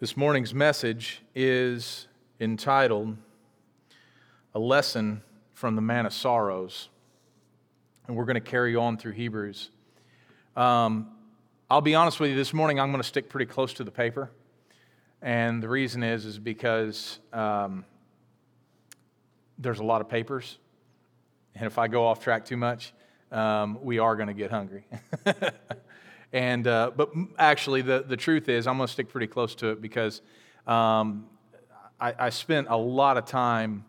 This 0.00 0.16
morning's 0.16 0.54
message 0.54 1.20
is 1.34 2.08
entitled 2.40 3.18
A 4.54 4.58
Lesson 4.58 5.20
from 5.52 5.76
the 5.76 5.82
Man 5.82 6.06
of 6.06 6.14
Sorrows. 6.14 6.88
And 8.06 8.16
we're 8.16 8.24
going 8.24 8.36
to 8.36 8.40
carry 8.40 8.74
on 8.74 8.96
through 8.96 9.12
Hebrews. 9.12 9.68
Um, 10.56 11.10
I'll 11.70 11.82
be 11.82 11.94
honest 11.94 12.18
with 12.18 12.30
you, 12.30 12.36
this 12.36 12.54
morning 12.54 12.80
I'm 12.80 12.90
going 12.90 13.02
to 13.02 13.06
stick 13.06 13.28
pretty 13.28 13.44
close 13.44 13.74
to 13.74 13.84
the 13.84 13.90
paper. 13.90 14.30
And 15.20 15.62
the 15.62 15.68
reason 15.68 16.02
is, 16.02 16.24
is 16.24 16.38
because 16.38 17.18
um, 17.34 17.84
there's 19.58 19.80
a 19.80 19.84
lot 19.84 20.00
of 20.00 20.08
papers. 20.08 20.56
And 21.54 21.66
if 21.66 21.76
I 21.76 21.88
go 21.88 22.06
off 22.06 22.24
track 22.24 22.46
too 22.46 22.56
much, 22.56 22.94
um, 23.30 23.78
we 23.82 23.98
are 23.98 24.16
going 24.16 24.28
to 24.28 24.34
get 24.34 24.50
hungry. 24.50 24.86
And, 26.32 26.66
uh, 26.66 26.92
but 26.96 27.10
actually, 27.38 27.82
the, 27.82 28.04
the 28.06 28.16
truth 28.16 28.48
is, 28.48 28.66
I'm 28.66 28.76
going 28.76 28.86
to 28.86 28.92
stick 28.92 29.08
pretty 29.08 29.26
close 29.26 29.54
to 29.56 29.68
it 29.68 29.82
because 29.82 30.22
um, 30.66 31.26
I, 32.00 32.14
I, 32.18 32.30
spent 32.30 32.68
a 32.70 32.76
lot 32.76 33.16
of 33.16 33.24
time 33.24 33.84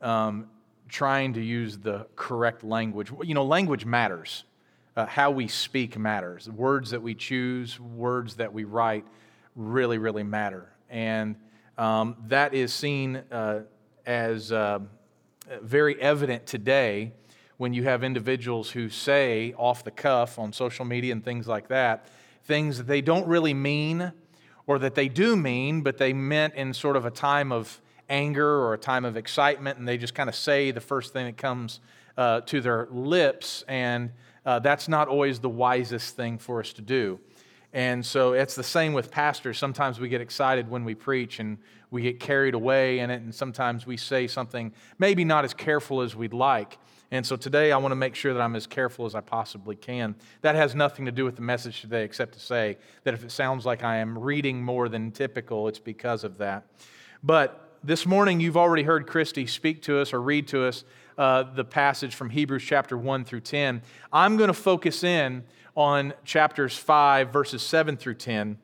um, 0.00 0.48
trying 0.88 1.34
to 1.34 1.42
use 1.42 1.76
the 1.76 2.06
correct 2.16 2.64
language. 2.64 3.12
You 3.22 3.34
know, 3.34 3.44
language 3.44 3.84
matters. 3.84 4.44
Uh, 4.94 5.06
how 5.06 5.30
we 5.30 5.48
speak 5.48 5.98
matters. 5.98 6.48
Words 6.50 6.90
that 6.90 7.00
we 7.00 7.14
choose, 7.14 7.80
words 7.80 8.36
that 8.36 8.52
we 8.52 8.64
write 8.64 9.06
really, 9.56 9.98
really 9.98 10.22
matter. 10.22 10.70
And 10.90 11.36
um, 11.78 12.16
that 12.28 12.52
is 12.52 12.72
seen 12.74 13.22
uh, 13.30 13.60
as 14.04 14.52
uh, 14.52 14.80
very 15.62 16.00
evident 16.00 16.46
today 16.46 17.12
when 17.62 17.72
you 17.72 17.84
have 17.84 18.02
individuals 18.02 18.72
who 18.72 18.88
say 18.88 19.54
off 19.56 19.84
the 19.84 19.90
cuff 19.92 20.36
on 20.36 20.52
social 20.52 20.84
media 20.84 21.12
and 21.12 21.24
things 21.24 21.46
like 21.46 21.68
that, 21.68 22.08
things 22.42 22.76
that 22.76 22.88
they 22.88 23.00
don't 23.00 23.24
really 23.28 23.54
mean 23.54 24.10
or 24.66 24.80
that 24.80 24.96
they 24.96 25.08
do 25.08 25.36
mean, 25.36 25.80
but 25.80 25.96
they 25.96 26.12
meant 26.12 26.52
in 26.56 26.74
sort 26.74 26.96
of 26.96 27.06
a 27.06 27.10
time 27.12 27.52
of 27.52 27.80
anger 28.08 28.48
or 28.48 28.74
a 28.74 28.78
time 28.78 29.04
of 29.04 29.16
excitement, 29.16 29.78
and 29.78 29.86
they 29.86 29.96
just 29.96 30.12
kind 30.12 30.28
of 30.28 30.34
say 30.34 30.72
the 30.72 30.80
first 30.80 31.12
thing 31.12 31.24
that 31.24 31.36
comes 31.36 31.78
uh, 32.16 32.40
to 32.40 32.60
their 32.60 32.88
lips, 32.90 33.62
and 33.68 34.10
uh, 34.44 34.58
that's 34.58 34.88
not 34.88 35.06
always 35.06 35.38
the 35.38 35.48
wisest 35.48 36.16
thing 36.16 36.38
for 36.38 36.58
us 36.58 36.72
to 36.72 36.82
do. 36.82 37.20
And 37.72 38.04
so 38.04 38.32
it's 38.32 38.56
the 38.56 38.64
same 38.64 38.92
with 38.92 39.12
pastors. 39.12 39.56
Sometimes 39.56 40.00
we 40.00 40.08
get 40.08 40.20
excited 40.20 40.68
when 40.68 40.84
we 40.84 40.96
preach 40.96 41.38
and 41.38 41.58
we 41.92 42.02
get 42.02 42.18
carried 42.18 42.54
away 42.54 42.98
in 42.98 43.08
it, 43.08 43.22
and 43.22 43.32
sometimes 43.32 43.86
we 43.86 43.96
say 43.96 44.26
something 44.26 44.72
maybe 44.98 45.24
not 45.24 45.44
as 45.44 45.54
careful 45.54 46.00
as 46.00 46.16
we'd 46.16 46.34
like. 46.34 46.76
And 47.12 47.26
so 47.26 47.36
today 47.36 47.72
I 47.72 47.76
want 47.76 47.92
to 47.92 47.96
make 47.96 48.14
sure 48.14 48.32
that 48.32 48.40
I'm 48.40 48.56
as 48.56 48.66
careful 48.66 49.04
as 49.04 49.14
I 49.14 49.20
possibly 49.20 49.76
can. 49.76 50.14
That 50.40 50.54
has 50.54 50.74
nothing 50.74 51.04
to 51.04 51.12
do 51.12 51.26
with 51.26 51.36
the 51.36 51.42
message 51.42 51.82
today, 51.82 52.04
except 52.04 52.32
to 52.32 52.40
say 52.40 52.78
that 53.04 53.12
if 53.12 53.22
it 53.22 53.30
sounds 53.30 53.66
like 53.66 53.84
I 53.84 53.98
am 53.98 54.18
reading 54.18 54.64
more 54.64 54.88
than 54.88 55.12
typical, 55.12 55.68
it's 55.68 55.78
because 55.78 56.24
of 56.24 56.38
that. 56.38 56.64
But 57.22 57.76
this 57.84 58.06
morning 58.06 58.40
you've 58.40 58.56
already 58.56 58.84
heard 58.84 59.06
Christy 59.06 59.46
speak 59.46 59.82
to 59.82 59.98
us 59.98 60.14
or 60.14 60.22
read 60.22 60.48
to 60.48 60.64
us 60.64 60.84
uh, 61.18 61.42
the 61.42 61.64
passage 61.64 62.14
from 62.14 62.30
Hebrews 62.30 62.64
chapter 62.64 62.96
1 62.96 63.26
through 63.26 63.40
10. 63.40 63.82
I'm 64.10 64.38
going 64.38 64.48
to 64.48 64.54
focus 64.54 65.04
in 65.04 65.44
on 65.76 66.14
chapters 66.24 66.78
5, 66.78 67.30
verses 67.30 67.60
7 67.60 67.98
through 67.98 68.14
10, 68.14 68.56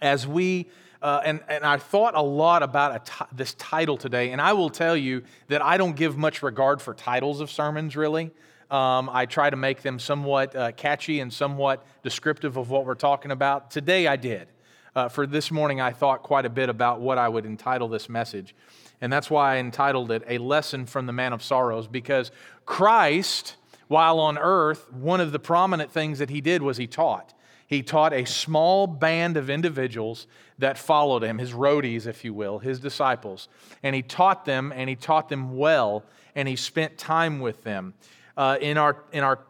as 0.00 0.26
we 0.26 0.70
uh, 1.02 1.20
and, 1.24 1.40
and 1.48 1.64
I 1.64 1.76
thought 1.76 2.14
a 2.14 2.22
lot 2.22 2.62
about 2.62 3.10
this 3.32 3.54
title 3.54 3.96
today, 3.96 4.32
and 4.32 4.40
I 4.40 4.52
will 4.52 4.70
tell 4.70 4.96
you 4.96 5.22
that 5.48 5.62
I 5.62 5.76
don't 5.76 5.96
give 5.96 6.16
much 6.16 6.42
regard 6.42 6.80
for 6.80 6.94
titles 6.94 7.40
of 7.40 7.50
sermons, 7.50 7.96
really. 7.96 8.30
Um, 8.70 9.08
I 9.12 9.26
try 9.26 9.48
to 9.50 9.56
make 9.56 9.82
them 9.82 9.98
somewhat 9.98 10.56
uh, 10.56 10.72
catchy 10.72 11.20
and 11.20 11.32
somewhat 11.32 11.86
descriptive 12.02 12.56
of 12.56 12.70
what 12.70 12.84
we're 12.84 12.94
talking 12.94 13.30
about. 13.30 13.70
Today 13.70 14.06
I 14.06 14.16
did. 14.16 14.48
Uh, 14.94 15.08
for 15.08 15.26
this 15.26 15.50
morning, 15.50 15.80
I 15.80 15.92
thought 15.92 16.22
quite 16.22 16.46
a 16.46 16.50
bit 16.50 16.68
about 16.68 17.00
what 17.00 17.18
I 17.18 17.28
would 17.28 17.44
entitle 17.44 17.86
this 17.86 18.08
message. 18.08 18.54
And 19.00 19.12
that's 19.12 19.30
why 19.30 19.54
I 19.54 19.58
entitled 19.58 20.10
it 20.10 20.24
A 20.26 20.38
Lesson 20.38 20.86
from 20.86 21.06
the 21.06 21.12
Man 21.12 21.32
of 21.32 21.42
Sorrows, 21.42 21.86
because 21.86 22.32
Christ, 22.64 23.56
while 23.88 24.18
on 24.18 24.38
earth, 24.38 24.90
one 24.92 25.20
of 25.20 25.32
the 25.32 25.38
prominent 25.38 25.92
things 25.92 26.18
that 26.18 26.30
he 26.30 26.40
did 26.40 26.62
was 26.62 26.78
he 26.78 26.86
taught 26.86 27.34
he 27.66 27.82
taught 27.82 28.12
a 28.12 28.24
small 28.24 28.86
band 28.86 29.36
of 29.36 29.50
individuals 29.50 30.26
that 30.58 30.78
followed 30.78 31.22
him, 31.22 31.38
his 31.38 31.52
roadies, 31.52 32.06
if 32.06 32.24
you 32.24 32.32
will, 32.32 32.58
his 32.58 32.80
disciples. 32.80 33.48
And 33.82 33.94
he 33.94 34.02
taught 34.02 34.44
them, 34.44 34.72
and 34.74 34.88
he 34.88 34.96
taught 34.96 35.28
them 35.28 35.56
well, 35.56 36.04
and 36.34 36.48
he 36.48 36.56
spent 36.56 36.96
time 36.96 37.40
with 37.40 37.64
them. 37.64 37.94
Uh, 38.36 38.58
in, 38.60 38.78
our, 38.78 39.04
in, 39.12 39.24
our, 39.24 39.40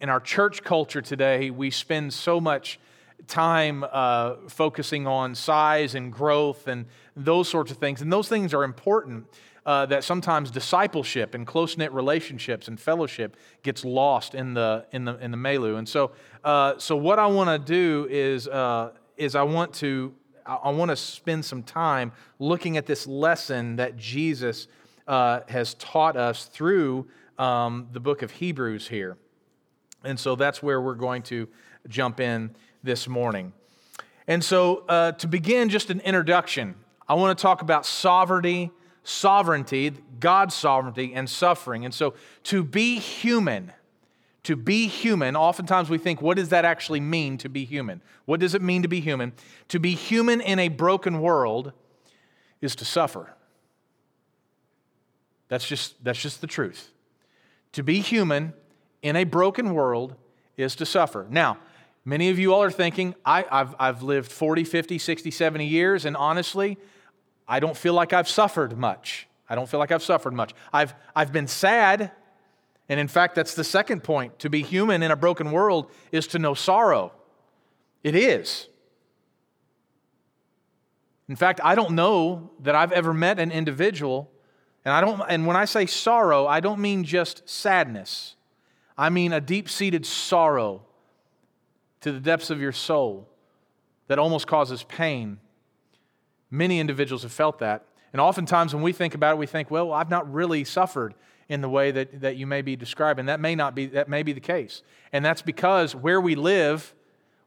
in 0.00 0.08
our 0.08 0.20
church 0.20 0.62
culture 0.62 1.02
today, 1.02 1.50
we 1.50 1.70
spend 1.70 2.12
so 2.12 2.40
much 2.40 2.80
time 3.26 3.84
uh, 3.92 4.36
focusing 4.48 5.06
on 5.06 5.34
size 5.34 5.94
and 5.94 6.12
growth 6.12 6.68
and 6.68 6.86
those 7.16 7.48
sorts 7.48 7.70
of 7.70 7.76
things. 7.76 8.00
And 8.00 8.12
those 8.12 8.28
things 8.28 8.54
are 8.54 8.64
important 8.64 9.26
uh, 9.68 9.84
that 9.84 10.02
sometimes 10.02 10.50
discipleship 10.50 11.34
and 11.34 11.46
close 11.46 11.76
knit 11.76 11.92
relationships 11.92 12.68
and 12.68 12.80
fellowship 12.80 13.36
gets 13.62 13.84
lost 13.84 14.34
in 14.34 14.54
the 14.54 14.86
in 14.92 15.04
the 15.04 15.18
in 15.18 15.30
the 15.30 15.36
milieu. 15.36 15.76
And 15.76 15.86
so, 15.86 16.12
uh, 16.42 16.78
so 16.78 16.96
what 16.96 17.18
I 17.18 17.26
want 17.26 17.50
to 17.50 17.58
do 17.58 18.08
is 18.10 18.48
uh, 18.48 18.92
is 19.18 19.34
I 19.34 19.42
want 19.42 19.74
to 19.74 20.14
I 20.46 20.70
want 20.70 20.88
to 20.88 20.96
spend 20.96 21.44
some 21.44 21.62
time 21.62 22.12
looking 22.38 22.78
at 22.78 22.86
this 22.86 23.06
lesson 23.06 23.76
that 23.76 23.98
Jesus 23.98 24.68
uh, 25.06 25.40
has 25.50 25.74
taught 25.74 26.16
us 26.16 26.46
through 26.46 27.06
um, 27.38 27.88
the 27.92 28.00
book 28.00 28.22
of 28.22 28.30
Hebrews 28.30 28.88
here. 28.88 29.18
And 30.02 30.18
so 30.18 30.34
that's 30.34 30.62
where 30.62 30.80
we're 30.80 30.94
going 30.94 31.24
to 31.24 31.46
jump 31.88 32.20
in 32.20 32.56
this 32.82 33.06
morning. 33.06 33.52
And 34.26 34.42
so, 34.42 34.86
uh, 34.88 35.12
to 35.12 35.28
begin, 35.28 35.68
just 35.68 35.90
an 35.90 36.00
introduction. 36.00 36.74
I 37.06 37.14
want 37.14 37.36
to 37.36 37.42
talk 37.42 37.60
about 37.60 37.84
sovereignty 37.84 38.70
sovereignty, 39.08 39.90
God's 40.20 40.54
sovereignty, 40.54 41.14
and 41.14 41.28
suffering. 41.30 41.84
And 41.84 41.94
so 41.94 42.14
to 42.44 42.62
be 42.62 42.98
human, 42.98 43.72
to 44.42 44.54
be 44.54 44.86
human, 44.86 45.34
oftentimes 45.34 45.88
we 45.88 45.96
think, 45.96 46.20
what 46.20 46.36
does 46.36 46.50
that 46.50 46.66
actually 46.66 47.00
mean 47.00 47.38
to 47.38 47.48
be 47.48 47.64
human? 47.64 48.02
What 48.26 48.38
does 48.38 48.54
it 48.54 48.60
mean 48.60 48.82
to 48.82 48.88
be 48.88 49.00
human? 49.00 49.32
To 49.68 49.80
be 49.80 49.94
human 49.94 50.42
in 50.42 50.58
a 50.58 50.68
broken 50.68 51.20
world 51.20 51.72
is 52.60 52.76
to 52.76 52.84
suffer. 52.84 53.34
That's 55.48 55.66
just, 55.66 56.04
that's 56.04 56.20
just 56.20 56.42
the 56.42 56.46
truth. 56.46 56.90
To 57.72 57.82
be 57.82 58.00
human 58.00 58.52
in 59.00 59.16
a 59.16 59.24
broken 59.24 59.72
world 59.72 60.16
is 60.58 60.76
to 60.76 60.84
suffer. 60.84 61.26
Now, 61.30 61.56
many 62.04 62.28
of 62.28 62.38
you 62.38 62.52
all 62.52 62.62
are 62.62 62.70
thinking, 62.70 63.14
I, 63.24 63.46
have 63.50 63.74
I've 63.78 64.02
lived 64.02 64.30
40, 64.30 64.64
50, 64.64 64.98
60, 64.98 65.30
70 65.30 65.66
years, 65.66 66.04
and 66.04 66.14
honestly, 66.14 66.76
I 67.48 67.60
don't 67.60 67.76
feel 67.76 67.94
like 67.94 68.12
I've 68.12 68.28
suffered 68.28 68.76
much. 68.76 69.26
I 69.48 69.54
don't 69.54 69.68
feel 69.68 69.80
like 69.80 69.90
I've 69.90 70.02
suffered 70.02 70.34
much. 70.34 70.52
I've, 70.72 70.94
I've 71.16 71.32
been 71.32 71.46
sad. 71.46 72.12
And 72.88 73.00
in 73.00 73.08
fact, 73.08 73.34
that's 73.34 73.54
the 73.54 73.64
second 73.64 74.04
point. 74.04 74.38
To 74.40 74.50
be 74.50 74.62
human 74.62 75.02
in 75.02 75.10
a 75.10 75.16
broken 75.16 75.50
world 75.50 75.90
is 76.12 76.26
to 76.28 76.38
know 76.38 76.54
sorrow. 76.54 77.12
It 78.02 78.14
is. 78.14 78.68
In 81.28 81.36
fact, 81.36 81.60
I 81.62 81.74
don't 81.74 81.92
know 81.92 82.50
that 82.60 82.74
I've 82.74 82.92
ever 82.92 83.12
met 83.12 83.38
an 83.38 83.50
individual, 83.50 84.30
and 84.84 84.94
I 84.94 85.00
don't 85.00 85.20
and 85.28 85.46
when 85.46 85.56
I 85.56 85.66
say 85.66 85.84
sorrow, 85.84 86.46
I 86.46 86.60
don't 86.60 86.80
mean 86.80 87.04
just 87.04 87.46
sadness. 87.48 88.34
I 88.96 89.10
mean 89.10 89.32
a 89.32 89.40
deep-seated 89.40 90.06
sorrow 90.06 90.82
to 92.00 92.12
the 92.12 92.20
depths 92.20 92.50
of 92.50 92.60
your 92.60 92.72
soul 92.72 93.28
that 94.08 94.18
almost 94.18 94.46
causes 94.46 94.82
pain 94.84 95.38
Many 96.50 96.80
individuals 96.80 97.22
have 97.22 97.32
felt 97.32 97.58
that. 97.58 97.84
And 98.12 98.20
oftentimes 98.20 98.74
when 98.74 98.82
we 98.82 98.92
think 98.92 99.14
about 99.14 99.34
it, 99.34 99.38
we 99.38 99.46
think, 99.46 99.70
well, 99.70 99.92
I've 99.92 100.10
not 100.10 100.32
really 100.32 100.64
suffered 100.64 101.14
in 101.48 101.60
the 101.60 101.68
way 101.68 101.90
that, 101.90 102.20
that 102.20 102.36
you 102.36 102.46
may 102.46 102.62
be 102.62 102.76
describing. 102.76 103.26
That 103.26 103.40
may 103.40 103.54
not 103.54 103.74
be, 103.74 103.86
that 103.86 104.08
may 104.08 104.22
be 104.22 104.32
the 104.32 104.40
case. 104.40 104.82
And 105.12 105.24
that's 105.24 105.42
because 105.42 105.94
where 105.94 106.20
we 106.20 106.34
live, 106.34 106.94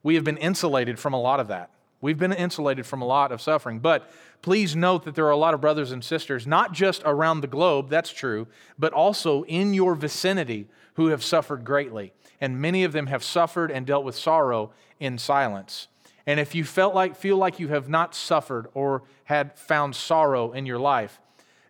we 0.02 0.14
have 0.14 0.24
been 0.24 0.36
insulated 0.36 0.98
from 0.98 1.12
a 1.12 1.20
lot 1.20 1.40
of 1.40 1.48
that. 1.48 1.70
We've 2.00 2.18
been 2.18 2.32
insulated 2.32 2.84
from 2.84 3.00
a 3.00 3.04
lot 3.04 3.30
of 3.30 3.40
suffering. 3.40 3.78
But 3.78 4.10
please 4.42 4.74
note 4.74 5.04
that 5.04 5.14
there 5.14 5.26
are 5.26 5.30
a 5.30 5.36
lot 5.36 5.54
of 5.54 5.60
brothers 5.60 5.92
and 5.92 6.02
sisters, 6.02 6.48
not 6.48 6.72
just 6.72 7.02
around 7.04 7.40
the 7.40 7.46
globe, 7.46 7.88
that's 7.88 8.12
true, 8.12 8.48
but 8.76 8.92
also 8.92 9.44
in 9.44 9.72
your 9.72 9.94
vicinity 9.94 10.66
who 10.94 11.06
have 11.08 11.22
suffered 11.22 11.64
greatly. 11.64 12.12
And 12.40 12.60
many 12.60 12.82
of 12.82 12.92
them 12.92 13.06
have 13.06 13.22
suffered 13.22 13.70
and 13.70 13.86
dealt 13.86 14.04
with 14.04 14.16
sorrow 14.16 14.72
in 14.98 15.16
silence. 15.16 15.86
And 16.26 16.38
if 16.38 16.54
you 16.54 16.64
felt 16.64 16.94
like, 16.94 17.16
feel 17.16 17.36
like 17.36 17.58
you 17.58 17.68
have 17.68 17.88
not 17.88 18.14
suffered 18.14 18.68
or 18.74 19.02
had 19.24 19.58
found 19.58 19.96
sorrow 19.96 20.52
in 20.52 20.66
your 20.66 20.78
life, 20.78 21.20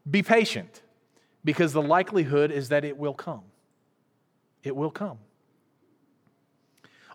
be 0.09 0.23
patient 0.23 0.83
because 1.45 1.73
the 1.73 1.83
likelihood 1.83 2.51
is 2.51 2.69
that 2.69 2.85
it 2.85 2.97
will 2.97 3.15
come. 3.15 3.43
It 4.63 4.77
will 4.77 4.91
come. 4.91 5.19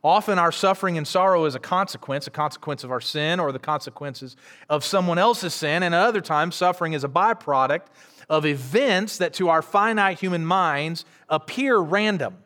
Often 0.03 0.39
our 0.39 0.51
suffering 0.51 0.97
and 0.97 1.07
sorrow 1.07 1.45
is 1.45 1.55
a 1.55 1.59
consequence, 1.59 2.27
a 2.27 2.31
consequence 2.31 2.83
of 2.83 2.91
our 2.91 3.01
sin 3.01 3.39
or 3.39 3.51
the 3.51 3.59
consequences 3.59 4.35
of 4.69 4.83
someone 4.83 5.17
else's 5.17 5.53
sin. 5.53 5.83
And 5.83 5.93
at 5.93 6.01
other 6.01 6.21
times, 6.21 6.55
suffering 6.55 6.93
is 6.93 7.03
a 7.03 7.09
byproduct 7.09 7.87
of 8.29 8.45
events 8.45 9.17
that 9.17 9.33
to 9.35 9.49
our 9.49 9.61
finite 9.61 10.19
human 10.19 10.45
minds 10.45 11.03
appear 11.29 11.77
random. 11.77 12.37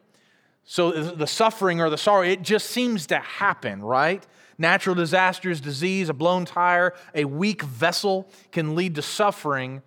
So 0.63 0.91
the 0.91 1.27
suffering 1.27 1.81
or 1.81 1.89
the 1.89 1.97
sorrow, 1.97 2.23
it 2.23 2.43
just 2.43 2.69
seems 2.69 3.07
to 3.07 3.19
happen, 3.19 3.81
right? 3.81 4.25
Natural 4.61 4.95
disasters, 4.95 5.59
disease, 5.59 6.07
a 6.07 6.13
blown 6.13 6.45
tire, 6.45 6.93
a 7.13 7.25
weak 7.25 7.63
vessel 7.63 8.29
can 8.51 8.75
lead 8.75 8.95
to 8.95 9.01
suffering 9.01 9.81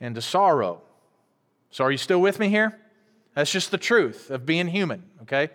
and 0.00 0.14
to 0.14 0.22
sorrow. 0.22 0.80
So, 1.70 1.84
are 1.84 1.90
you 1.90 1.98
still 1.98 2.20
with 2.20 2.38
me 2.38 2.48
here? 2.48 2.78
That's 3.34 3.52
just 3.52 3.70
the 3.70 3.78
truth 3.78 4.30
of 4.30 4.46
being 4.46 4.66
human, 4.66 5.04
okay? 5.22 5.50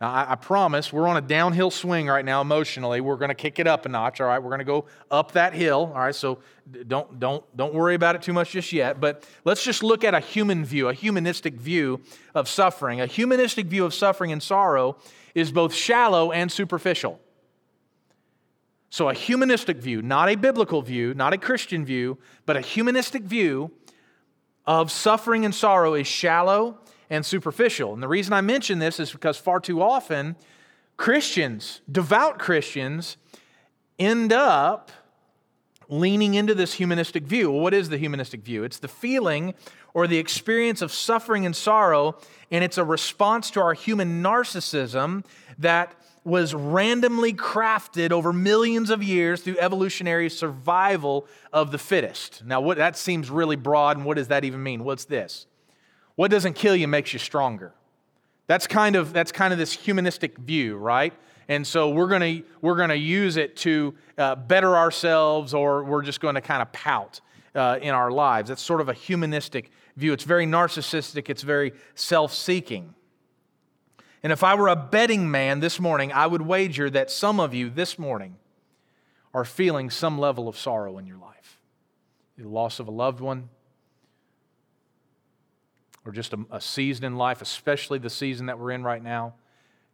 Now, 0.00 0.10
I, 0.10 0.32
I 0.32 0.34
promise 0.34 0.92
we're 0.92 1.06
on 1.06 1.16
a 1.16 1.20
downhill 1.20 1.70
swing 1.70 2.08
right 2.08 2.24
now 2.24 2.40
emotionally. 2.40 3.00
We're 3.00 3.16
going 3.16 3.28
to 3.28 3.36
kick 3.36 3.60
it 3.60 3.68
up 3.68 3.86
a 3.86 3.88
notch, 3.88 4.20
all 4.20 4.26
right? 4.26 4.40
We're 4.40 4.50
going 4.50 4.58
to 4.58 4.64
go 4.64 4.86
up 5.12 5.32
that 5.32 5.54
hill, 5.54 5.92
all 5.94 6.00
right? 6.00 6.14
So 6.14 6.40
don't, 6.88 7.20
don't, 7.20 7.44
don't 7.56 7.72
worry 7.72 7.94
about 7.94 8.16
it 8.16 8.22
too 8.22 8.32
much 8.32 8.50
just 8.50 8.72
yet. 8.72 9.00
But 9.00 9.24
let's 9.44 9.62
just 9.62 9.84
look 9.84 10.02
at 10.02 10.12
a 10.12 10.18
human 10.18 10.64
view, 10.64 10.88
a 10.88 10.92
humanistic 10.92 11.54
view 11.54 12.00
of 12.34 12.48
suffering. 12.48 13.00
A 13.00 13.06
humanistic 13.06 13.66
view 13.66 13.84
of 13.84 13.94
suffering 13.94 14.32
and 14.32 14.42
sorrow 14.42 14.96
is 15.36 15.52
both 15.52 15.72
shallow 15.72 16.32
and 16.32 16.50
superficial. 16.50 17.20
So, 18.92 19.08
a 19.08 19.14
humanistic 19.14 19.78
view, 19.78 20.02
not 20.02 20.28
a 20.28 20.34
biblical 20.34 20.82
view, 20.82 21.14
not 21.14 21.32
a 21.32 21.38
Christian 21.38 21.82
view, 21.82 22.18
but 22.44 22.58
a 22.58 22.60
humanistic 22.60 23.22
view 23.22 23.70
of 24.66 24.92
suffering 24.92 25.46
and 25.46 25.54
sorrow 25.54 25.94
is 25.94 26.06
shallow 26.06 26.78
and 27.08 27.24
superficial. 27.24 27.94
And 27.94 28.02
the 28.02 28.08
reason 28.08 28.34
I 28.34 28.42
mention 28.42 28.80
this 28.80 29.00
is 29.00 29.10
because 29.10 29.38
far 29.38 29.60
too 29.60 29.80
often, 29.80 30.36
Christians, 30.98 31.80
devout 31.90 32.38
Christians, 32.38 33.16
end 33.98 34.30
up 34.30 34.92
leaning 35.88 36.34
into 36.34 36.54
this 36.54 36.74
humanistic 36.74 37.24
view. 37.24 37.50
Well, 37.50 37.62
what 37.62 37.72
is 37.72 37.88
the 37.88 37.96
humanistic 37.96 38.42
view? 38.42 38.62
It's 38.62 38.78
the 38.78 38.88
feeling 38.88 39.54
or 39.94 40.06
the 40.06 40.18
experience 40.18 40.82
of 40.82 40.92
suffering 40.92 41.46
and 41.46 41.56
sorrow, 41.56 42.18
and 42.50 42.62
it's 42.62 42.76
a 42.76 42.84
response 42.84 43.50
to 43.52 43.60
our 43.62 43.72
human 43.72 44.22
narcissism 44.22 45.24
that 45.58 45.94
was 46.24 46.54
randomly 46.54 47.32
crafted 47.32 48.12
over 48.12 48.32
millions 48.32 48.90
of 48.90 49.02
years 49.02 49.42
through 49.42 49.58
evolutionary 49.58 50.30
survival 50.30 51.26
of 51.52 51.72
the 51.72 51.78
fittest. 51.78 52.44
Now, 52.44 52.60
what, 52.60 52.76
that 52.76 52.96
seems 52.96 53.28
really 53.28 53.56
broad, 53.56 53.96
and 53.96 54.06
what 54.06 54.16
does 54.16 54.28
that 54.28 54.44
even 54.44 54.62
mean? 54.62 54.84
What's 54.84 55.04
this? 55.04 55.46
What 56.14 56.30
doesn't 56.30 56.54
kill 56.54 56.76
you 56.76 56.86
makes 56.86 57.12
you 57.12 57.18
stronger. 57.18 57.72
That's 58.46 58.66
kind 58.66 58.96
of, 58.96 59.12
that's 59.12 59.32
kind 59.32 59.52
of 59.52 59.58
this 59.58 59.72
humanistic 59.72 60.38
view, 60.38 60.76
right? 60.76 61.12
And 61.48 61.66
so 61.66 61.90
we're 61.90 62.08
going 62.08 62.42
to 62.42 62.48
we're 62.60 62.86
to 62.86 62.96
use 62.96 63.36
it 63.36 63.56
to 63.56 63.94
uh, 64.16 64.36
better 64.36 64.76
ourselves, 64.76 65.54
or 65.54 65.84
we're 65.84 66.02
just 66.02 66.20
going 66.20 66.34
to 66.36 66.40
kind 66.40 66.62
of 66.62 66.72
pout 66.72 67.20
uh, 67.54 67.78
in 67.82 67.90
our 67.90 68.10
lives. 68.10 68.48
That's 68.48 68.62
sort 68.62 68.80
of 68.80 68.88
a 68.88 68.94
humanistic 68.94 69.70
view. 69.96 70.12
It's 70.12 70.24
very 70.24 70.46
narcissistic, 70.46 71.28
it's 71.28 71.42
very 71.42 71.72
self 71.94 72.32
seeking. 72.32 72.94
And 74.22 74.32
if 74.32 74.44
I 74.44 74.54
were 74.54 74.68
a 74.68 74.76
betting 74.76 75.30
man 75.30 75.60
this 75.60 75.80
morning, 75.80 76.12
I 76.12 76.26
would 76.26 76.42
wager 76.42 76.88
that 76.90 77.10
some 77.10 77.40
of 77.40 77.54
you 77.54 77.70
this 77.70 77.98
morning 77.98 78.36
are 79.34 79.44
feeling 79.44 79.90
some 79.90 80.18
level 80.18 80.48
of 80.48 80.56
sorrow 80.56 80.98
in 80.98 81.06
your 81.06 81.18
life 81.18 81.58
the 82.38 82.48
loss 82.48 82.80
of 82.80 82.88
a 82.88 82.90
loved 82.90 83.20
one, 83.20 83.48
or 86.04 86.12
just 86.12 86.32
a, 86.32 86.44
a 86.50 86.60
season 86.60 87.04
in 87.04 87.16
life, 87.16 87.40
especially 87.40 87.98
the 87.98 88.10
season 88.10 88.46
that 88.46 88.58
we're 88.58 88.72
in 88.72 88.82
right 88.82 89.02
now, 89.02 89.34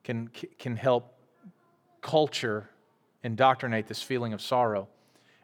can, 0.03 0.31
can 0.59 0.77
help 0.77 1.15
culture 2.01 2.71
indoctrinate 3.23 3.87
this 3.87 4.03
feeling 4.03 4.33
of 4.33 4.41
sorrow. 4.41 4.89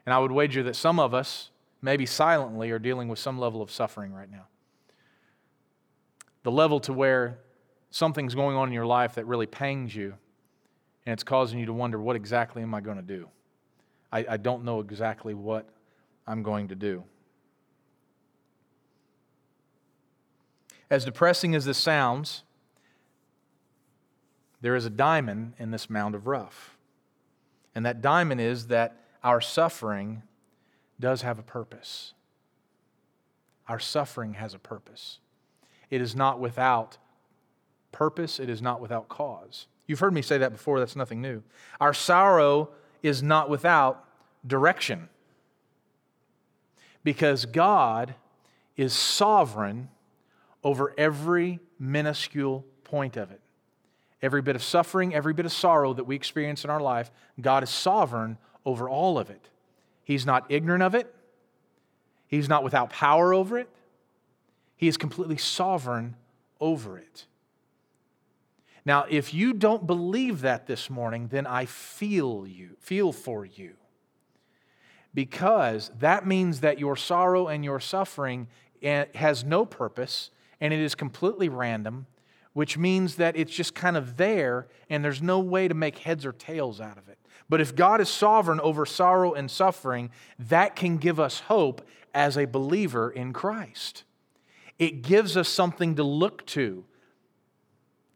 And 0.05 0.13
I 0.13 0.19
would 0.19 0.31
wager 0.31 0.63
that 0.63 0.75
some 0.75 0.99
of 0.99 1.13
us, 1.13 1.51
maybe 1.81 2.05
silently, 2.05 2.71
are 2.71 2.79
dealing 2.79 3.07
with 3.07 3.19
some 3.19 3.37
level 3.37 3.61
of 3.61 3.69
suffering 3.69 4.13
right 4.13 4.31
now. 4.31 4.47
The 6.43 6.51
level 6.51 6.79
to 6.81 6.93
where 6.93 7.39
something's 7.95 8.35
going 8.35 8.57
on 8.57 8.67
in 8.67 8.73
your 8.73 8.85
life 8.85 9.15
that 9.15 9.25
really 9.25 9.45
pangs 9.45 9.95
you, 9.95 10.13
and 11.05 11.13
it's 11.13 11.23
causing 11.23 11.57
you 11.57 11.65
to 11.65 11.71
wonder, 11.71 11.97
what 11.97 12.17
exactly 12.17 12.61
am 12.61 12.73
I 12.73 12.81
going 12.81 12.97
to 12.97 13.01
do? 13.01 13.29
I, 14.11 14.25
I 14.31 14.37
don't 14.37 14.65
know 14.65 14.81
exactly 14.81 15.33
what 15.33 15.69
I'm 16.27 16.43
going 16.43 16.67
to 16.67 16.75
do. 16.75 17.05
As 20.89 21.05
depressing 21.05 21.55
as 21.55 21.63
this 21.63 21.77
sounds, 21.77 22.43
there 24.59 24.75
is 24.75 24.85
a 24.85 24.89
diamond 24.89 25.53
in 25.57 25.71
this 25.71 25.89
mound 25.89 26.15
of 26.15 26.27
rough. 26.27 26.77
And 27.73 27.85
that 27.85 28.01
diamond 28.01 28.41
is 28.41 28.67
that 28.67 28.97
our 29.23 29.39
suffering 29.39 30.21
does 30.99 31.21
have 31.21 31.39
a 31.39 31.43
purpose. 31.43 32.13
Our 33.69 33.79
suffering 33.79 34.33
has 34.33 34.53
a 34.53 34.59
purpose. 34.59 35.19
It 35.89 36.01
is 36.01 36.13
not 36.13 36.41
without 36.41 36.97
purpose, 37.95 38.39
it 38.39 38.49
is 38.49 38.61
not 38.61 38.81
without 38.81 39.09
cause. 39.09 39.67
You've 39.87 39.99
heard 39.99 40.13
me 40.13 40.21
say 40.21 40.37
that 40.37 40.51
before, 40.51 40.79
that's 40.79 40.95
nothing 40.95 41.21
new. 41.21 41.41
Our 41.79 41.93
sorrow 41.93 42.69
is 43.01 43.23
not 43.23 43.49
without 43.49 44.03
direction 44.45 45.09
because 47.03 47.45
God 47.45 48.15
is 48.75 48.93
sovereign 48.93 49.89
over 50.63 50.93
every 50.97 51.59
minuscule 51.79 52.65
point 52.83 53.15
of 53.15 53.31
it. 53.31 53.41
Every 54.21 54.41
bit 54.41 54.55
of 54.55 54.63
suffering, 54.63 55.13
every 55.13 55.33
bit 55.33 55.45
of 55.45 55.51
sorrow 55.51 55.93
that 55.93 56.05
we 56.05 56.15
experience 56.15 56.63
in 56.63 56.69
our 56.69 56.81
life, 56.81 57.11
God 57.39 57.63
is 57.63 57.69
sovereign 57.69 58.37
over 58.65 58.89
all 58.89 59.17
of 59.19 59.29
it. 59.29 59.49
He's 60.03 60.25
not 60.25 60.45
ignorant 60.49 60.83
of 60.83 60.95
it, 60.95 61.13
He's 62.27 62.49
not 62.49 62.63
without 62.63 62.89
power 62.89 63.33
over 63.33 63.57
it. 63.59 63.69
He 64.75 64.87
is 64.87 64.97
completely 64.97 65.37
sovereign 65.37 66.15
over 66.59 66.97
it. 66.97 67.25
Now, 68.85 69.05
if 69.09 69.33
you 69.33 69.53
don't 69.53 69.87
believe 69.87 70.41
that 70.41 70.67
this 70.67 70.89
morning, 70.89 71.27
then 71.27 71.47
I 71.47 71.65
feel 71.65 72.45
you, 72.47 72.77
feel 72.79 73.11
for 73.11 73.45
you. 73.45 73.73
Because 75.13 75.91
that 75.99 76.27
means 76.27 76.59
that 76.59 76.77
your 76.77 76.95
sorrow 76.95 77.47
and 77.47 77.63
your 77.63 77.79
suffering 77.79 78.47
eh, 78.83 79.05
has 79.15 79.43
no 79.43 79.65
purpose 79.65 80.29
and 80.61 80.73
it 80.73 80.79
is 80.79 80.93
completely 80.93 81.49
random, 81.49 82.05
which 82.53 82.77
means 82.77 83.15
that 83.15 83.35
it's 83.35 83.53
just 83.53 83.73
kind 83.73 83.97
of 83.97 84.17
there 84.17 84.67
and 84.89 85.03
there's 85.03 85.21
no 85.21 85.39
way 85.39 85.67
to 85.67 85.73
make 85.73 85.99
heads 85.99 86.25
or 86.25 86.31
tails 86.31 86.79
out 86.79 86.97
of 86.97 87.09
it. 87.09 87.17
But 87.49 87.61
if 87.61 87.75
God 87.75 88.01
is 88.01 88.09
sovereign 88.09 88.59
over 88.59 88.85
sorrow 88.85 89.33
and 89.33 89.49
suffering, 89.49 90.11
that 90.39 90.75
can 90.75 90.97
give 90.97 91.19
us 91.19 91.41
hope 91.41 91.87
as 92.13 92.37
a 92.37 92.45
believer 92.45 93.09
in 93.09 93.33
Christ. 93.33 94.03
It 94.77 95.01
gives 95.01 95.37
us 95.37 95.47
something 95.47 95.95
to 95.95 96.03
look 96.03 96.45
to. 96.47 96.85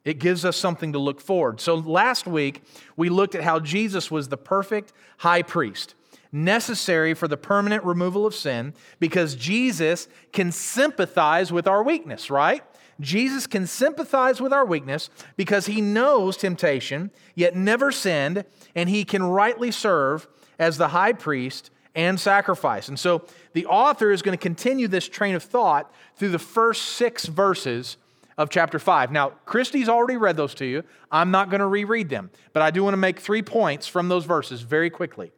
It 0.06 0.20
gives 0.20 0.46
us 0.46 0.58
something 0.58 0.94
to 0.94 1.00
look 1.00 1.22
forward. 1.22 1.60
So 1.60 1.76
last 1.76 2.26
week, 2.26 2.64
we 2.96 3.10
looked 3.10 3.36
at 3.36 3.44
how 3.44 3.60
Jesus 3.60 4.10
was 4.10 4.30
the 4.30 4.38
perfect 4.38 4.94
high 5.18 5.44
priest 5.44 5.96
necessary 6.32 7.14
for 7.14 7.28
the 7.28 7.38
permanent 7.38 7.84
removal 7.84 8.26
of 8.26 8.36
sin 8.36 8.74
because 9.00 9.36
Jesus 9.36 10.08
can 10.32 10.52
sympathize 10.52 11.52
with 11.52 11.68
our 11.68 11.84
weakness, 11.84 12.30
right? 12.30 12.64
Jesus 13.00 13.48
can 13.48 13.66
sympathize 13.66 14.42
with 14.42 14.52
our 14.52 14.66
weakness 14.66 15.10
because 15.38 15.66
he 15.66 15.82
knows 15.82 16.38
temptation, 16.38 17.12
yet 17.34 17.56
never 17.56 17.92
sinned, 17.92 18.44
and 18.76 18.90
he 18.90 19.06
can 19.06 19.24
rightly 19.24 19.72
serve 19.72 20.28
as 20.58 20.78
the 20.78 20.90
high 20.90 21.14
priest 21.14 21.72
and 21.96 22.20
sacrifice. 22.20 22.90
And 22.90 23.00
so 23.00 23.26
the 23.54 23.66
author 23.66 24.12
is 24.12 24.22
going 24.22 24.38
to 24.38 24.42
continue 24.42 24.88
this 24.88 25.08
train 25.08 25.34
of 25.34 25.44
thought 25.44 25.92
through 26.16 26.30
the 26.30 26.40
first 26.40 26.84
six 26.84 27.26
verses 27.26 27.98
of 28.40 28.50
chapter 28.50 28.80
5. 28.80 29.12
Now, 29.12 29.32
Christy's 29.46 29.90
already 29.90 30.16
read 30.16 30.38
those 30.38 30.56
to 30.56 30.66
you. 30.66 30.84
I'm 31.12 31.30
not 31.30 31.50
going 31.50 31.60
to 31.60 31.68
reread 31.68 32.08
them, 32.08 32.32
but 32.54 32.64
I 32.64 32.72
do 32.72 32.84
want 32.86 32.94
to 32.94 32.98
make 32.98 33.20
three 33.20 33.42
points 33.42 33.86
from 33.86 34.08
those 34.08 34.24
verses 34.24 34.62
very 34.62 34.90
quickly. 34.90 35.34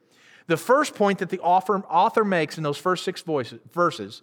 The 0.46 0.56
first 0.56 0.94
point 0.94 1.18
that 1.18 1.30
the 1.30 1.40
author, 1.40 2.24
makes 2.24 2.58
in 2.58 2.64
those 2.64 2.78
first 2.78 3.04
six 3.04 3.24
verses 3.74 4.22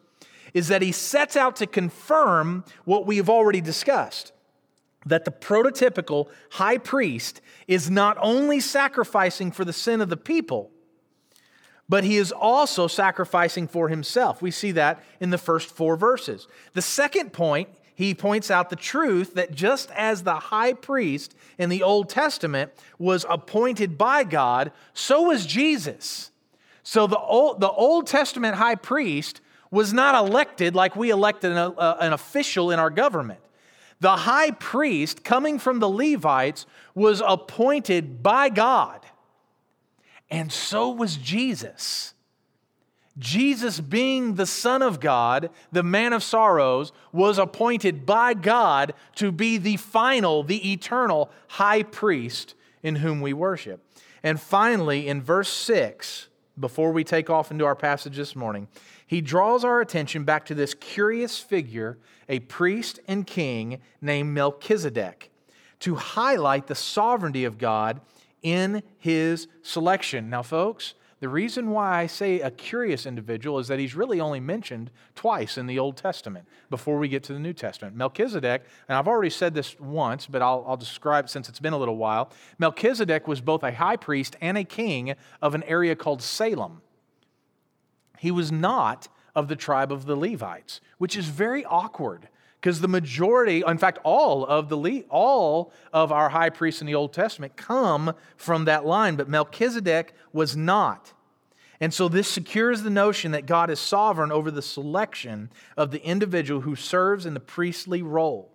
is 0.55 0.69
that 0.69 0.81
he 0.81 0.93
sets 0.93 1.37
out 1.37 1.57
to 1.57 1.67
confirm 1.67 2.65
what 2.85 3.05
we 3.05 3.17
have 3.17 3.29
already 3.29 3.61
discussed 3.61 4.33
that 5.07 5.25
the 5.25 5.31
prototypical 5.31 6.29
high 6.53 6.79
priest 6.79 7.41
is 7.67 7.91
not 7.91 8.17
only 8.21 8.61
sacrificing 8.61 9.51
for 9.51 9.65
the 9.65 9.73
sin 9.73 10.01
of 10.01 10.09
the 10.09 10.17
people, 10.17 10.71
but 11.89 12.05
he 12.05 12.17
is 12.17 12.31
also 12.31 12.87
sacrificing 12.87 13.67
for 13.67 13.89
himself. 13.89 14.43
We 14.43 14.51
see 14.51 14.73
that 14.73 15.03
in 15.21 15.31
the 15.31 15.39
first 15.39 15.71
four 15.71 15.97
verses. 15.97 16.47
The 16.75 16.83
second 16.83 17.33
point 17.33 17.69
he 17.99 18.15
points 18.15 18.49
out 18.49 18.71
the 18.71 18.77
truth 18.77 19.35
that 19.35 19.51
just 19.51 19.91
as 19.91 20.23
the 20.23 20.37
high 20.37 20.73
priest 20.73 21.35
in 21.59 21.69
the 21.69 21.83
Old 21.83 22.09
Testament 22.09 22.71
was 22.97 23.27
appointed 23.29 23.99
by 23.99 24.23
God, 24.23 24.71
so 24.95 25.23
was 25.23 25.45
Jesus. 25.45 26.31
So 26.85 27.09
the 27.09 27.19
Old, 27.19 27.61
the 27.61 27.69
Old 27.69 28.07
Testament 28.07 28.55
high 28.55 28.77
priest 28.77 29.41
was 29.73 29.93
not 29.93 30.15
elected 30.15 30.77
like 30.77 30.95
we 30.95 31.11
elected 31.11 31.51
an, 31.51 31.59
uh, 31.59 31.97
an 31.99 32.13
official 32.13 32.71
in 32.71 32.79
our 32.79 32.89
government. 32.89 33.41
The 33.99 34.19
high 34.19 34.53
priest, 34.53 35.25
coming 35.25 35.59
from 35.59 35.81
the 35.81 35.91
Levites, 35.91 36.67
was 36.95 37.21
appointed 37.27 38.23
by 38.23 38.49
God. 38.49 39.05
And 40.31 40.53
so 40.53 40.89
was 40.89 41.17
Jesus. 41.17 42.15
Jesus, 43.19 43.81
being 43.81 44.35
the 44.35 44.47
Son 44.47 44.81
of 44.81 45.01
God, 45.01 45.51
the 45.73 45.83
man 45.83 46.13
of 46.13 46.23
sorrows, 46.23 46.93
was 47.13 47.39
appointed 47.39 48.07
by 48.07 48.35
God 48.35 48.95
to 49.17 49.33
be 49.33 49.59
the 49.59 49.77
final, 49.77 50.43
the 50.43 50.73
eternal 50.73 51.31
high 51.49 51.83
priest 51.83 52.55
in 52.83 52.97
whom 52.97 53.21
we 53.21 53.33
worship. 53.33 53.85
And 54.23 54.41
finally, 54.41 55.09
in 55.09 55.21
verse 55.23 55.49
6, 55.49 56.29
before 56.59 56.93
we 56.93 57.05
take 57.05 57.31
off 57.31 57.51
into 57.51 57.65
our 57.65 57.77
passage 57.77 58.17
this 58.17 58.37
morning, 58.37 58.69
he 59.07 59.21
draws 59.21 59.65
our 59.65 59.81
attention 59.81 60.25
back 60.25 60.45
to 60.47 60.55
this 60.55 60.75
curious 60.75 61.39
figure, 61.39 61.99
a 62.29 62.41
priest 62.41 63.01
and 63.09 63.27
king 63.27 63.81
named 64.01 64.35
Melchizedek, 64.35 65.31
to 65.81 65.95
highlight 65.95 66.67
the 66.67 66.75
sovereignty 66.75 67.45
of 67.45 67.59
God 67.59 68.01
in 68.43 68.83
his 68.99 69.49
selection. 69.63 70.29
Now, 70.31 70.43
folks, 70.43 70.95
the 71.21 71.29
reason 71.29 71.71
why 71.71 71.99
I 71.99 72.07
say 72.07 72.41
a 72.41 72.51
curious 72.51 73.05
individual 73.05 73.59
is 73.59 73.67
that 73.69 73.81
he's 73.81 73.97
really 73.97 74.21
only 74.21 74.39
mentioned 74.39 74.91
twice 75.17 75.59
in 75.59 75.67
the 75.67 75.79
Old 75.79 75.97
Testament 75.97 76.47
before 76.71 76.99
we 76.99 77.09
get 77.09 77.25
to 77.25 77.33
the 77.33 77.41
New 77.41 77.53
Testament. 77.53 77.97
Melchizedek, 77.97 78.65
and 78.89 78.97
I've 78.97 79.09
already 79.09 79.31
said 79.31 79.53
this 79.53 79.79
once, 79.81 80.27
but 80.27 80.43
I'll, 80.43 80.65
I'll 80.67 80.77
describe 80.77 81.29
since 81.29 81.49
it's 81.49 81.59
been 81.59 81.73
a 81.73 81.79
little 81.79 81.97
while. 81.97 82.31
Melchizedek 82.59 83.27
was 83.27 83.41
both 83.41 83.65
a 83.65 83.73
high 83.73 83.97
priest 83.97 84.37
and 84.41 84.57
a 84.57 84.65
king 84.65 85.15
of 85.43 85.57
an 85.57 85.65
area 85.65 85.97
called 85.97 86.23
Salem. 86.23 86.83
He 88.19 88.31
was 88.31 88.53
not 88.53 89.09
of 89.35 89.49
the 89.49 89.57
tribe 89.57 89.91
of 89.91 90.07
the 90.07 90.17
Levites, 90.17 90.81
which 90.99 91.17
is 91.17 91.27
very 91.27 91.65
awkward 91.65 92.29
because 92.61 92.81
the 92.81 92.89
majority, 92.89 93.63
in 93.67 93.79
fact, 93.79 93.99
all 94.03 94.45
of 94.45 94.69
the 94.69 95.05
all 95.11 95.73
of 95.93 96.11
our 96.11 96.29
high 96.29 96.51
priests 96.51 96.81
in 96.81 96.87
the 96.87 96.95
Old 96.95 97.13
Testament 97.13 97.57
come 97.57 98.15
from 98.37 98.65
that 98.65 98.85
line, 98.85 99.17
but 99.17 99.29
Melchizedek 99.29 100.13
was 100.33 100.57
not. 100.57 101.13
And 101.81 101.95
so 101.95 102.09
this 102.09 102.29
secures 102.29 102.83
the 102.83 102.91
notion 102.91 103.31
that 103.33 103.47
God 103.47 103.71
is 103.71 103.79
sovereign 103.79 104.33
over 104.33 104.51
the 104.51 104.63
selection 104.63 105.51
of 105.77 105.93
the 105.93 106.03
individual 106.03 106.63
who 106.63 106.75
serves 106.75 107.25
in 107.25 107.35
the 107.35 107.41
priestly 107.41 108.03
role. 108.03 108.51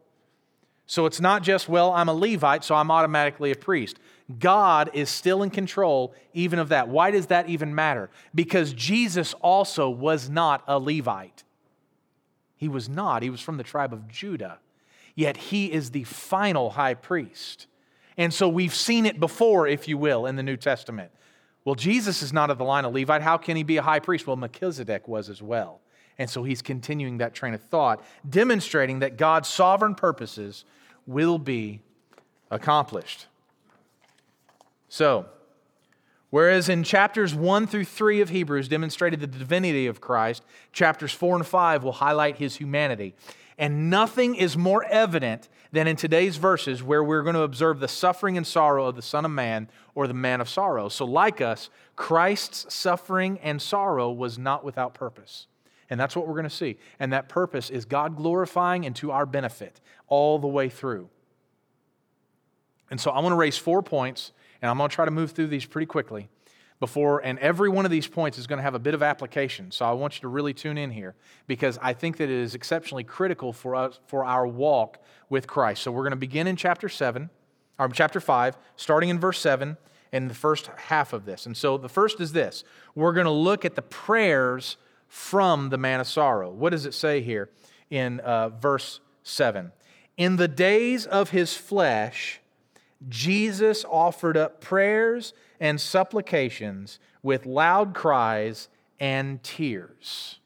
So 0.85 1.05
it's 1.05 1.21
not 1.21 1.43
just, 1.43 1.69
well, 1.69 1.93
I'm 1.93 2.09
a 2.09 2.13
Levite, 2.13 2.65
so 2.65 2.75
I'm 2.75 2.91
automatically 2.91 3.51
a 3.51 3.55
priest. 3.55 3.99
God 4.37 4.89
is 4.93 5.09
still 5.09 5.41
in 5.43 5.49
control 5.49 6.13
even 6.33 6.59
of 6.59 6.69
that. 6.69 6.89
Why 6.89 7.11
does 7.11 7.27
that 7.27 7.47
even 7.47 7.73
matter? 7.73 8.09
Because 8.35 8.73
Jesus 8.73 9.33
also 9.35 9.89
was 9.89 10.29
not 10.29 10.61
a 10.67 10.77
Levite. 10.77 11.43
He 12.63 12.69
was 12.69 12.87
not. 12.87 13.23
He 13.23 13.29
was 13.29 13.41
from 13.41 13.57
the 13.57 13.63
tribe 13.63 13.91
of 13.91 14.07
Judah. 14.07 14.57
Yet 15.15 15.35
he 15.35 15.69
is 15.69 15.91
the 15.91 16.05
final 16.05 16.69
high 16.69 16.93
priest. 16.93 17.67
And 18.15 18.33
so 18.33 18.47
we've 18.47 18.73
seen 18.73 19.05
it 19.05 19.19
before, 19.19 19.67
if 19.67 19.85
you 19.89 19.97
will, 19.97 20.25
in 20.25 20.37
the 20.37 20.43
New 20.43 20.55
Testament. 20.55 21.11
Well, 21.65 21.75
Jesus 21.75 22.21
is 22.21 22.31
not 22.31 22.49
of 22.49 22.57
the 22.57 22.63
line 22.63 22.85
of 22.85 22.93
Levite. 22.93 23.21
How 23.21 23.35
can 23.35 23.57
he 23.57 23.63
be 23.63 23.75
a 23.75 23.81
high 23.81 23.99
priest? 23.99 24.25
Well, 24.25 24.37
Melchizedek 24.37 25.09
was 25.09 25.29
as 25.29 25.41
well. 25.41 25.81
And 26.17 26.29
so 26.29 26.45
he's 26.45 26.61
continuing 26.61 27.17
that 27.17 27.33
train 27.33 27.53
of 27.53 27.61
thought, 27.61 28.01
demonstrating 28.29 28.99
that 28.99 29.17
God's 29.17 29.49
sovereign 29.49 29.93
purposes 29.93 30.63
will 31.05 31.37
be 31.37 31.81
accomplished. 32.49 33.27
So, 34.87 35.25
Whereas 36.33 36.67
in 36.67 36.83
chapters 36.83 37.35
1 37.35 37.67
through 37.67 37.85
3 37.85 38.19
of 38.19 38.29
Hebrews 38.29 38.67
demonstrated 38.67 39.19
the 39.19 39.27
divinity 39.27 39.85
of 39.85 40.01
Christ, 40.01 40.43
chapters 40.71 41.11
4 41.11 41.35
and 41.35 41.45
5 41.45 41.83
will 41.83 41.91
highlight 41.91 42.37
his 42.37 42.55
humanity. 42.55 43.13
And 43.55 43.91
nothing 43.91 44.33
is 44.33 44.57
more 44.57 44.83
evident 44.85 45.47
than 45.71 45.85
in 45.85 45.95
today's 45.95 46.37
verses 46.37 46.81
where 46.81 47.03
we're 47.03 47.21
going 47.21 47.35
to 47.35 47.43
observe 47.43 47.79
the 47.79 47.87
suffering 47.87 48.35
and 48.35 48.47
sorrow 48.47 48.87
of 48.87 48.95
the 48.95 49.03
Son 49.03 49.25
of 49.25 49.29
Man 49.29 49.69
or 49.93 50.07
the 50.07 50.15
man 50.15 50.41
of 50.41 50.49
sorrow. 50.49 50.89
So, 50.89 51.05
like 51.05 51.39
us, 51.39 51.69
Christ's 51.95 52.73
suffering 52.73 53.37
and 53.43 53.61
sorrow 53.61 54.11
was 54.11 54.39
not 54.39 54.65
without 54.65 54.95
purpose. 54.95 55.45
And 55.87 55.99
that's 55.99 56.15
what 56.15 56.27
we're 56.27 56.33
going 56.33 56.45
to 56.45 56.49
see. 56.49 56.77
And 56.99 57.13
that 57.13 57.29
purpose 57.29 57.69
is 57.69 57.85
God 57.85 58.15
glorifying 58.15 58.87
and 58.87 58.95
to 58.95 59.11
our 59.11 59.27
benefit 59.27 59.79
all 60.07 60.39
the 60.39 60.47
way 60.47 60.67
through. 60.67 61.09
And 62.89 62.99
so 62.99 63.11
I 63.11 63.19
want 63.19 63.33
to 63.33 63.37
raise 63.37 63.59
four 63.59 63.83
points 63.83 64.31
and 64.63 64.69
I'm 64.69 64.77
going 64.77 64.89
to 64.89 64.95
try 64.95 65.03
to 65.03 65.11
move 65.11 65.31
through 65.31 65.47
these 65.47 65.65
pretty 65.65 65.87
quickly 65.87 66.29
before, 66.79 67.19
and 67.19 67.37
every 67.39 67.67
one 67.67 67.83
of 67.83 67.91
these 67.91 68.07
points 68.07 68.37
is 68.37 68.47
going 68.47 68.59
to 68.59 68.63
have 68.63 68.75
a 68.75 68.79
bit 68.79 68.93
of 68.93 69.03
application. 69.03 69.71
So 69.71 69.85
I 69.85 69.91
want 69.91 70.15
you 70.15 70.21
to 70.21 70.29
really 70.29 70.53
tune 70.53 70.77
in 70.77 70.89
here 70.89 71.15
because 71.47 71.77
I 71.81 71.91
think 71.91 72.15
that 72.17 72.29
it 72.29 72.29
is 72.29 72.55
exceptionally 72.55 73.03
critical 73.03 73.51
for 73.51 73.75
us 73.75 73.99
for 74.07 74.23
our 74.23 74.47
walk 74.47 75.03
with 75.29 75.47
Christ. 75.47 75.83
So 75.83 75.91
we're 75.91 76.03
going 76.03 76.11
to 76.11 76.15
begin 76.15 76.47
in 76.47 76.55
chapter 76.55 76.87
7, 76.87 77.29
or 77.77 77.89
chapter 77.89 78.21
5, 78.21 78.55
starting 78.77 79.09
in 79.09 79.19
verse 79.19 79.37
7 79.39 79.75
in 80.13 80.29
the 80.29 80.33
first 80.33 80.67
half 80.77 81.11
of 81.11 81.25
this. 81.25 81.45
And 81.45 81.57
so 81.57 81.77
the 81.77 81.89
first 81.89 82.21
is 82.21 82.31
this 82.31 82.63
we're 82.95 83.13
going 83.13 83.25
to 83.25 83.31
look 83.31 83.65
at 83.65 83.75
the 83.75 83.81
prayers 83.81 84.77
from 85.09 85.71
the 85.71 85.77
man 85.77 85.99
of 85.99 86.07
sorrow. 86.07 86.49
What 86.49 86.69
does 86.69 86.85
it 86.85 86.93
say 86.93 87.21
here 87.21 87.49
in 87.89 88.21
uh, 88.21 88.47
verse 88.47 89.01
7? 89.23 89.73
In 90.15 90.37
the 90.37 90.47
days 90.47 91.05
of 91.05 91.31
his 91.31 91.53
flesh, 91.53 92.39
Jesus 93.09 93.85
offered 93.89 94.37
up 94.37 94.61
prayers 94.61 95.33
and 95.59 95.79
supplications 95.79 96.99
with 97.21 97.45
loud 97.45 97.93
cries 97.93 98.69
and 98.99 99.41
tears. 99.43 100.39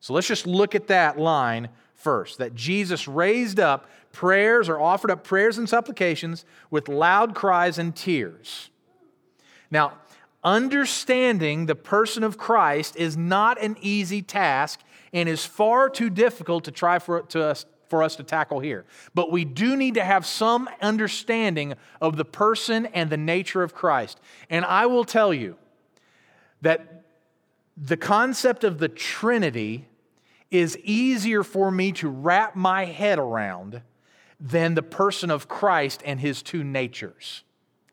So 0.00 0.14
let's 0.14 0.26
just 0.26 0.46
look 0.46 0.74
at 0.74 0.88
that 0.88 1.18
line 1.18 1.68
first 1.94 2.38
that 2.38 2.54
Jesus 2.54 3.06
raised 3.06 3.60
up 3.60 3.88
prayers 4.12 4.68
or 4.68 4.80
offered 4.80 5.10
up 5.10 5.24
prayers 5.24 5.58
and 5.58 5.68
supplications 5.68 6.44
with 6.70 6.88
loud 6.88 7.34
cries 7.34 7.78
and 7.78 7.94
tears. 7.94 8.70
Now, 9.70 9.98
understanding 10.44 11.66
the 11.66 11.74
person 11.74 12.24
of 12.24 12.36
Christ 12.36 12.96
is 12.96 13.16
not 13.16 13.60
an 13.62 13.76
easy 13.80 14.22
task 14.22 14.80
and 15.12 15.28
is 15.28 15.46
far 15.46 15.88
too 15.88 16.10
difficult 16.10 16.64
to 16.64 16.70
try 16.70 16.98
for 16.98 17.22
to 17.22 17.44
us 17.44 17.64
for 17.92 18.02
us 18.02 18.16
to 18.16 18.22
tackle 18.22 18.58
here. 18.58 18.86
But 19.14 19.30
we 19.30 19.44
do 19.44 19.76
need 19.76 19.96
to 19.96 20.02
have 20.02 20.24
some 20.24 20.66
understanding 20.80 21.74
of 22.00 22.16
the 22.16 22.24
person 22.24 22.86
and 22.86 23.10
the 23.10 23.18
nature 23.18 23.62
of 23.62 23.74
Christ. 23.74 24.18
And 24.48 24.64
I 24.64 24.86
will 24.86 25.04
tell 25.04 25.34
you 25.34 25.58
that 26.62 27.04
the 27.76 27.98
concept 27.98 28.64
of 28.64 28.78
the 28.78 28.88
Trinity 28.88 29.88
is 30.50 30.78
easier 30.78 31.42
for 31.42 31.70
me 31.70 31.92
to 31.92 32.08
wrap 32.08 32.56
my 32.56 32.86
head 32.86 33.18
around 33.18 33.82
than 34.40 34.72
the 34.72 34.82
person 34.82 35.30
of 35.30 35.46
Christ 35.46 36.00
and 36.06 36.18
his 36.18 36.40
two 36.40 36.64
natures. 36.64 37.44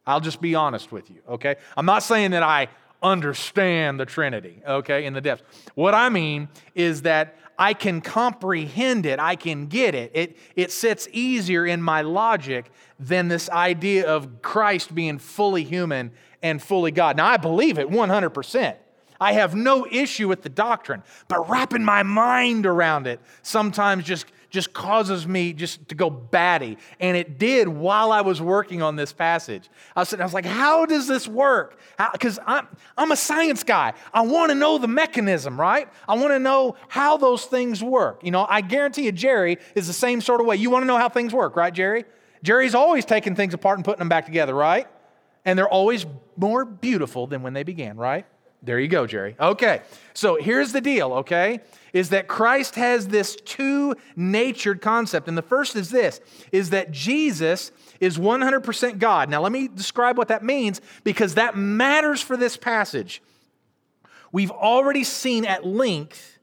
I'll 0.07 0.21
just 0.21 0.39
be 0.39 0.55
honest 0.55 0.93
with 0.93 1.09
you, 1.09 1.17
okay? 1.27 1.57
I'm 1.75 1.85
not 1.85 2.03
saying 2.03 2.31
that 2.31 2.43
I 2.43 2.69
understand 3.03 3.99
the 3.99 4.05
Trinity, 4.05 4.61
okay, 4.65 5.03
in 5.03 5.11
the 5.11 5.19
depths. 5.19 5.43
What 5.75 5.93
I 5.93 6.07
mean 6.07 6.47
is 6.73 7.01
that 7.01 7.35
I 7.59 7.73
can 7.73 7.99
comprehend 7.99 9.05
it, 9.05 9.19
I 9.19 9.35
can 9.35 9.67
get 9.67 9.93
it. 9.93 10.11
It, 10.15 10.37
it 10.55 10.71
sits 10.71 11.09
easier 11.11 11.65
in 11.65 11.81
my 11.81 12.01
logic 12.01 12.71
than 12.97 13.27
this 13.27 13.49
idea 13.49 14.07
of 14.07 14.41
Christ 14.41 14.95
being 14.95 15.19
fully 15.19 15.65
human 15.65 16.11
and 16.41 16.63
fully 16.63 16.91
God. 16.91 17.17
Now, 17.17 17.27
I 17.27 17.35
believe 17.35 17.77
it 17.77 17.89
100%. 17.89 18.75
I 19.19 19.33
have 19.33 19.53
no 19.53 19.85
issue 19.91 20.29
with 20.29 20.41
the 20.43 20.49
doctrine, 20.49 21.03
but 21.27 21.49
wrapping 21.49 21.83
my 21.83 22.03
mind 22.03 22.65
around 22.65 23.05
it 23.05 23.19
sometimes 23.41 24.05
just 24.05 24.25
just 24.49 24.73
causes 24.73 25.27
me 25.27 25.53
just 25.53 25.87
to 25.89 25.95
go 25.95 26.09
batty. 26.09 26.77
And 26.99 27.15
it 27.15 27.37
did 27.37 27.67
while 27.67 28.11
I 28.11 28.21
was 28.21 28.41
working 28.41 28.81
on 28.81 28.95
this 28.95 29.13
passage. 29.13 29.69
I 29.95 30.01
was, 30.01 30.13
I 30.13 30.23
was 30.23 30.33
like, 30.33 30.45
how 30.45 30.85
does 30.85 31.07
this 31.07 31.27
work? 31.27 31.79
Because 32.11 32.39
I'm, 32.45 32.67
I'm 32.97 33.11
a 33.11 33.15
science 33.15 33.63
guy. 33.63 33.93
I 34.13 34.21
want 34.21 34.49
to 34.49 34.55
know 34.55 34.77
the 34.77 34.87
mechanism, 34.87 35.59
right? 35.59 35.87
I 36.07 36.15
want 36.15 36.31
to 36.31 36.39
know 36.39 36.75
how 36.87 37.17
those 37.17 37.45
things 37.45 37.83
work. 37.83 38.23
You 38.23 38.31
know, 38.31 38.45
I 38.49 38.61
guarantee 38.61 39.03
you, 39.03 39.11
Jerry 39.11 39.57
is 39.75 39.87
the 39.87 39.93
same 39.93 40.21
sort 40.21 40.41
of 40.41 40.47
way. 40.47 40.55
You 40.55 40.69
want 40.69 40.83
to 40.83 40.87
know 40.87 40.97
how 40.97 41.09
things 41.09 41.33
work, 41.33 41.55
right, 41.55 41.73
Jerry? 41.73 42.05
Jerry's 42.41 42.75
always 42.75 43.05
taking 43.05 43.35
things 43.35 43.53
apart 43.53 43.77
and 43.77 43.85
putting 43.85 43.99
them 43.99 44.09
back 44.09 44.25
together, 44.25 44.53
right? 44.53 44.87
And 45.45 45.57
they're 45.57 45.69
always 45.69 46.05
more 46.37 46.65
beautiful 46.65 47.27
than 47.27 47.43
when 47.43 47.53
they 47.53 47.63
began, 47.63 47.97
right? 47.97 48.25
There 48.61 48.79
you 48.79 48.89
go, 48.89 49.07
Jerry. 49.07 49.35
Okay, 49.39 49.81
so 50.13 50.35
here's 50.35 50.73
the 50.73 50.81
deal, 50.81 51.13
okay? 51.13 51.61
Is 51.93 52.09
that 52.09 52.27
Christ 52.27 52.75
has 52.75 53.07
this 53.07 53.37
two 53.37 53.95
natured 54.15 54.81
concept. 54.81 55.27
And 55.27 55.37
the 55.37 55.41
first 55.41 55.75
is 55.75 55.89
this 55.89 56.19
is 56.51 56.71
that 56.71 56.91
Jesus 56.91 57.71
is 57.99 58.17
100% 58.17 58.99
God. 58.99 59.29
Now, 59.29 59.41
let 59.41 59.51
me 59.51 59.69
describe 59.69 60.17
what 60.17 60.27
that 60.27 60.43
means 60.43 60.81
because 61.03 61.35
that 61.35 61.55
matters 61.57 62.21
for 62.21 62.35
this 62.35 62.57
passage. 62.57 63.21
We've 64.31 64.51
already 64.51 65.03
seen 65.03 65.45
at 65.45 65.65
length, 65.65 66.37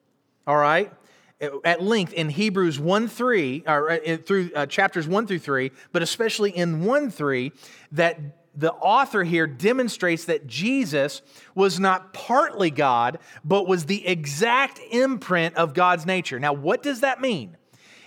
all 0.47 0.57
right, 0.57 0.93
at 1.41 1.83
length 1.83 2.15
in 2.15 2.31
Hebrews 2.31 2.81
1 2.81 3.09
3, 3.09 3.65
or 3.67 3.91
uh, 3.91 4.17
through 4.17 4.51
uh, 4.57 4.67
chapters 4.67 5.07
1 5.07 5.27
through 5.27 5.39
3, 5.41 5.71
but 5.93 6.03
especially 6.03 6.51
in 6.51 6.85
1 6.85 7.11
3, 7.11 7.53
that 7.93 8.19
the 8.57 8.73
author 8.73 9.23
here 9.23 9.47
demonstrates 9.47 10.25
that 10.25 10.47
Jesus 10.47 11.23
was 11.55 11.79
not 11.79 12.13
partly 12.13 12.71
God, 12.71 13.19
but 13.45 13.69
was 13.69 13.85
the 13.87 14.07
exact 14.07 14.81
imprint 14.91 15.57
of 15.57 15.75
God's 15.75 16.07
nature. 16.07 16.41
Now, 16.41 16.53
what 16.53 16.83
does 16.83 17.01
that 17.01 17.21
mean? 17.21 17.57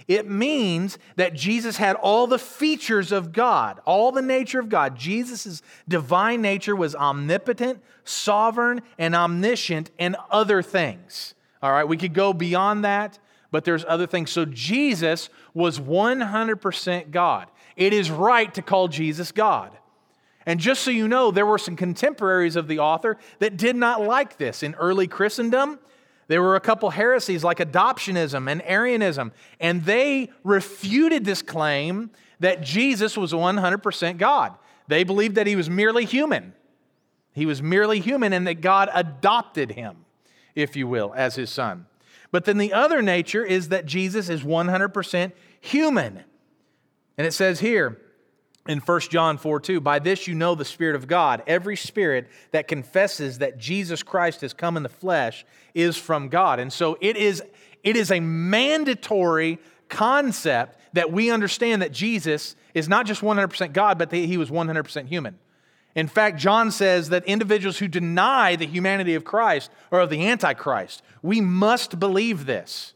It 0.07 0.27
means 0.27 0.97
that 1.17 1.35
Jesus 1.35 1.77
had 1.77 1.95
all 1.95 2.25
the 2.25 2.39
features 2.39 3.11
of 3.11 3.31
God, 3.31 3.79
all 3.85 4.11
the 4.11 4.23
nature 4.23 4.59
of 4.59 4.67
God. 4.67 4.95
Jesus' 4.97 5.61
divine 5.87 6.41
nature 6.41 6.75
was 6.75 6.95
omnipotent, 6.95 7.83
sovereign, 8.03 8.81
and 8.97 9.13
omniscient, 9.13 9.91
and 9.99 10.15
other 10.31 10.63
things. 10.63 11.35
All 11.61 11.71
right, 11.71 11.83
we 11.87 11.95
could 11.95 12.15
go 12.15 12.33
beyond 12.33 12.85
that, 12.85 13.19
but 13.51 13.65
there's 13.65 13.85
other 13.87 14.07
things. 14.07 14.31
So 14.31 14.45
Jesus 14.45 15.29
was 15.53 15.79
100% 15.79 17.11
God. 17.11 17.47
It 17.75 17.93
is 17.93 18.09
right 18.09 18.51
to 18.55 18.63
call 18.63 18.87
Jesus 18.87 19.31
God. 19.31 19.77
And 20.49 20.59
just 20.59 20.81
so 20.81 20.89
you 20.89 21.07
know, 21.07 21.29
there 21.29 21.45
were 21.45 21.59
some 21.59 21.75
contemporaries 21.75 22.55
of 22.55 22.67
the 22.67 22.79
author 22.79 23.19
that 23.37 23.55
did 23.55 23.75
not 23.75 24.01
like 24.01 24.39
this. 24.39 24.63
In 24.63 24.73
early 24.73 25.05
Christendom, 25.05 25.77
there 26.27 26.41
were 26.41 26.55
a 26.55 26.59
couple 26.59 26.89
heresies 26.89 27.43
like 27.43 27.59
adoptionism 27.59 28.49
and 28.49 28.63
Arianism, 28.65 29.31
and 29.59 29.85
they 29.85 30.31
refuted 30.43 31.23
this 31.23 31.43
claim 31.43 32.09
that 32.39 32.63
Jesus 32.63 33.15
was 33.15 33.31
100% 33.31 34.17
God. 34.17 34.55
They 34.87 35.03
believed 35.03 35.35
that 35.35 35.45
he 35.45 35.55
was 35.55 35.69
merely 35.69 36.05
human. 36.05 36.55
He 37.33 37.45
was 37.45 37.61
merely 37.61 37.99
human 37.99 38.33
and 38.33 38.47
that 38.47 38.55
God 38.55 38.89
adopted 38.91 39.73
him, 39.73 39.97
if 40.55 40.75
you 40.75 40.87
will, 40.87 41.13
as 41.15 41.35
his 41.35 41.51
son. 41.51 41.85
But 42.31 42.45
then 42.45 42.57
the 42.57 42.73
other 42.73 43.03
nature 43.03 43.45
is 43.45 43.69
that 43.69 43.85
Jesus 43.85 44.29
is 44.29 44.41
100% 44.41 45.31
human. 45.61 46.23
And 47.19 47.27
it 47.27 47.33
says 47.33 47.59
here, 47.59 48.01
in 48.69 48.79
1 48.79 48.99
John 49.01 49.39
4 49.39 49.59
2, 49.59 49.81
by 49.81 49.97
this 49.97 50.27
you 50.27 50.35
know 50.35 50.53
the 50.53 50.63
Spirit 50.63 50.95
of 50.95 51.07
God. 51.07 51.41
Every 51.47 51.75
spirit 51.75 52.29
that 52.51 52.67
confesses 52.67 53.39
that 53.39 53.57
Jesus 53.57 54.03
Christ 54.03 54.41
has 54.41 54.53
come 54.53 54.77
in 54.77 54.83
the 54.83 54.89
flesh 54.89 55.43
is 55.73 55.97
from 55.97 56.29
God. 56.29 56.59
And 56.59 56.71
so 56.71 56.95
it 57.01 57.17
is, 57.17 57.41
it 57.83 57.95
is 57.95 58.11
a 58.11 58.19
mandatory 58.19 59.57
concept 59.89 60.79
that 60.93 61.11
we 61.11 61.31
understand 61.31 61.81
that 61.81 61.91
Jesus 61.91 62.55
is 62.75 62.87
not 62.87 63.07
just 63.07 63.21
100% 63.21 63.73
God, 63.73 63.97
but 63.97 64.11
that 64.11 64.17
he 64.17 64.37
was 64.37 64.51
100% 64.51 65.07
human. 65.07 65.39
In 65.95 66.07
fact, 66.07 66.37
John 66.37 66.69
says 66.69 67.09
that 67.09 67.25
individuals 67.25 67.79
who 67.79 67.87
deny 67.87 68.55
the 68.55 68.67
humanity 68.67 69.15
of 69.15 69.25
Christ 69.25 69.71
are 69.91 70.01
of 70.01 70.11
the 70.11 70.27
Antichrist. 70.27 71.01
We 71.23 71.41
must 71.41 71.99
believe 71.99 72.45
this. 72.45 72.93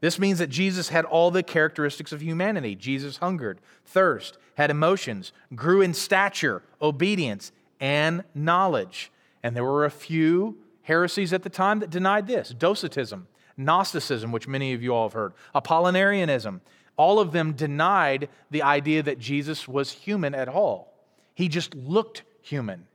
This 0.00 0.18
means 0.18 0.38
that 0.38 0.48
Jesus 0.48 0.88
had 0.88 1.04
all 1.04 1.30
the 1.30 1.42
characteristics 1.42 2.12
of 2.12 2.22
humanity. 2.22 2.74
Jesus 2.74 3.18
hungered, 3.18 3.60
thirst, 3.84 4.38
had 4.56 4.70
emotions, 4.70 5.32
grew 5.54 5.82
in 5.82 5.92
stature, 5.92 6.62
obedience, 6.80 7.52
and 7.80 8.24
knowledge. 8.34 9.12
And 9.42 9.54
there 9.54 9.64
were 9.64 9.84
a 9.84 9.90
few 9.90 10.56
heresies 10.82 11.32
at 11.32 11.42
the 11.42 11.50
time 11.50 11.80
that 11.80 11.90
denied 11.90 12.26
this 12.26 12.50
Docetism, 12.50 13.26
Gnosticism, 13.56 14.32
which 14.32 14.48
many 14.48 14.72
of 14.72 14.82
you 14.82 14.94
all 14.94 15.08
have 15.08 15.12
heard, 15.12 15.32
Apollinarianism. 15.54 16.60
All 16.96 17.18
of 17.18 17.32
them 17.32 17.52
denied 17.52 18.28
the 18.50 18.62
idea 18.62 19.02
that 19.02 19.18
Jesus 19.18 19.66
was 19.66 19.92
human 19.92 20.34
at 20.34 20.48
all. 20.48 20.92
He 21.34 21.48
just 21.48 21.74
looked 21.74 22.22
human. 22.42 22.86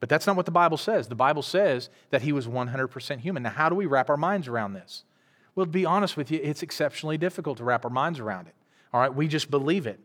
But 0.00 0.08
that's 0.08 0.26
not 0.26 0.36
what 0.36 0.46
the 0.46 0.52
Bible 0.52 0.76
says. 0.76 1.08
The 1.08 1.14
Bible 1.14 1.42
says 1.42 1.88
that 2.10 2.22
he 2.22 2.32
was 2.32 2.46
100% 2.46 3.18
human. 3.20 3.42
Now, 3.42 3.50
how 3.50 3.68
do 3.68 3.74
we 3.74 3.86
wrap 3.86 4.10
our 4.10 4.16
minds 4.16 4.48
around 4.48 4.74
this? 4.74 5.04
Well, 5.54 5.66
to 5.66 5.72
be 5.72 5.86
honest 5.86 6.16
with 6.16 6.30
you, 6.30 6.40
it's 6.42 6.62
exceptionally 6.62 7.18
difficult 7.18 7.58
to 7.58 7.64
wrap 7.64 7.84
our 7.84 7.90
minds 7.90 8.18
around 8.18 8.48
it. 8.48 8.54
All 8.92 9.00
right, 9.00 9.14
we 9.14 9.28
just 9.28 9.50
believe 9.50 9.86
it. 9.86 10.00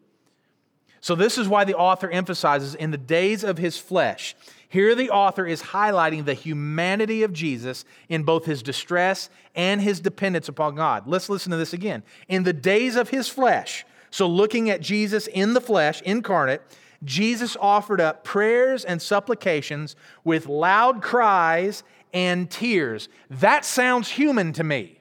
So, 1.01 1.15
this 1.15 1.37
is 1.37 1.47
why 1.47 1.63
the 1.63 1.75
author 1.75 2.09
emphasizes 2.09 2.75
in 2.75 2.91
the 2.91 2.97
days 2.97 3.43
of 3.43 3.57
his 3.57 3.77
flesh. 3.77 4.35
Here, 4.67 4.93
the 4.95 5.09
author 5.09 5.45
is 5.45 5.61
highlighting 5.61 6.25
the 6.25 6.33
humanity 6.33 7.23
of 7.23 7.31
Jesus 7.31 7.85
in 8.09 8.23
both 8.23 8.45
his 8.45 8.61
distress 8.61 9.29
and 9.55 9.81
his 9.81 9.99
dependence 9.99 10.49
upon 10.49 10.75
God. 10.75 11.07
Let's 11.07 11.29
listen 11.29 11.51
to 11.51 11.57
this 11.57 11.73
again. 11.73 12.03
In 12.27 12.43
the 12.43 12.53
days 12.53 12.95
of 12.95 13.09
his 13.09 13.29
flesh, 13.29 13.85
so 14.11 14.27
looking 14.27 14.69
at 14.69 14.81
Jesus 14.81 15.27
in 15.27 15.53
the 15.53 15.61
flesh, 15.61 16.01
incarnate, 16.01 16.61
Jesus 17.03 17.55
offered 17.59 18.01
up 18.01 18.23
prayers 18.23 18.83
and 18.83 19.01
supplications 19.01 19.95
with 20.23 20.47
loud 20.47 21.01
cries 21.01 21.83
and 22.13 22.49
tears. 22.49 23.07
That 23.29 23.63
sounds 23.63 24.09
human 24.09 24.51
to 24.53 24.63
me. 24.63 24.98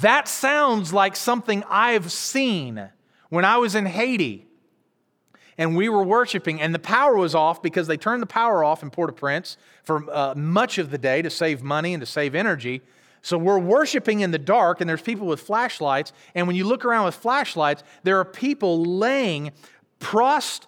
That 0.00 0.26
sounds 0.26 0.92
like 0.92 1.16
something 1.16 1.62
I've 1.68 2.10
seen 2.10 2.88
when 3.28 3.44
I 3.44 3.58
was 3.58 3.74
in 3.74 3.86
Haiti 3.86 4.46
and 5.58 5.76
we 5.76 5.90
were 5.90 6.02
worshiping, 6.02 6.62
and 6.62 6.74
the 6.74 6.78
power 6.78 7.14
was 7.14 7.34
off 7.34 7.62
because 7.62 7.86
they 7.86 7.98
turned 7.98 8.22
the 8.22 8.26
power 8.26 8.64
off 8.64 8.82
in 8.82 8.90
Port 8.90 9.10
au 9.10 9.12
Prince 9.12 9.58
for 9.84 10.10
uh, 10.10 10.34
much 10.34 10.78
of 10.78 10.90
the 10.90 10.96
day 10.96 11.20
to 11.20 11.28
save 11.28 11.62
money 11.62 11.92
and 11.92 12.00
to 12.00 12.06
save 12.06 12.34
energy. 12.34 12.80
So 13.20 13.36
we're 13.36 13.58
worshiping 13.58 14.20
in 14.20 14.30
the 14.30 14.38
dark, 14.38 14.80
and 14.80 14.88
there's 14.88 15.02
people 15.02 15.26
with 15.26 15.40
flashlights. 15.40 16.14
And 16.34 16.46
when 16.46 16.56
you 16.56 16.64
look 16.64 16.84
around 16.84 17.04
with 17.04 17.14
flashlights, 17.14 17.84
there 18.02 18.18
are 18.18 18.24
people 18.24 18.82
laying 18.82 19.52
prost, 20.00 20.62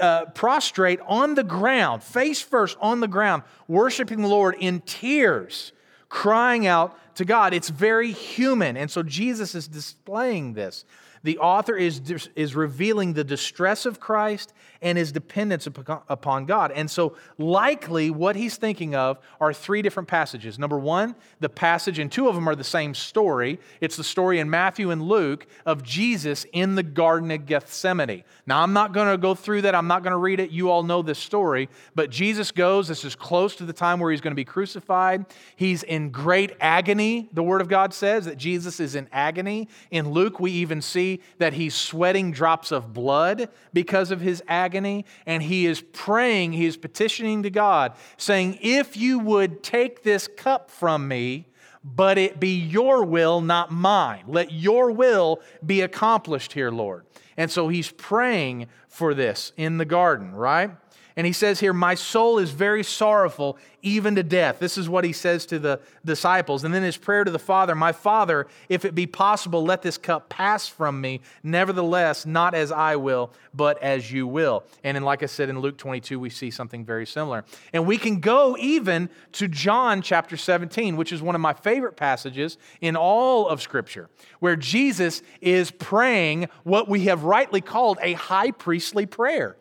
uh, 0.00 0.24
prostrate 0.26 1.00
on 1.06 1.34
the 1.34 1.44
ground, 1.44 2.02
face 2.02 2.40
first 2.40 2.78
on 2.80 3.00
the 3.00 3.08
ground, 3.08 3.42
worshiping 3.68 4.22
the 4.22 4.28
Lord 4.28 4.56
in 4.58 4.80
tears, 4.80 5.72
crying 6.08 6.66
out 6.66 6.98
to 7.20 7.26
God. 7.26 7.52
It's 7.52 7.68
very 7.68 8.12
human. 8.12 8.78
And 8.78 8.90
so 8.90 9.02
Jesus 9.02 9.54
is 9.54 9.68
displaying 9.68 10.54
this. 10.54 10.86
The 11.22 11.38
author 11.38 11.76
is, 11.76 12.00
is 12.34 12.56
revealing 12.56 13.12
the 13.12 13.24
distress 13.24 13.84
of 13.84 14.00
Christ 14.00 14.54
and 14.82 14.96
his 14.96 15.12
dependence 15.12 15.66
upon 15.66 16.46
God. 16.46 16.72
And 16.72 16.90
so, 16.90 17.16
likely, 17.38 18.10
what 18.10 18.36
he's 18.36 18.56
thinking 18.56 18.94
of 18.94 19.18
are 19.40 19.52
three 19.52 19.82
different 19.82 20.08
passages. 20.08 20.58
Number 20.58 20.78
one, 20.78 21.14
the 21.40 21.48
passage, 21.48 21.98
and 21.98 22.10
two 22.10 22.28
of 22.28 22.34
them 22.34 22.48
are 22.48 22.54
the 22.54 22.64
same 22.64 22.94
story. 22.94 23.60
It's 23.80 23.96
the 23.96 24.04
story 24.04 24.38
in 24.38 24.48
Matthew 24.48 24.90
and 24.90 25.02
Luke 25.02 25.46
of 25.66 25.82
Jesus 25.82 26.46
in 26.52 26.74
the 26.74 26.82
Garden 26.82 27.30
of 27.30 27.46
Gethsemane. 27.46 28.24
Now, 28.46 28.62
I'm 28.62 28.72
not 28.72 28.92
going 28.92 29.10
to 29.10 29.18
go 29.18 29.34
through 29.34 29.62
that, 29.62 29.74
I'm 29.74 29.86
not 29.86 30.02
going 30.02 30.12
to 30.12 30.16
read 30.16 30.40
it. 30.40 30.50
You 30.50 30.70
all 30.70 30.82
know 30.82 31.02
this 31.02 31.18
story. 31.18 31.68
But 31.94 32.10
Jesus 32.10 32.50
goes, 32.50 32.88
this 32.88 33.04
is 33.04 33.14
close 33.14 33.56
to 33.56 33.64
the 33.64 33.72
time 33.72 34.00
where 34.00 34.10
he's 34.10 34.20
going 34.20 34.32
to 34.32 34.36
be 34.36 34.44
crucified. 34.44 35.26
He's 35.56 35.82
in 35.82 36.10
great 36.10 36.52
agony, 36.60 37.28
the 37.32 37.42
Word 37.42 37.60
of 37.60 37.68
God 37.68 37.92
says 37.92 38.24
that 38.24 38.38
Jesus 38.38 38.80
is 38.80 38.94
in 38.94 39.08
agony. 39.12 39.68
In 39.90 40.10
Luke, 40.10 40.40
we 40.40 40.52
even 40.52 40.80
see 40.80 41.20
that 41.38 41.52
he's 41.52 41.74
sweating 41.74 42.32
drops 42.32 42.72
of 42.72 42.92
blood 42.92 43.48
because 43.72 44.10
of 44.10 44.20
his 44.20 44.42
agony, 44.70 45.04
and 45.26 45.42
he 45.42 45.66
is 45.66 45.82
praying, 45.92 46.52
he 46.52 46.64
is 46.64 46.76
petitioning 46.76 47.42
to 47.42 47.50
God, 47.50 47.92
saying, 48.16 48.58
If 48.60 48.96
you 48.96 49.18
would 49.18 49.62
take 49.64 50.04
this 50.04 50.28
cup 50.28 50.70
from 50.70 51.08
me, 51.08 51.46
but 51.82 52.18
it 52.18 52.38
be 52.38 52.56
your 52.56 53.04
will, 53.04 53.40
not 53.40 53.72
mine. 53.72 54.24
Let 54.28 54.52
your 54.52 54.92
will 54.92 55.40
be 55.64 55.80
accomplished 55.80 56.52
here, 56.52 56.70
Lord. 56.70 57.04
And 57.36 57.50
so 57.50 57.68
he's 57.68 57.90
praying 57.90 58.68
for 58.86 59.14
this 59.14 59.52
in 59.56 59.78
the 59.78 59.84
garden, 59.84 60.32
right? 60.32 60.70
And 61.16 61.26
he 61.26 61.32
says 61.32 61.60
here, 61.60 61.72
My 61.72 61.94
soul 61.94 62.38
is 62.38 62.50
very 62.50 62.82
sorrowful, 62.82 63.58
even 63.82 64.14
to 64.14 64.22
death. 64.22 64.58
This 64.58 64.78
is 64.78 64.88
what 64.88 65.04
he 65.04 65.12
says 65.12 65.46
to 65.46 65.58
the 65.58 65.80
disciples. 66.04 66.64
And 66.64 66.72
then 66.72 66.82
his 66.82 66.96
prayer 66.96 67.24
to 67.24 67.30
the 67.30 67.38
Father, 67.38 67.74
My 67.74 67.92
Father, 67.92 68.46
if 68.68 68.84
it 68.84 68.94
be 68.94 69.06
possible, 69.06 69.64
let 69.64 69.82
this 69.82 69.98
cup 69.98 70.28
pass 70.28 70.68
from 70.68 71.00
me. 71.00 71.20
Nevertheless, 71.42 72.26
not 72.26 72.54
as 72.54 72.70
I 72.72 72.96
will, 72.96 73.32
but 73.54 73.82
as 73.82 74.12
you 74.12 74.26
will. 74.26 74.64
And 74.84 74.94
then, 74.94 75.04
like 75.04 75.22
I 75.22 75.26
said 75.26 75.48
in 75.48 75.58
Luke 75.58 75.76
22, 75.76 76.18
we 76.20 76.30
see 76.30 76.50
something 76.50 76.84
very 76.84 77.06
similar. 77.06 77.44
And 77.72 77.86
we 77.86 77.98
can 77.98 78.20
go 78.20 78.56
even 78.58 79.10
to 79.32 79.48
John 79.48 80.02
chapter 80.02 80.36
17, 80.36 80.96
which 80.96 81.12
is 81.12 81.22
one 81.22 81.34
of 81.34 81.40
my 81.40 81.52
favorite 81.52 81.96
passages 81.96 82.58
in 82.80 82.96
all 82.96 83.48
of 83.48 83.62
Scripture, 83.62 84.08
where 84.38 84.56
Jesus 84.56 85.22
is 85.40 85.70
praying 85.70 86.48
what 86.64 86.88
we 86.88 87.04
have 87.04 87.24
rightly 87.24 87.60
called 87.60 87.98
a 88.00 88.12
high 88.14 88.50
priestly 88.50 89.06
prayer. 89.06 89.56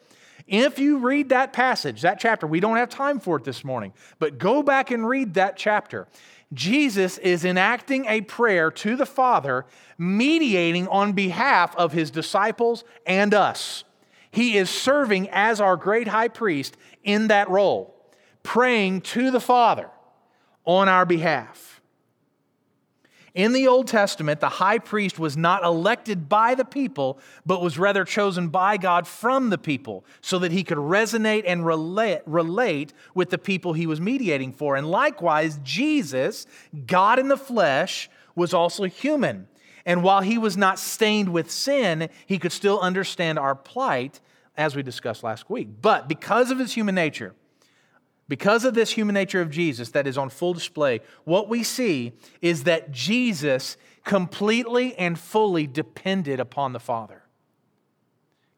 If 0.50 0.80
you 0.80 0.98
read 0.98 1.30
that 1.30 1.54
passage, 1.54 2.02
that 2.02 2.20
chapter, 2.20 2.48
we 2.48 2.60
don't 2.60 2.78
have 2.78 2.90
time 2.90 3.20
for 3.20 3.38
it 3.38 3.44
this 3.44 3.64
morning, 3.64 3.94
but 4.18 4.40
go 4.40 4.64
back 4.64 4.90
and 4.90 5.08
read 5.08 5.36
that 5.36 5.56
chapter. 5.56 6.08
Jesus 6.52 7.20
is 7.20 7.46
enacting 7.46 8.06
a 8.08 8.22
prayer 8.22 8.72
to 8.72 8.96
the 8.96 9.06
Father, 9.06 9.68
mediating 10.00 10.88
on 10.88 11.14
behalf 11.14 11.76
of 11.76 11.92
his 11.92 12.10
disciples 12.10 12.84
and 13.06 13.36
us. 13.36 13.84
He 14.32 14.58
is 14.58 14.72
serving 14.72 15.30
as 15.30 15.62
our 15.62 15.78
great 15.78 16.08
high 16.08 16.30
priest 16.30 16.76
in 17.04 17.28
that 17.28 17.48
role, 17.48 17.96
praying 18.42 19.02
to 19.02 19.30
the 19.30 19.40
Father 19.40 19.92
on 20.66 20.90
our 20.90 21.06
behalf. 21.06 21.69
In 23.40 23.54
the 23.54 23.70
Old 23.70 23.88
Testament, 23.88 24.42
the 24.42 24.50
high 24.50 24.80
priest 24.80 25.18
was 25.18 25.38
not 25.38 25.64
elected 25.64 26.28
by 26.28 26.56
the 26.56 26.66
people, 26.66 27.20
but 27.46 27.62
was 27.62 27.80
rather 27.80 28.04
chosen 28.04 28.50
by 28.50 28.76
God 28.76 29.08
from 29.08 29.50
the 29.50 29.58
people 29.58 30.04
so 30.20 30.40
that 30.40 30.52
he 30.52 30.62
could 30.62 30.78
resonate 30.78 31.44
and 31.48 31.66
relate, 31.66 32.20
relate 32.26 32.92
with 33.14 33.30
the 33.30 33.38
people 33.38 33.72
he 33.72 33.88
was 33.88 34.02
mediating 34.02 34.52
for. 34.52 34.76
And 34.76 34.92
likewise, 34.92 35.58
Jesus, 35.64 36.48
God 36.86 37.18
in 37.18 37.30
the 37.30 37.38
flesh, 37.38 38.10
was 38.36 38.54
also 38.54 38.84
human. 38.84 39.48
And 39.86 40.04
while 40.04 40.20
he 40.20 40.38
was 40.38 40.58
not 40.58 40.78
stained 40.78 41.30
with 41.30 41.50
sin, 41.50 42.10
he 42.26 42.40
could 42.40 42.52
still 42.52 42.82
understand 42.82 43.40
our 43.40 43.56
plight, 43.56 44.20
as 44.58 44.76
we 44.76 44.84
discussed 44.84 45.24
last 45.24 45.50
week. 45.50 45.70
But 45.82 46.10
because 46.10 46.52
of 46.52 46.60
his 46.60 46.74
human 46.74 46.94
nature, 46.94 47.34
because 48.30 48.64
of 48.64 48.76
this 48.76 48.92
human 48.92 49.16
nature 49.16 49.42
of 49.42 49.50
Jesus 49.50 49.90
that 49.90 50.08
is 50.08 50.18
on 50.18 50.30
full 50.30 50.54
display, 50.54 51.02
what 51.26 51.50
we 51.50 51.64
see 51.64 52.14
is 52.42 52.64
that 52.64 52.92
Jesus 52.92 53.76
completely 54.06 54.96
and 54.96 55.20
fully 55.20 55.68
depended 55.68 56.40
upon 56.40 56.72
the 56.72 56.80
Father. 56.80 57.24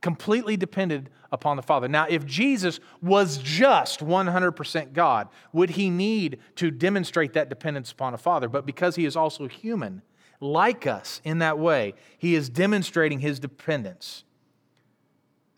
Completely 0.01 0.57
depended 0.57 1.09
upon 1.31 1.55
the 1.55 1.63
Father. 1.63 1.87
Now, 1.87 2.05
if 2.09 2.25
Jesus 2.25 2.81
was 3.01 3.37
just 3.37 4.01
100% 4.01 4.93
God, 4.93 5.29
would 5.53 5.71
he 5.71 5.89
need 5.89 6.39
to 6.57 6.69
demonstrate 6.69 7.33
that 7.33 7.47
dependence 7.47 7.91
upon 7.93 8.13
a 8.13 8.17
Father? 8.17 8.49
But 8.49 8.65
because 8.65 8.97
he 8.97 9.05
is 9.05 9.15
also 9.15 9.47
human, 9.47 10.01
like 10.41 10.85
us 10.85 11.21
in 11.23 11.39
that 11.39 11.57
way, 11.57 11.93
he 12.17 12.35
is 12.35 12.49
demonstrating 12.49 13.19
his 13.19 13.39
dependence. 13.39 14.25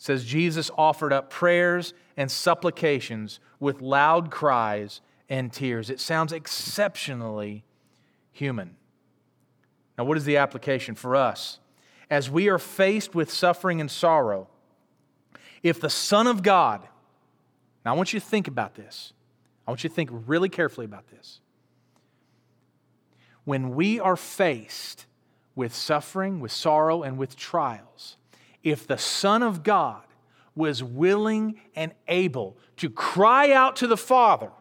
Says 0.04 0.26
Jesus 0.26 0.70
offered 0.78 1.14
up 1.14 1.30
prayers 1.30 1.94
and 2.18 2.30
supplications 2.30 3.40
with 3.62 3.82
loud 3.82 4.32
cries 4.32 5.00
and 5.30 5.50
tears. 5.50 5.90
It 5.90 6.02
sounds 6.02 6.34
exceptionally 6.34 7.64
human. 8.34 8.76
Now, 9.98 10.04
what 10.04 10.18
is 10.18 10.26
the 10.26 10.36
application 10.36 10.96
for 10.96 11.16
us? 11.16 11.60
As 12.10 12.30
we 12.30 12.50
are 12.50 12.60
faced 12.60 13.16
with 13.16 13.32
suffering 13.32 13.80
and 13.80 13.90
sorrow, 13.90 14.50
if 15.64 15.80
the 15.80 15.90
Son 15.90 16.28
of 16.28 16.44
God, 16.44 16.86
now 17.86 17.94
I 17.94 17.96
want 17.96 18.12
you 18.12 18.20
to 18.20 18.26
think 18.26 18.50
about 18.50 18.76
this. 18.76 19.14
I 19.66 19.72
want 19.72 19.86
you 19.86 19.90
to 19.90 19.96
think 19.96 20.10
really 20.12 20.50
carefully 20.50 20.84
about 20.84 21.08
this. 21.08 21.40
When 23.46 23.74
we 23.74 24.02
are 24.02 24.18
faced 24.18 25.06
with 25.56 25.74
suffering, 25.74 26.42
with 26.42 26.52
sorrow, 26.52 27.04
and 27.04 27.18
with 27.18 27.38
trials, 27.38 28.18
if 28.64 28.88
the 28.88 28.98
Son 28.98 29.44
of 29.44 29.64
God 29.64 30.04
was 30.56 30.84
willing 30.84 31.60
and 31.76 31.94
able 32.08 32.58
to 32.78 32.90
cry 32.90 33.52
out 33.52 33.76
to 33.78 33.88
the 33.88 33.98
Father 33.98 34.52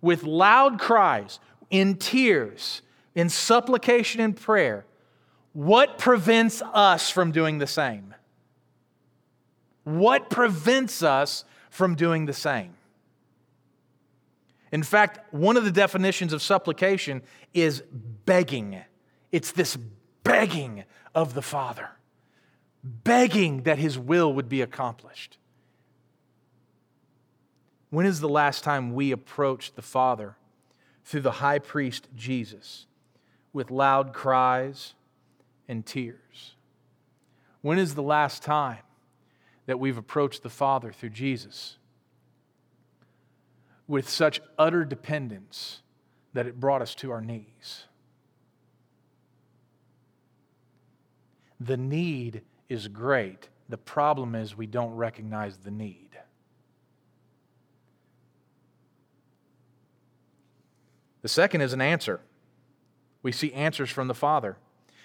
with 0.00 0.22
loud 0.22 0.78
cries, 0.78 1.38
in 1.70 1.94
tears, 1.96 2.82
in 3.14 3.28
supplication 3.28 4.20
and 4.20 4.36
prayer, 4.36 4.84
what 5.52 5.98
prevents 5.98 6.62
us 6.62 7.10
from 7.10 7.32
doing 7.32 7.58
the 7.58 7.66
same? 7.66 8.14
What 9.84 10.30
prevents 10.30 11.02
us 11.02 11.44
from 11.70 11.94
doing 11.94 12.26
the 12.26 12.32
same? 12.32 12.74
In 14.72 14.82
fact, 14.82 15.32
one 15.32 15.56
of 15.56 15.64
the 15.64 15.72
definitions 15.72 16.32
of 16.32 16.42
supplication 16.42 17.22
is 17.54 17.82
begging. 18.24 18.80
It's 19.32 19.52
this 19.52 19.76
begging 20.22 20.84
of 21.14 21.34
the 21.34 21.42
Father, 21.42 21.88
begging 22.82 23.62
that 23.64 23.78
His 23.78 23.98
will 23.98 24.32
would 24.32 24.48
be 24.48 24.62
accomplished. 24.62 25.38
When 27.90 28.06
is 28.06 28.20
the 28.20 28.28
last 28.28 28.62
time 28.62 28.94
we 28.94 29.10
approached 29.10 29.76
the 29.76 29.82
Father 29.82 30.36
through 31.04 31.22
the 31.22 31.32
high 31.32 31.58
priest 31.58 32.08
Jesus 32.14 32.86
with 33.52 33.70
loud 33.70 34.12
cries 34.12 34.94
and 35.68 35.84
tears? 35.84 36.54
When 37.62 37.78
is 37.78 37.94
the 37.94 38.02
last 38.02 38.42
time 38.42 38.78
that 39.66 39.80
we've 39.80 39.98
approached 39.98 40.42
the 40.42 40.48
Father 40.48 40.92
through 40.92 41.10
Jesus 41.10 41.76
with 43.86 44.08
such 44.08 44.40
utter 44.56 44.84
dependence 44.84 45.82
that 46.32 46.46
it 46.46 46.60
brought 46.60 46.80
us 46.80 46.94
to 46.94 47.10
our 47.10 47.20
knees? 47.20 47.84
The 51.58 51.76
need 51.76 52.42
is 52.70 52.88
great. 52.88 53.50
The 53.68 53.76
problem 53.76 54.34
is 54.34 54.56
we 54.56 54.66
don't 54.66 54.94
recognize 54.94 55.58
the 55.58 55.70
need. 55.70 56.08
The 61.20 61.28
second 61.28 61.60
is 61.60 61.74
an 61.74 61.82
answer. 61.82 62.20
We 63.22 63.32
see 63.32 63.52
answers 63.52 63.90
from 63.90 64.08
the 64.08 64.14
Father. 64.14 64.56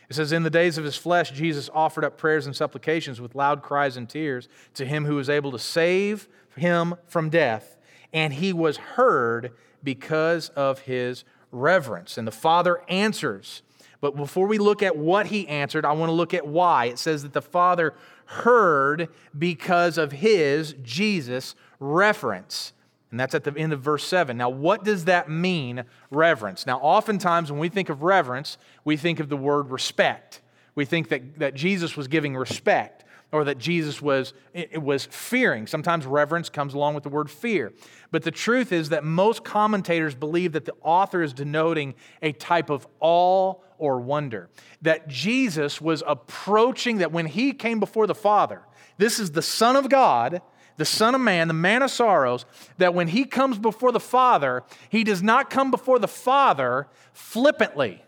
It 0.10 0.14
says, 0.16 0.32
In 0.32 0.44
the 0.44 0.50
days 0.50 0.78
of 0.78 0.86
his 0.86 0.96
flesh, 0.96 1.32
Jesus 1.32 1.70
offered 1.74 2.06
up 2.06 2.18
prayers 2.18 2.46
and 2.46 2.56
supplications 2.56 3.20
with 3.20 3.36
loud 3.36 3.62
cries 3.62 3.98
and 3.98 4.08
tears 4.08 4.48
to 4.76 4.86
him 4.86 5.06
who 5.06 5.16
was 5.16 5.30
able 5.30 5.52
to 5.52 5.60
save 5.60 6.30
him 6.56 6.96
from 7.08 7.30
death, 7.30 7.78
and 8.14 8.34
he 8.34 8.54
was 8.54 8.78
heard 8.78 9.52
because 9.84 10.50
of 10.50 10.80
his 10.80 11.26
reverence. 11.52 12.18
And 12.18 12.28
the 12.28 12.32
Father 12.32 12.82
answers 12.88 13.62
but 14.06 14.16
before 14.16 14.46
we 14.46 14.60
look 14.60 14.84
at 14.84 14.96
what 14.96 15.26
he 15.26 15.48
answered, 15.48 15.84
I 15.84 15.94
want 15.94 16.10
to 16.10 16.14
look 16.14 16.36
at 16.36 16.46
why. 16.46 16.86
It 16.86 17.00
says 17.00 17.24
that 17.24 17.34
the 17.34 17.42
Father 17.42 17.96
heard 18.26 19.10
because 19.36 19.98
of 19.98 20.12
his, 20.12 20.76
Jesus, 20.84 21.56
reference. 21.80 22.74
And 23.10 23.20
that's 23.20 23.34
at 23.34 23.44
the 23.44 23.58
end 23.58 23.74
of 23.74 23.82
verse 23.82 24.04
7. 24.04 24.38
Now, 24.38 24.50
what 24.50 24.84
does 24.84 25.06
that 25.06 25.28
mean, 25.28 25.86
reverence? 26.12 26.68
Now, 26.68 26.78
oftentimes 26.82 27.52
when 27.52 27.60
we 27.60 27.68
think 27.68 27.90
of 27.90 28.04
reverence, 28.04 28.60
we 28.84 28.96
think 28.96 29.20
of 29.20 29.28
the 29.28 29.38
word 29.38 29.72
respect. 29.72 30.40
We 30.76 30.86
think 30.86 31.10
that, 31.10 31.40
that 31.40 31.56
Jesus 31.56 31.98
was 31.98 32.08
giving 32.08 32.36
respect 32.36 33.05
or 33.36 33.44
that 33.44 33.58
Jesus 33.58 34.02
was, 34.02 34.34
was 34.78 35.06
fearing. 35.12 35.68
Sometimes 35.68 36.06
reverence 36.06 36.50
comes 36.50 36.74
along 36.74 36.96
with 36.96 37.04
the 37.04 37.10
word 37.10 37.30
fear. 37.30 37.74
But 38.10 38.24
the 38.24 38.32
truth 38.32 38.72
is 38.72 38.90
that 38.90 39.04
most 39.04 39.44
commentators 39.44 40.16
believe 40.16 40.54
that 40.54 40.64
the 40.64 40.74
author 40.82 41.22
is 41.22 41.34
denoting 41.34 41.96
a 42.22 42.32
type 42.32 42.70
of 42.70 42.88
awe 43.02 43.56
or 43.78 44.00
wonder. 44.00 44.50
That 44.82 45.10
Jesus 45.10 45.82
was 45.82 46.02
approaching, 46.08 47.00
that 47.00 47.12
when 47.12 47.26
he 47.26 47.52
came 47.52 47.82
before 47.82 48.08
the 48.08 48.16
Father, 48.16 48.62
this 48.98 49.20
is 49.20 49.32
the 49.32 49.42
Son 49.42 49.76
of 49.76 49.90
God, 49.90 50.42
the 50.78 50.86
Son 50.86 51.14
of 51.14 51.20
Man, 51.20 51.50
the 51.50 51.54
man 51.54 51.82
of 51.82 51.92
sorrows, 51.92 52.46
that 52.78 52.94
when 52.94 53.10
he 53.10 53.26
comes 53.26 53.60
before 53.60 53.92
the 53.92 54.00
Father, 54.00 54.64
he 54.88 55.04
does 55.04 55.22
not 55.22 55.50
come 55.50 55.72
before 55.72 56.00
the 56.00 56.08
Father 56.08 56.88
flippantly. 57.12 58.02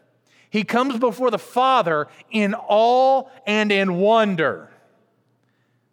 He 0.50 0.64
comes 0.64 0.98
before 0.98 1.32
the 1.32 1.38
Father 1.38 2.08
in 2.32 2.56
awe 2.56 3.24
and 3.46 3.74
in 3.74 3.96
wonder. 3.98 4.70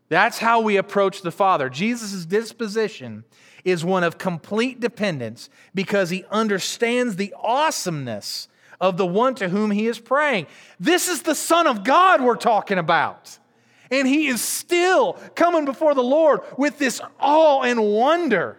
That's 0.09 0.38
how 0.38 0.61
we 0.61 0.77
approach 0.77 1.23
the 1.23 1.33
Father. 1.33 1.69
Jesus' 1.69 2.27
disposition 2.27 3.25
is 3.64 3.85
one 3.85 4.05
of 4.05 4.19
complete 4.19 4.81
dependence 4.81 5.49
because 5.75 6.11
he 6.11 6.25
understands 6.31 7.17
the 7.17 7.35
awesomeness 7.40 8.49
of 8.81 8.97
the 8.97 9.07
one 9.07 9.35
to 9.37 9.49
whom 9.49 9.71
he 9.71 9.87
is 9.87 9.99
praying. 9.99 10.47
This 10.79 11.09
is 11.09 11.23
the 11.23 11.35
Son 11.35 11.67
of 11.67 11.85
God 11.85 12.21
we're 12.21 12.37
talking 12.37 12.79
about. 12.79 13.38
And 13.90 14.07
he 14.07 14.27
is 14.27 14.43
still 14.43 15.14
coming 15.35 15.64
before 15.64 15.95
the 15.95 16.03
Lord 16.03 16.40
with 16.59 16.79
this 16.79 17.01
awe 17.21 17.62
and 17.62 17.83
wonder. 17.83 18.59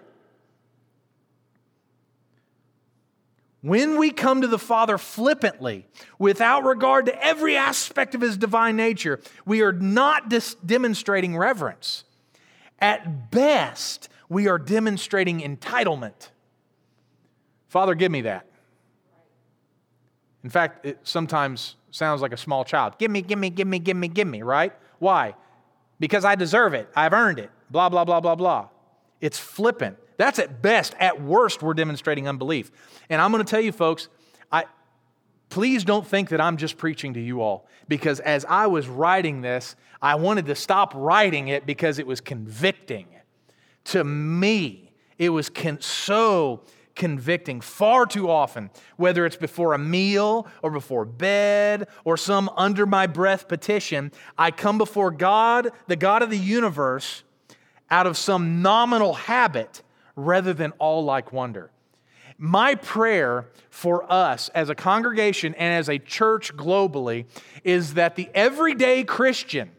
When 3.65 3.97
we 3.97 4.11
come 4.11 4.41
to 4.41 4.47
the 4.47 4.59
Father 4.59 4.99
flippantly, 4.99 5.87
without 6.19 6.65
regard 6.65 7.07
to 7.07 7.25
every 7.25 7.57
aspect 7.57 8.13
of 8.13 8.21
his 8.21 8.37
divine 8.37 8.75
nature, 8.75 9.19
we 9.43 9.63
are 9.63 9.71
not 9.73 10.29
dis- 10.29 10.53
demonstrating 10.63 11.35
reverence. 11.35 12.03
At 12.77 13.31
best, 13.31 14.07
we 14.29 14.47
are 14.47 14.59
demonstrating 14.59 15.39
entitlement. 15.39 16.29
Father, 17.67 17.95
give 17.95 18.11
me 18.11 18.21
that. 18.21 18.45
In 20.43 20.51
fact, 20.51 20.85
it 20.85 20.99
sometimes 21.01 21.75
sounds 21.89 22.21
like 22.21 22.33
a 22.33 22.37
small 22.37 22.65
child. 22.65 22.99
Give 22.99 23.09
me, 23.09 23.23
give 23.23 23.39
me, 23.39 23.49
give 23.49 23.67
me, 23.67 23.79
give 23.79 23.97
me, 23.97 24.07
give 24.07 24.27
me, 24.27 24.43
right? 24.43 24.73
Why? 24.99 25.33
Because 25.99 26.23
I 26.23 26.35
deserve 26.35 26.75
it. 26.75 26.87
I've 26.95 27.13
earned 27.13 27.39
it. 27.39 27.49
Blah, 27.71 27.89
blah, 27.89 28.05
blah, 28.05 28.19
blah, 28.19 28.35
blah. 28.35 28.67
It's 29.21 29.39
flippant. 29.39 29.97
That's 30.17 30.39
at 30.39 30.61
best. 30.61 30.95
At 30.99 31.21
worst, 31.21 31.61
we're 31.61 31.73
demonstrating 31.73 32.27
unbelief. 32.27 32.71
And 33.09 33.21
I'm 33.21 33.31
going 33.31 33.43
to 33.43 33.49
tell 33.49 33.61
you, 33.61 33.71
folks, 33.71 34.07
I, 34.51 34.65
please 35.49 35.83
don't 35.83 36.05
think 36.05 36.29
that 36.29 36.41
I'm 36.41 36.57
just 36.57 36.77
preaching 36.77 37.13
to 37.15 37.19
you 37.19 37.41
all, 37.41 37.67
because 37.87 38.19
as 38.19 38.45
I 38.45 38.67
was 38.67 38.87
writing 38.87 39.41
this, 39.41 39.75
I 40.01 40.15
wanted 40.15 40.45
to 40.47 40.55
stop 40.55 40.93
writing 40.95 41.47
it 41.49 41.65
because 41.65 41.99
it 41.99 42.07
was 42.07 42.21
convicting. 42.21 43.07
To 43.85 44.03
me, 44.03 44.91
it 45.17 45.29
was 45.29 45.49
con- 45.49 45.81
so 45.81 46.63
convicting 46.95 47.59
far 47.59 48.05
too 48.05 48.29
often, 48.29 48.69
whether 48.95 49.25
it's 49.25 49.35
before 49.35 49.73
a 49.73 49.77
meal 49.77 50.47
or 50.61 50.71
before 50.71 51.05
bed 51.05 51.87
or 52.05 52.15
some 52.15 52.49
under 52.55 52.85
my 52.85 53.05
breath 53.05 53.47
petition. 53.47 54.11
I 54.37 54.51
come 54.51 54.77
before 54.77 55.11
God, 55.11 55.71
the 55.87 55.97
God 55.97 56.23
of 56.23 56.29
the 56.29 56.37
universe, 56.37 57.23
out 57.91 58.07
of 58.07 58.17
some 58.17 58.61
nominal 58.61 59.13
habit 59.13 59.83
rather 60.15 60.53
than 60.53 60.71
all 60.79 61.03
like 61.03 61.31
wonder. 61.31 61.71
My 62.37 62.75
prayer 62.75 63.47
for 63.69 64.11
us 64.11 64.49
as 64.49 64.69
a 64.69 64.75
congregation 64.75 65.55
and 65.55 65.73
as 65.73 65.89
a 65.89 65.97
church 65.97 66.55
globally 66.55 67.25
is 67.63 67.93
that 67.93 68.15
the 68.15 68.29
everyday 68.33 69.03
Christian 69.03 69.71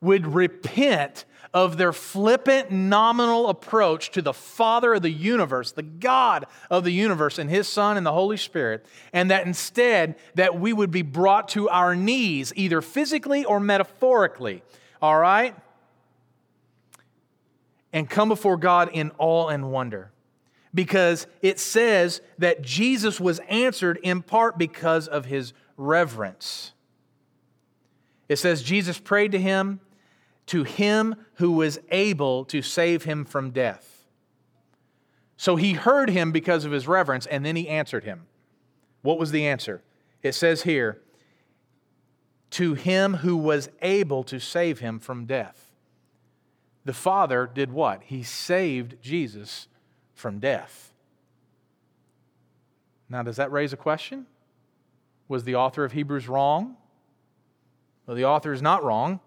would 0.00 0.26
repent 0.26 1.24
of 1.52 1.76
their 1.76 1.92
flippant 1.92 2.70
nominal 2.70 3.48
approach 3.48 4.10
to 4.12 4.22
the 4.22 4.32
Father 4.32 4.94
of 4.94 5.02
the 5.02 5.10
universe, 5.10 5.72
the 5.72 5.82
God 5.82 6.46
of 6.70 6.84
the 6.84 6.90
universe 6.90 7.38
and 7.38 7.48
his 7.48 7.66
Son 7.66 7.96
and 7.96 8.06
the 8.06 8.12
Holy 8.12 8.36
Spirit, 8.36 8.86
and 9.12 9.30
that 9.30 9.46
instead 9.46 10.16
that 10.34 10.60
we 10.60 10.72
would 10.72 10.90
be 10.90 11.02
brought 11.02 11.48
to 11.50 11.68
our 11.68 11.96
knees 11.96 12.52
either 12.54 12.80
physically 12.82 13.44
or 13.44 13.60
metaphorically. 13.60 14.62
All 15.00 15.18
right? 15.18 15.54
And 17.92 18.08
come 18.08 18.28
before 18.28 18.56
God 18.56 18.90
in 18.92 19.12
awe 19.18 19.48
and 19.48 19.70
wonder. 19.70 20.12
Because 20.74 21.26
it 21.40 21.58
says 21.58 22.20
that 22.38 22.62
Jesus 22.62 23.18
was 23.18 23.40
answered 23.48 23.98
in 24.02 24.22
part 24.22 24.58
because 24.58 25.08
of 25.08 25.24
his 25.24 25.52
reverence. 25.76 26.72
It 28.28 28.36
says 28.36 28.62
Jesus 28.62 28.98
prayed 28.98 29.32
to 29.32 29.38
him, 29.38 29.80
to 30.46 30.64
him 30.64 31.14
who 31.34 31.52
was 31.52 31.78
able 31.90 32.44
to 32.46 32.60
save 32.60 33.04
him 33.04 33.24
from 33.24 33.50
death. 33.50 34.06
So 35.36 35.56
he 35.56 35.72
heard 35.72 36.10
him 36.10 36.32
because 36.32 36.64
of 36.64 36.72
his 36.72 36.88
reverence, 36.88 37.24
and 37.26 37.46
then 37.46 37.56
he 37.56 37.68
answered 37.68 38.04
him. 38.04 38.26
What 39.02 39.18
was 39.18 39.30
the 39.30 39.46
answer? 39.46 39.82
It 40.22 40.34
says 40.34 40.62
here, 40.62 41.00
to 42.50 42.74
him 42.74 43.14
who 43.14 43.36
was 43.36 43.68
able 43.80 44.24
to 44.24 44.40
save 44.40 44.80
him 44.80 44.98
from 44.98 45.26
death. 45.26 45.67
The 46.88 46.94
Father 46.94 47.46
did 47.46 47.70
what? 47.70 48.00
He 48.06 48.22
saved 48.22 48.96
Jesus 49.02 49.68
from 50.14 50.38
death. 50.38 50.94
Now, 53.10 53.22
does 53.22 53.36
that 53.36 53.52
raise 53.52 53.74
a 53.74 53.76
question? 53.76 54.26
Was 55.28 55.44
the 55.44 55.54
author 55.54 55.84
of 55.84 55.92
Hebrews 55.92 56.28
wrong? 56.28 56.78
Well, 58.06 58.16
the 58.16 58.24
author 58.24 58.54
is 58.54 58.62
not 58.62 58.82
wrong. 58.82 59.20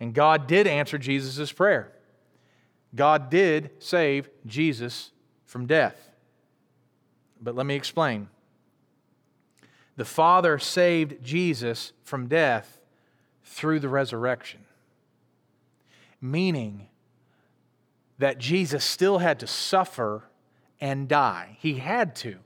And 0.00 0.12
God 0.12 0.48
did 0.48 0.66
answer 0.66 0.98
Jesus' 0.98 1.52
prayer. 1.52 1.92
God 2.96 3.30
did 3.30 3.70
save 3.78 4.28
Jesus 4.44 5.12
from 5.46 5.66
death. 5.66 6.10
But 7.40 7.54
let 7.54 7.64
me 7.64 7.76
explain. 7.76 8.26
The 9.94 10.04
Father 10.04 10.58
saved 10.58 11.22
Jesus 11.24 11.92
from 12.02 12.26
death 12.26 12.80
through 13.44 13.78
the 13.78 13.88
resurrection, 13.88 14.64
meaning 16.20 16.88
that 18.18 18.38
Jesus 18.38 18.84
still 18.84 19.18
had 19.18 19.40
to 19.40 19.46
suffer 19.46 20.24
and 20.80 21.08
die. 21.08 21.56
He 21.60 21.74
had 21.74 22.14
to. 22.16 22.36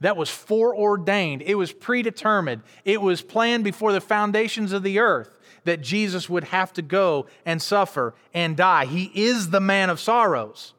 That 0.00 0.16
was 0.16 0.28
foreordained, 0.28 1.42
it 1.42 1.54
was 1.54 1.72
predetermined, 1.72 2.62
it 2.84 3.00
was 3.00 3.22
planned 3.22 3.64
before 3.64 3.92
the 3.92 4.00
foundations 4.00 4.72
of 4.72 4.82
the 4.82 4.98
earth 4.98 5.38
that 5.64 5.80
Jesus 5.80 6.28
would 6.28 6.44
have 6.44 6.72
to 6.74 6.82
go 6.82 7.26
and 7.46 7.62
suffer 7.62 8.14
and 8.34 8.56
die. 8.56 8.84
He 8.84 9.10
is 9.14 9.50
the 9.50 9.60
man 9.60 9.88
of 9.88 9.98
sorrows. 9.98 10.74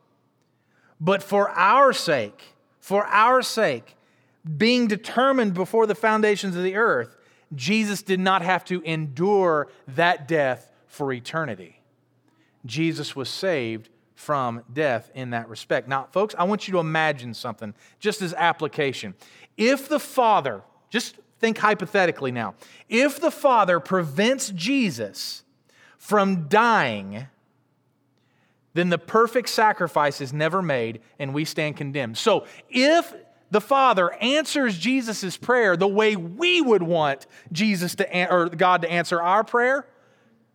But 1.00 1.24
for 1.24 1.50
our 1.50 1.92
sake, 1.92 2.56
for 2.80 3.06
our 3.06 3.42
sake, 3.42 3.96
being 4.58 4.88
determined 4.88 5.56
before 5.56 5.88
the 5.88 5.96
foundations 5.96 6.56
of 6.56 6.64
the 6.64 6.76
earth, 6.76 7.18
Jesus 7.56 8.04
did 8.04 8.20
not 8.20 8.44
have 8.44 8.64
to 8.66 8.82
endure 8.84 9.70
that 9.88 10.28
death 10.28 10.72
for 10.88 11.12
eternity. 11.12 11.82
Jesus 12.65 13.15
was 13.15 13.30
saved 13.30 13.89
from 14.15 14.63
death 14.71 15.12
in 15.13 15.32
that 15.32 15.49
respect. 15.49 15.88
Now, 15.88 16.08
folks, 16.12 16.34
I 16.38 16.45
want 16.45 16.67
you 16.67 16.71
to 16.73 16.80
imagine 16.80 17.34
something 17.34 17.73
just 17.99 18.21
as 18.21 18.34
application. 18.34 19.13
If 19.58 19.89
the 19.89 19.99
Father, 19.99 20.62
just 20.89 21.17
think 21.39 21.58
hypothetically 21.58 22.32
now, 22.32 22.56
if 22.89 23.19
the 23.19 23.32
Father 23.32 23.80
prevents 23.80 24.49
Jesus 24.49 25.43
from 25.97 26.47
dying, 26.47 27.28
then 28.73 28.89
the 28.89 28.97
perfect 28.97 29.49
sacrifice 29.49 30.21
is 30.21 30.34
never 30.34 30.62
made 30.62 31.01
and 31.19 31.34
we 31.34 31.45
stand 31.45 31.78
condemned. 31.78 32.17
So 32.17 32.45
if 32.69 33.13
the 33.51 33.62
Father 33.62 34.13
answers 34.15 34.78
Jesus' 34.78 35.38
prayer 35.38 35.78
the 35.78 35.88
way 35.88 36.15
we 36.15 36.62
would 36.62 36.84
want 36.84 37.28
Jesus 37.51 37.95
to 37.95 38.30
or 38.30 38.49
God 38.49 38.82
to 38.82 38.91
answer 38.91 39.21
our 39.21 39.43
prayer, 39.43 39.88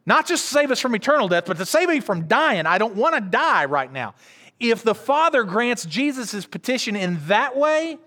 not 0.06 0.26
just 0.26 0.46
to 0.48 0.54
save 0.54 0.70
us 0.70 0.80
from 0.80 0.94
eternal 0.94 1.28
death, 1.28 1.44
but 1.46 1.56
to 1.58 1.66
save 1.66 1.88
me 1.88 2.00
from 2.00 2.26
dying. 2.26 2.66
I 2.66 2.78
don't 2.78 2.96
want 2.96 3.14
to 3.14 3.20
die 3.20 3.66
right 3.66 3.92
now. 3.92 4.14
If 4.58 4.82
the 4.82 4.94
Father 4.94 5.44
grants 5.44 5.84
Jesus' 5.84 6.46
petition 6.46 6.96
in 6.96 7.18
that 7.26 7.56
way, 7.56 7.98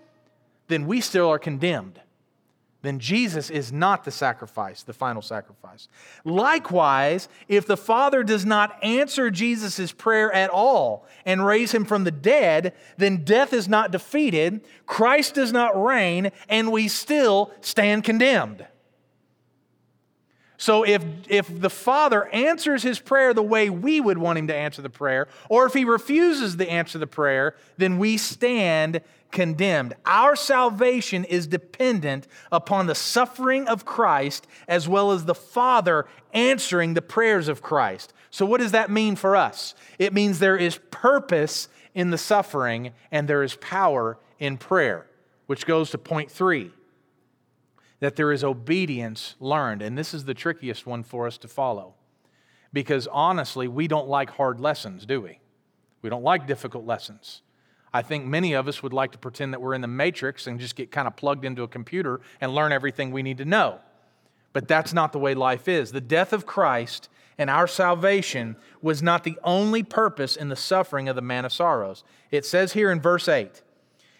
then 0.68 0.86
we 0.86 1.00
still 1.00 1.28
are 1.28 1.38
condemned. 1.38 2.00
Then 2.84 2.98
Jesus 2.98 3.48
is 3.48 3.72
not 3.72 4.04
the 4.04 4.10
sacrifice, 4.10 4.82
the 4.82 4.92
final 4.92 5.22
sacrifice. 5.22 5.88
Likewise, 6.22 7.30
if 7.48 7.66
the 7.66 7.78
Father 7.78 8.22
does 8.22 8.44
not 8.44 8.76
answer 8.84 9.30
Jesus' 9.30 9.90
prayer 9.90 10.30
at 10.30 10.50
all 10.50 11.06
and 11.24 11.46
raise 11.46 11.72
him 11.72 11.86
from 11.86 12.04
the 12.04 12.10
dead, 12.10 12.74
then 12.98 13.24
death 13.24 13.54
is 13.54 13.70
not 13.70 13.90
defeated, 13.90 14.66
Christ 14.84 15.34
does 15.34 15.50
not 15.50 15.82
reign, 15.82 16.30
and 16.46 16.70
we 16.70 16.88
still 16.88 17.52
stand 17.62 18.04
condemned. 18.04 18.66
So 20.56 20.84
if, 20.84 21.04
if 21.28 21.60
the 21.60 21.70
Father 21.70 22.28
answers 22.28 22.82
his 22.82 23.00
prayer 23.00 23.34
the 23.34 23.42
way 23.42 23.70
we 23.70 24.00
would 24.00 24.18
want 24.18 24.38
him 24.38 24.46
to 24.46 24.54
answer 24.54 24.82
the 24.82 24.90
prayer, 24.90 25.28
or 25.48 25.66
if 25.66 25.74
he 25.74 25.84
refuses 25.84 26.56
to 26.56 26.70
answer 26.70 26.98
the 26.98 27.06
prayer, 27.06 27.56
then 27.76 27.98
we 27.98 28.16
stand 28.16 29.00
condemned. 29.32 29.94
Our 30.06 30.36
salvation 30.36 31.24
is 31.24 31.48
dependent 31.48 32.28
upon 32.52 32.86
the 32.86 32.94
suffering 32.94 33.66
of 33.66 33.84
Christ 33.84 34.46
as 34.68 34.88
well 34.88 35.10
as 35.10 35.24
the 35.24 35.34
Father 35.34 36.06
answering 36.32 36.94
the 36.94 37.02
prayers 37.02 37.48
of 37.48 37.60
Christ. 37.60 38.12
So, 38.30 38.46
what 38.46 38.60
does 38.60 38.72
that 38.72 38.90
mean 38.90 39.16
for 39.16 39.36
us? 39.36 39.74
It 39.98 40.12
means 40.12 40.38
there 40.38 40.56
is 40.56 40.78
purpose 40.90 41.68
in 41.94 42.10
the 42.10 42.18
suffering 42.18 42.92
and 43.10 43.28
there 43.28 43.42
is 43.42 43.56
power 43.56 44.18
in 44.38 44.56
prayer, 44.56 45.06
which 45.46 45.66
goes 45.66 45.90
to 45.90 45.98
point 45.98 46.30
three 46.30 46.70
that 48.04 48.16
there 48.16 48.32
is 48.32 48.44
obedience 48.44 49.34
learned. 49.40 49.80
And 49.80 49.96
this 49.96 50.12
is 50.12 50.26
the 50.26 50.34
trickiest 50.34 50.86
one 50.86 51.02
for 51.02 51.26
us 51.26 51.38
to 51.38 51.48
follow. 51.48 51.94
Because 52.70 53.06
honestly, 53.06 53.66
we 53.66 53.88
don't 53.88 54.08
like 54.08 54.28
hard 54.28 54.60
lessons, 54.60 55.06
do 55.06 55.22
we? 55.22 55.40
We 56.02 56.10
don't 56.10 56.22
like 56.22 56.46
difficult 56.46 56.84
lessons. 56.84 57.40
I 57.94 58.02
think 58.02 58.26
many 58.26 58.52
of 58.52 58.68
us 58.68 58.82
would 58.82 58.92
like 58.92 59.12
to 59.12 59.18
pretend 59.18 59.54
that 59.54 59.62
we're 59.62 59.72
in 59.72 59.80
the 59.80 59.88
matrix 59.88 60.46
and 60.46 60.60
just 60.60 60.76
get 60.76 60.90
kind 60.90 61.08
of 61.08 61.16
plugged 61.16 61.46
into 61.46 61.62
a 61.62 61.68
computer 61.68 62.20
and 62.42 62.54
learn 62.54 62.72
everything 62.72 63.10
we 63.10 63.22
need 63.22 63.38
to 63.38 63.46
know. 63.46 63.78
But 64.52 64.68
that's 64.68 64.92
not 64.92 65.12
the 65.12 65.18
way 65.18 65.34
life 65.34 65.66
is. 65.66 65.92
The 65.92 66.02
death 66.02 66.34
of 66.34 66.44
Christ 66.44 67.08
and 67.38 67.48
our 67.48 67.66
salvation 67.66 68.56
was 68.82 69.02
not 69.02 69.24
the 69.24 69.38
only 69.42 69.82
purpose 69.82 70.36
in 70.36 70.50
the 70.50 70.56
suffering 70.56 71.08
of 71.08 71.16
the 71.16 71.22
man 71.22 71.46
of 71.46 71.54
sorrows. 71.54 72.04
It 72.30 72.44
says 72.44 72.74
here 72.74 72.92
in 72.92 73.00
verse 73.00 73.28
8, 73.28 73.62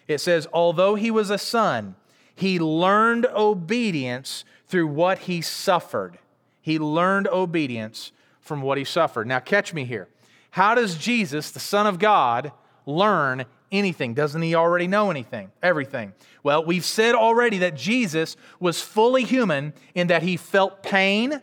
it 0.09 0.23
says, 0.23 0.49
Although 0.55 0.95
he 0.95 1.11
was 1.11 1.29
a 1.29 1.37
son, 1.37 1.97
he 2.35 2.59
learned 2.59 3.27
obedience 3.27 4.45
through 4.67 4.89
what 4.89 5.21
he 5.21 5.41
suffered. 5.41 6.19
He 6.61 6.79
learned 6.79 7.29
obedience 7.29 8.13
from 8.41 8.63
what 8.63 8.79
he 8.79 8.85
suffered. 8.85 9.27
Now, 9.27 9.41
catch 9.41 9.73
me 9.73 9.85
here. 9.85 10.09
How 10.51 10.75
does 10.75 10.97
Jesus, 10.97 11.51
the 11.51 11.61
Son 11.61 11.87
of 11.87 11.99
God, 11.99 12.53
learn 12.87 13.45
anything? 13.73 14.15
Doesn't 14.15 14.43
he 14.43 14.55
already 14.55 14.87
know 14.87 15.11
anything? 15.11 15.51
Everything. 15.63 16.13
Well, 16.43 16.65
we've 16.65 16.85
said 16.85 17.15
already 17.15 17.59
that 17.59 17.77
Jesus 17.77 18.37
was 18.61 18.81
fully 18.81 19.25
human 19.25 19.73
in 19.95 20.09
that 20.09 20.23
he 20.23 20.37
felt 20.37 20.83
pain, 20.83 21.41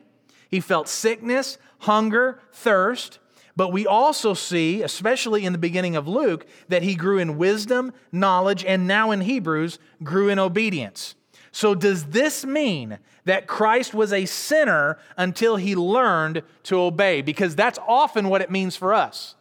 he 0.50 0.60
felt 0.60 0.88
sickness, 0.88 1.58
hunger, 1.80 2.40
thirst. 2.52 3.20
But 3.56 3.72
we 3.72 3.86
also 3.86 4.34
see, 4.34 4.82
especially 4.82 5.46
in 5.46 5.54
the 5.54 5.60
beginning 5.60 5.96
of 5.96 6.08
Luke, 6.08 6.46
that 6.70 6.84
he 6.84 6.96
grew 6.96 7.18
in 7.18 7.38
wisdom, 7.38 7.94
knowledge, 8.12 8.64
and 8.64 8.88
now 8.88 9.12
in 9.12 9.22
Hebrews, 9.22 9.78
grew 10.04 10.30
in 10.30 10.40
obedience. 10.40 11.16
So, 11.52 11.76
does 11.76 12.06
this 12.06 12.46
mean 12.46 12.98
that 13.26 13.46
Christ 13.46 13.94
was 13.94 14.14
a 14.14 14.26
sinner 14.26 14.98
until 15.18 15.58
he 15.58 15.76
learned 15.76 16.44
to 16.64 16.80
obey? 16.80 17.22
Because 17.22 17.56
that's 17.56 17.78
often 17.88 18.30
what 18.30 18.42
it 18.42 18.50
means 18.50 18.78
for 18.78 18.94
us. 18.94 19.36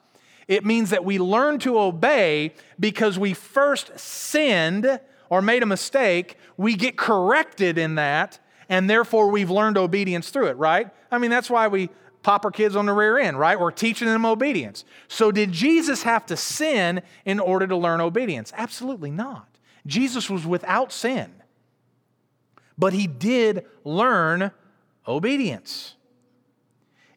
It 0.48 0.64
means 0.64 0.90
that 0.90 1.04
we 1.04 1.20
learn 1.20 1.60
to 1.60 1.78
obey 1.78 2.54
because 2.80 3.16
we 3.16 3.34
first 3.34 3.96
sinned 3.98 4.98
or 5.28 5.40
made 5.40 5.62
a 5.62 5.66
mistake, 5.66 6.36
we 6.56 6.74
get 6.74 6.96
corrected 6.96 7.78
in 7.78 7.94
that, 7.94 8.40
and 8.68 8.90
therefore 8.90 9.30
we've 9.30 9.50
learned 9.50 9.78
obedience 9.78 10.30
through 10.30 10.48
it, 10.48 10.56
right? 10.56 10.90
I 11.12 11.18
mean, 11.18 11.30
that's 11.30 11.48
why 11.48 11.68
we 11.68 11.88
pop 12.22 12.44
our 12.44 12.50
kids 12.50 12.76
on 12.76 12.86
the 12.86 12.92
rear 12.92 13.18
end, 13.18 13.38
right? 13.38 13.58
We're 13.58 13.70
teaching 13.70 14.08
them 14.08 14.26
obedience. 14.26 14.84
So, 15.08 15.32
did 15.32 15.52
Jesus 15.52 16.02
have 16.02 16.26
to 16.26 16.36
sin 16.36 17.02
in 17.24 17.40
order 17.40 17.66
to 17.66 17.76
learn 17.76 18.00
obedience? 18.00 18.52
Absolutely 18.56 19.10
not. 19.10 19.46
Jesus 19.86 20.28
was 20.28 20.46
without 20.46 20.92
sin, 20.92 21.32
but 22.76 22.92
he 22.92 23.06
did 23.06 23.64
learn 23.84 24.50
obedience. 25.06 25.94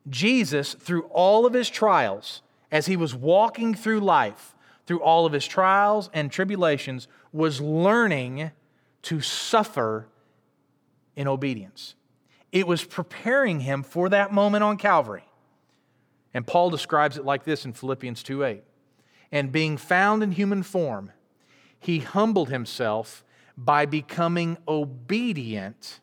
Jesus, 0.09 0.73
through 0.73 1.03
all 1.03 1.45
of 1.45 1.53
his 1.53 1.69
trials, 1.69 2.41
as 2.71 2.87
he 2.87 2.97
was 2.97 3.13
walking 3.13 3.73
through 3.73 3.99
life, 3.99 4.55
through 4.85 5.01
all 5.01 5.25
of 5.25 5.33
his 5.33 5.45
trials 5.45 6.09
and 6.13 6.31
tribulations, 6.31 7.07
was 7.31 7.61
learning 7.61 8.51
to 9.03 9.21
suffer 9.21 10.07
in 11.15 11.27
obedience. 11.27 11.95
It 12.53 12.67
was 12.67 12.85
preparing 12.85 13.61
him 13.61 13.81
for 13.81 14.09
that 14.09 14.31
moment 14.31 14.63
on 14.63 14.77
Calvary. 14.77 15.25
And 16.35 16.45
Paul 16.45 16.69
describes 16.69 17.17
it 17.17 17.25
like 17.25 17.45
this 17.45 17.65
in 17.65 17.73
Philippians 17.73 18.21
2 18.21 18.45
8. 18.45 18.63
And 19.31 19.51
being 19.51 19.75
found 19.75 20.21
in 20.21 20.31
human 20.31 20.61
form, 20.61 21.11
he 21.79 21.99
humbled 21.99 22.49
himself 22.49 23.25
by 23.57 23.87
becoming 23.87 24.59
obedient 24.67 25.99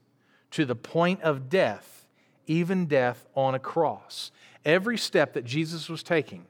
to 0.50 0.64
the 0.64 0.74
point 0.74 1.22
of 1.22 1.48
death, 1.48 2.08
even 2.48 2.86
death 2.86 3.28
on 3.36 3.54
a 3.54 3.60
cross. 3.60 4.32
Every 4.64 4.98
step 4.98 5.34
that 5.34 5.44
Jesus 5.44 5.88
was 5.88 6.02
taking 6.02 6.46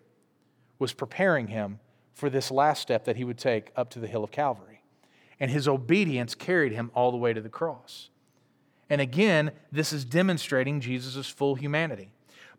was 0.78 0.94
preparing 0.94 1.48
him 1.48 1.78
for 2.14 2.30
this 2.30 2.50
last 2.50 2.80
step 2.80 3.04
that 3.04 3.16
he 3.16 3.24
would 3.24 3.38
take 3.38 3.70
up 3.76 3.90
to 3.90 3.98
the 3.98 4.06
hill 4.06 4.24
of 4.24 4.30
Calvary. 4.30 4.82
And 5.38 5.50
his 5.50 5.68
obedience 5.68 6.34
carried 6.34 6.72
him 6.72 6.90
all 6.94 7.10
the 7.10 7.18
way 7.18 7.34
to 7.34 7.40
the 7.42 7.50
cross. 7.50 8.08
And 8.90 9.00
again, 9.00 9.52
this 9.70 9.92
is 9.92 10.04
demonstrating 10.04 10.80
Jesus' 10.80 11.28
full 11.28 11.54
humanity. 11.54 12.10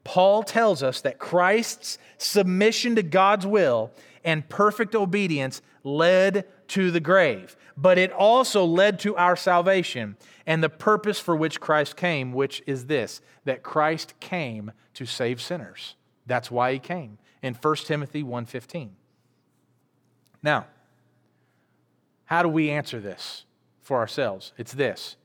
Paul 0.03 0.43
tells 0.43 0.81
us 0.81 1.01
that 1.01 1.19
Christ's 1.19 1.97
submission 2.17 2.95
to 2.95 3.03
God's 3.03 3.45
will 3.45 3.91
and 4.23 4.47
perfect 4.47 4.95
obedience 4.95 5.61
led 5.83 6.45
to 6.69 6.89
the 6.89 6.99
grave, 6.99 7.55
but 7.75 7.97
it 7.97 8.11
also 8.11 8.63
led 8.63 8.99
to 8.99 9.15
our 9.17 9.35
salvation 9.35 10.15
and 10.45 10.63
the 10.63 10.69
purpose 10.69 11.19
for 11.19 11.35
which 11.35 11.59
Christ 11.59 11.95
came, 11.97 12.31
which 12.31 12.63
is 12.65 12.85
this 12.85 13.21
that 13.45 13.61
Christ 13.61 14.13
came 14.19 14.71
to 14.93 15.05
save 15.05 15.41
sinners. 15.41 15.95
That's 16.25 16.49
why 16.49 16.73
he 16.73 16.79
came 16.79 17.17
in 17.41 17.53
1 17.53 17.85
Timothy 17.85 18.23
1:15. 18.23 18.95
Now, 20.41 20.67
how 22.25 22.41
do 22.41 22.49
we 22.49 22.69
answer 22.69 22.99
this 22.99 23.45
for 23.81 23.97
ourselves? 23.97 24.53
It's 24.57 24.73
this. 24.73 25.17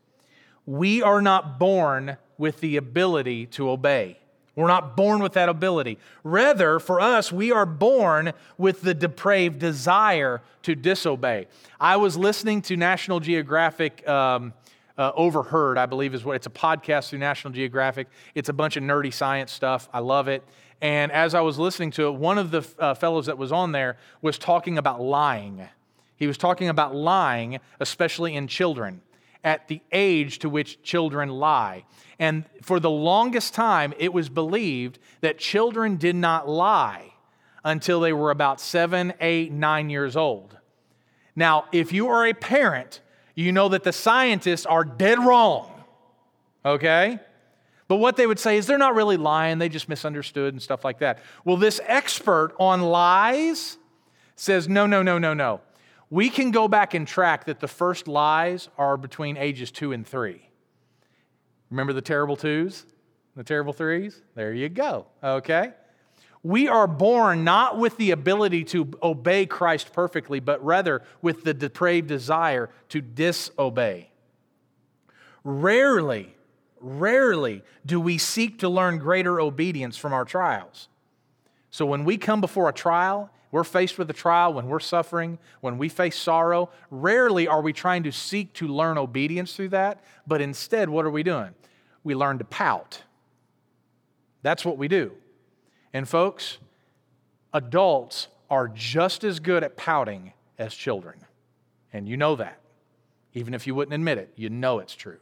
We 0.66 1.02
are 1.02 1.22
not 1.22 1.59
born 1.59 2.16
with 2.38 2.61
the 2.61 2.76
ability 2.76 3.46
to 3.46 3.70
obey. 3.70 4.18
We're 4.57 4.68
not 4.68 4.96
born 4.96 5.22
with 5.22 5.35
that 5.35 5.48
ability. 5.48 5.98
Rather, 6.24 6.79
for 6.79 7.00
us, 7.00 7.31
we 7.31 7.52
are 7.52 7.66
born 7.66 8.33
with 8.57 8.81
the 8.81 8.94
depraved 8.94 9.59
desire 9.59 10.42
to 10.62 10.74
disobey. 10.74 11.46
I 11.79 11.96
was 11.96 12.16
listening 12.16 12.62
to 12.62 12.76
National 12.76 13.20
Geographic. 13.20 14.07
Um, 14.09 14.55
uh, 14.98 15.12
Overheard, 15.14 15.76
I 15.76 15.85
believe, 15.85 16.14
is 16.14 16.24
what 16.24 16.37
it's 16.37 16.46
a 16.46 16.50
podcast 16.50 17.11
through 17.11 17.18
National 17.18 17.52
Geographic. 17.52 18.09
It's 18.35 18.48
a 18.48 18.52
bunch 18.55 18.79
of 18.79 18.83
nerdy 18.83 19.12
science 19.12 19.52
stuff. 19.52 19.90
I 19.92 19.98
love 19.98 20.26
it. 20.26 20.42
And 20.81 21.11
as 21.12 21.35
I 21.35 21.40
was 21.40 21.59
listening 21.59 21.90
to 21.92 22.07
it, 22.07 22.14
one 22.14 22.38
of 22.38 22.50
the 22.50 22.66
uh, 22.79 22.94
fellows 22.94 23.26
that 23.26 23.38
was 23.38 23.52
on 23.52 23.72
there 23.72 23.96
was 24.22 24.38
talking 24.38 24.79
about 24.79 25.00
lying. 25.00 25.68
He 26.16 26.26
was 26.26 26.38
talking 26.38 26.68
about 26.68 26.94
lying, 26.94 27.61
especially 27.79 28.35
in 28.35 28.46
children, 28.48 29.02
at 29.44 29.68
the 29.68 29.81
age 29.92 30.38
to 30.40 30.49
which 30.49 30.83
children 30.83 31.29
lie. 31.29 31.85
And 32.18 32.44
for 32.62 32.81
the 32.81 32.90
longest 32.90 33.55
time, 33.55 33.92
it 33.99 34.12
was 34.12 34.29
believed 34.29 34.99
that 35.20 35.38
children 35.38 35.96
did 35.96 36.16
not 36.16 36.49
lie 36.49 37.12
until 37.64 38.01
they 38.01 38.12
were 38.12 38.31
about 38.31 38.61
seven, 38.61 39.12
eight, 39.20 39.53
nine 39.53 39.90
years 39.90 40.16
old. 40.16 40.57
Now, 41.35 41.66
if 41.72 41.92
you 41.92 42.09
are 42.09 42.27
a 42.27 42.33
parent, 42.33 43.01
you 43.35 43.53
know 43.53 43.68
that 43.68 43.85
the 43.85 43.92
scientists 43.92 44.64
are 44.64 44.85
dead 44.85 45.18
wrong, 45.18 45.85
okay? 46.64 47.20
But 47.88 47.96
what 47.96 48.16
they 48.16 48.27
would 48.27 48.38
say 48.38 48.57
is 48.57 48.66
they're 48.66 48.79
not 48.79 48.94
really 48.94 49.16
lying, 49.16 49.59
they 49.59 49.68
just 49.68 49.88
misunderstood 49.88 50.55
and 50.55 50.62
stuff 50.62 50.85
like 50.85 51.01
that. 51.01 51.18
Well, 51.44 51.57
this 51.57 51.81
expert 51.85 52.55
on 52.59 52.83
lies 52.83 53.77
says 54.35 54.68
no, 54.68 54.87
no, 54.87 55.03
no, 55.03 55.18
no, 55.18 55.35
no. 55.35 55.61
We 56.11 56.31
can 56.31 56.51
go 56.53 56.69
back 56.69 56.95
and 56.95 57.07
track 57.07 57.47
that 57.47 57.61
the 57.61 57.69
first 57.69 58.07
lies 58.07 58.69
are 58.79 58.97
between 58.97 59.37
ages 59.37 59.71
two 59.71 59.92
and 59.92 60.07
three. 60.07 60.49
Remember 61.71 61.92
the 61.92 62.01
terrible 62.01 62.37
twos, 62.37 62.87
the 63.35 63.42
terrible 63.42 63.73
threes? 63.73 64.23
There 64.35 64.53
you 64.53 64.69
go, 64.69 65.07
okay? 65.23 65.73
We 66.45 66.69
are 66.69 66.87
born 66.87 67.42
not 67.42 67.77
with 67.77 67.97
the 67.97 68.12
ability 68.12 68.62
to 68.66 68.88
obey 69.03 69.47
Christ 69.47 69.92
perfectly, 69.92 70.38
but 70.38 70.64
rather 70.64 71.03
with 71.23 71.42
the 71.42 71.53
depraved 71.53 72.07
desire 72.07 72.71
to 72.90 73.01
disobey. 73.01 74.11
Rarely, 75.42 76.37
rarely 76.81 77.64
do 77.85 78.01
we 78.01 78.16
seek 78.19 78.61
to 78.61 78.69
learn 78.69 78.99
greater 78.99 79.40
obedience 79.40 79.97
from 79.97 80.12
our 80.12 80.25
trials. 80.25 80.88
So 81.71 81.85
when 81.85 82.05
we 82.05 82.16
come 82.16 82.40
before 82.40 82.69
a 82.69 82.73
trial, 82.73 83.29
we're 83.57 83.64
faced 83.64 83.97
with 83.97 84.11
a 84.11 84.12
trial, 84.12 84.53
when 84.53 84.66
we're 84.66 84.79
suffering, 84.79 85.38
when 85.62 85.79
we 85.79 85.88
face 85.88 86.14
sorrow, 86.14 86.69
rarely 86.90 87.49
are 87.49 87.62
we 87.62 87.73
trying 87.73 88.03
to 88.03 88.12
seek 88.12 88.53
to 88.53 88.69
learn 88.69 88.99
obedience 88.99 89.57
through 89.57 89.71
that, 89.71 90.05
but 90.27 90.42
instead, 90.42 90.90
what 90.90 91.07
are 91.07 91.11
we 91.11 91.23
doing? 91.23 91.55
We 92.05 92.14
learn 92.14 92.37
to 92.37 92.45
pout. 92.45 93.03
That's 94.42 94.62
what 94.62 94.77
we 94.77 94.88
do. 94.88 95.12
And 95.95 96.07
folks, 96.07 96.59
adults 97.55 98.29
are 98.51 98.69
just 98.69 99.25
as 99.25 99.40
good 99.40 99.64
at 99.64 99.75
pouting 99.75 100.35
as 100.59 100.75
children. 100.75 101.21
And 101.95 102.07
you 102.07 102.19
know 102.19 102.37
that. 102.37 102.61
Even 103.33 103.55
if 103.55 103.66
you 103.66 103.75
wouldn't 103.75 103.95
admit 103.95 104.19
it, 104.19 104.35
you 104.37 104.51
know 104.51 104.81
it's 104.81 104.95
true. 104.95 105.21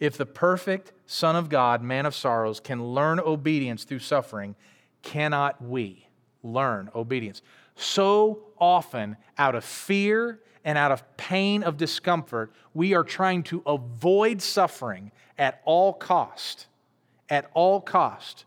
If 0.00 0.16
the 0.16 0.26
perfect 0.26 0.90
Son 1.06 1.36
of 1.36 1.48
God, 1.48 1.80
man 1.80 2.06
of 2.06 2.14
sorrows, 2.16 2.58
can 2.58 2.84
learn 2.84 3.20
obedience 3.20 3.84
through 3.84 4.00
suffering, 4.00 4.56
cannot 5.00 5.62
we 5.62 6.07
learn 6.42 6.90
obedience? 6.94 7.42
So 7.74 8.40
often, 8.58 9.16
out 9.36 9.54
of 9.54 9.64
fear 9.64 10.40
and 10.64 10.76
out 10.76 10.92
of 10.92 11.16
pain 11.16 11.62
of 11.62 11.76
discomfort, 11.76 12.52
we 12.74 12.94
are 12.94 13.04
trying 13.04 13.42
to 13.44 13.62
avoid 13.66 14.42
suffering 14.42 15.12
at 15.38 15.60
all 15.64 15.92
cost. 15.92 16.66
At 17.30 17.50
all 17.54 17.80
cost. 17.80 18.44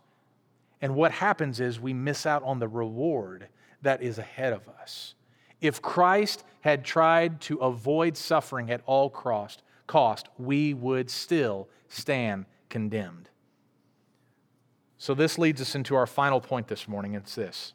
And 0.81 0.95
what 0.95 1.11
happens 1.11 1.59
is 1.59 1.79
we 1.79 1.93
miss 1.93 2.25
out 2.25 2.43
on 2.43 2.59
the 2.59 2.67
reward 2.67 3.47
that 3.81 4.01
is 4.01 4.17
ahead 4.17 4.53
of 4.53 4.67
us. 4.67 5.15
If 5.61 5.81
Christ 5.81 6.43
had 6.61 6.83
tried 6.83 7.39
to 7.41 7.57
avoid 7.57 8.17
suffering 8.17 8.71
at 8.71 8.81
all 8.85 9.09
cost, 9.09 9.61
cost, 9.87 10.27
we 10.37 10.73
would 10.73 11.09
still 11.09 11.69
stand 11.87 12.45
condemned. 12.69 13.29
So, 14.97 15.13
this 15.13 15.37
leads 15.37 15.61
us 15.61 15.75
into 15.75 15.95
our 15.95 16.05
final 16.05 16.39
point 16.39 16.67
this 16.67 16.87
morning. 16.87 17.15
It's 17.15 17.35
this 17.35 17.73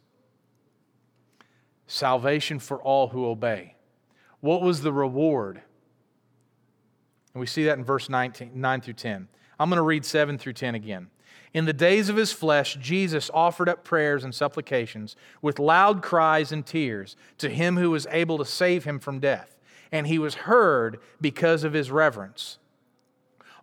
salvation 1.86 2.58
for 2.58 2.80
all 2.82 3.08
who 3.08 3.26
obey. 3.26 3.74
What 4.40 4.62
was 4.62 4.82
the 4.82 4.92
reward? 4.92 5.62
And 7.34 7.40
we 7.40 7.46
see 7.46 7.64
that 7.64 7.78
in 7.78 7.84
verse 7.84 8.08
19, 8.08 8.52
9 8.54 8.80
through 8.80 8.94
10. 8.94 9.28
I'm 9.58 9.68
going 9.68 9.76
to 9.78 9.82
read 9.82 10.04
7 10.04 10.38
through 10.38 10.54
10 10.54 10.74
again. 10.74 11.08
In 11.54 11.64
the 11.64 11.72
days 11.72 12.08
of 12.08 12.16
his 12.16 12.32
flesh, 12.32 12.76
Jesus 12.80 13.30
offered 13.32 13.68
up 13.68 13.82
prayers 13.84 14.24
and 14.24 14.34
supplications 14.34 15.16
with 15.40 15.58
loud 15.58 16.02
cries 16.02 16.52
and 16.52 16.66
tears 16.66 17.16
to 17.38 17.48
him 17.48 17.76
who 17.76 17.90
was 17.90 18.06
able 18.10 18.36
to 18.38 18.44
save 18.44 18.84
him 18.84 18.98
from 18.98 19.20
death, 19.20 19.56
and 19.90 20.06
he 20.06 20.18
was 20.18 20.34
heard 20.34 20.98
because 21.20 21.64
of 21.64 21.72
his 21.72 21.90
reverence. 21.90 22.58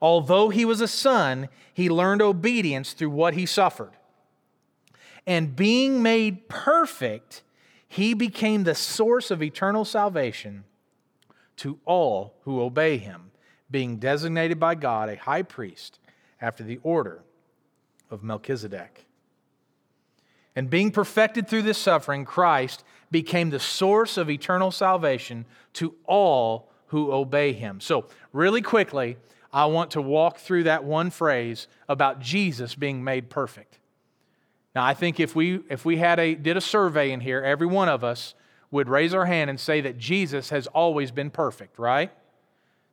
Although 0.02 0.50
he 0.50 0.66
was 0.66 0.82
a 0.82 0.88
son, 0.88 1.50
he 1.74 1.90
learned 1.90 2.22
obedience 2.22 2.94
through 2.94 3.12
what 3.12 3.36
he 3.36 3.46
suffered. 3.46 3.94
And 5.26 5.56
being 5.56 6.02
made 6.04 6.50
perfect, 6.50 7.44
he 7.94 8.16
became 8.16 8.64
the 8.64 8.74
source 8.74 9.30
of 9.30 9.44
eternal 9.44 9.86
salvation 9.86 10.64
to 11.58 11.78
all 11.86 12.34
who 12.42 12.60
obey 12.60 12.98
him, 12.98 13.30
being 13.70 13.98
designated 13.98 14.60
by 14.60 14.74
God 14.74 15.10
a 15.10 15.16
high 15.16 15.44
priest 15.44 16.00
after 16.42 16.64
the 16.64 16.80
order 16.82 17.22
of 18.10 18.24
Melchizedek. 18.24 19.06
And 20.56 20.72
being 20.72 20.90
perfected 20.90 21.48
through 21.48 21.62
this 21.62 21.78
suffering, 21.78 22.26
Christ 22.26 22.84
became 23.12 23.52
the 23.52 23.60
source 23.60 24.18
of 24.18 24.28
eternal 24.28 24.72
salvation 24.72 25.46
to 25.74 25.94
all 26.06 26.72
who 26.88 27.12
obey 27.12 27.54
him. 27.54 27.80
So, 27.80 28.08
really 28.32 28.64
quickly, 28.64 29.18
I 29.52 29.68
want 29.68 29.92
to 29.92 30.02
walk 30.02 30.40
through 30.40 30.64
that 30.64 30.84
one 30.84 31.12
phrase 31.12 31.68
about 31.88 32.22
Jesus 32.22 32.74
being 32.74 33.04
made 33.04 33.30
perfect. 33.30 33.78
Now, 34.76 34.84
I 34.84 34.94
think 34.94 35.20
if 35.20 35.36
we, 35.36 35.60
if 35.70 35.86
we 35.86 35.98
had 35.98 36.20
a, 36.20 36.34
did 36.36 36.58
a 36.58 36.62
survey 36.62 37.12
in 37.12 37.20
here, 37.20 37.42
every 37.42 37.68
one 37.68 37.90
of 37.90 38.04
us 38.04 38.34
would 38.72 38.90
raise 38.90 39.14
our 39.14 39.26
hand 39.26 39.50
and 39.50 39.60
say 39.60 39.82
that 39.82 39.98
Jesus 39.98 40.50
has 40.50 40.66
always 40.68 41.12
been 41.12 41.30
perfect, 41.30 41.78
right? 41.78 42.12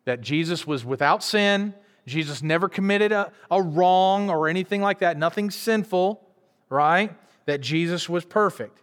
That 0.04 0.20
Jesus 0.20 0.66
was 0.66 0.84
without 0.84 1.22
sin, 1.22 1.74
Jesus 2.06 2.42
never 2.42 2.68
committed 2.68 3.12
a, 3.12 3.32
a 3.50 3.62
wrong 3.62 4.28
or 4.28 4.48
anything 4.48 4.82
like 4.82 4.98
that, 4.98 5.16
nothing 5.16 5.50
sinful, 5.50 6.22
right? 6.68 7.16
That 7.46 7.60
Jesus 7.60 8.08
was 8.08 8.24
perfect. 8.24 8.82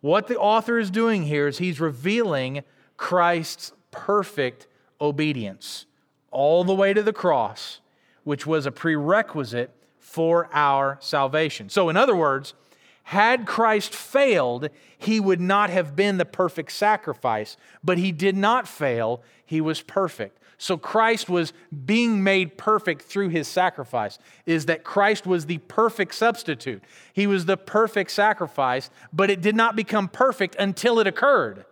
What 0.00 0.26
the 0.26 0.38
author 0.38 0.78
is 0.78 0.90
doing 0.90 1.24
here 1.24 1.48
is 1.48 1.58
he's 1.58 1.80
revealing 1.80 2.62
Christ's 2.96 3.72
perfect 3.90 4.66
obedience 5.00 5.86
all 6.30 6.64
the 6.64 6.74
way 6.74 6.94
to 6.94 7.02
the 7.02 7.12
cross, 7.12 7.80
which 8.24 8.46
was 8.46 8.66
a 8.66 8.72
prerequisite 8.72 9.70
for 10.06 10.48
our 10.52 10.96
salvation. 11.00 11.68
So, 11.68 11.88
in 11.88 11.96
other 11.96 12.14
words, 12.14 12.54
had 13.02 13.44
Christ 13.44 13.92
failed, 13.92 14.70
he 14.96 15.18
would 15.18 15.40
not 15.40 15.68
have 15.68 15.96
been 15.96 16.16
the 16.16 16.24
perfect 16.24 16.70
sacrifice, 16.70 17.56
but 17.82 17.98
he 17.98 18.12
did 18.12 18.36
not 18.36 18.68
fail, 18.68 19.20
he 19.44 19.60
was 19.60 19.82
perfect. 19.82 20.38
So 20.58 20.78
Christ 20.78 21.28
was 21.28 21.52
being 21.84 22.22
made 22.22 22.56
perfect 22.56 23.02
through 23.02 23.30
his 23.30 23.48
sacrifice, 23.48 24.18
is 24.46 24.66
that 24.66 24.84
Christ 24.84 25.26
was 25.26 25.46
the 25.46 25.58
perfect 25.58 26.14
substitute. 26.14 26.82
He 27.12 27.26
was 27.26 27.44
the 27.44 27.56
perfect 27.56 28.12
sacrifice, 28.12 28.88
but 29.12 29.28
it 29.28 29.40
did 29.40 29.56
not 29.56 29.74
become 29.74 30.08
perfect 30.08 30.54
until 30.56 31.00
it 31.00 31.08
occurred, 31.08 31.66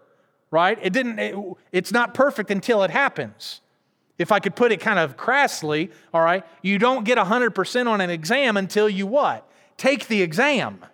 right? 0.51 0.79
It 0.83 0.93
didn't, 0.93 1.19
it, 1.21 1.37
it's 1.73 1.93
not 1.93 2.15
perfect 2.15 2.51
until 2.51 2.83
it 2.83 2.91
happens. 2.91 3.61
If 4.19 4.31
I 4.31 4.39
could 4.39 4.55
put 4.55 4.71
it 4.71 4.81
kind 4.81 4.99
of 4.99 5.17
crassly, 5.17 5.91
all 6.13 6.23
right, 6.23 6.45
you 6.63 6.79
don't 6.79 7.05
get 7.05 7.19
100% 7.19 7.87
on 7.87 8.01
an 8.01 8.11
exam 8.11 8.57
until 8.57 8.89
you 8.89 9.07
what? 9.07 9.49
Take 9.77 10.07
the 10.07 10.23
exam. 10.23 10.85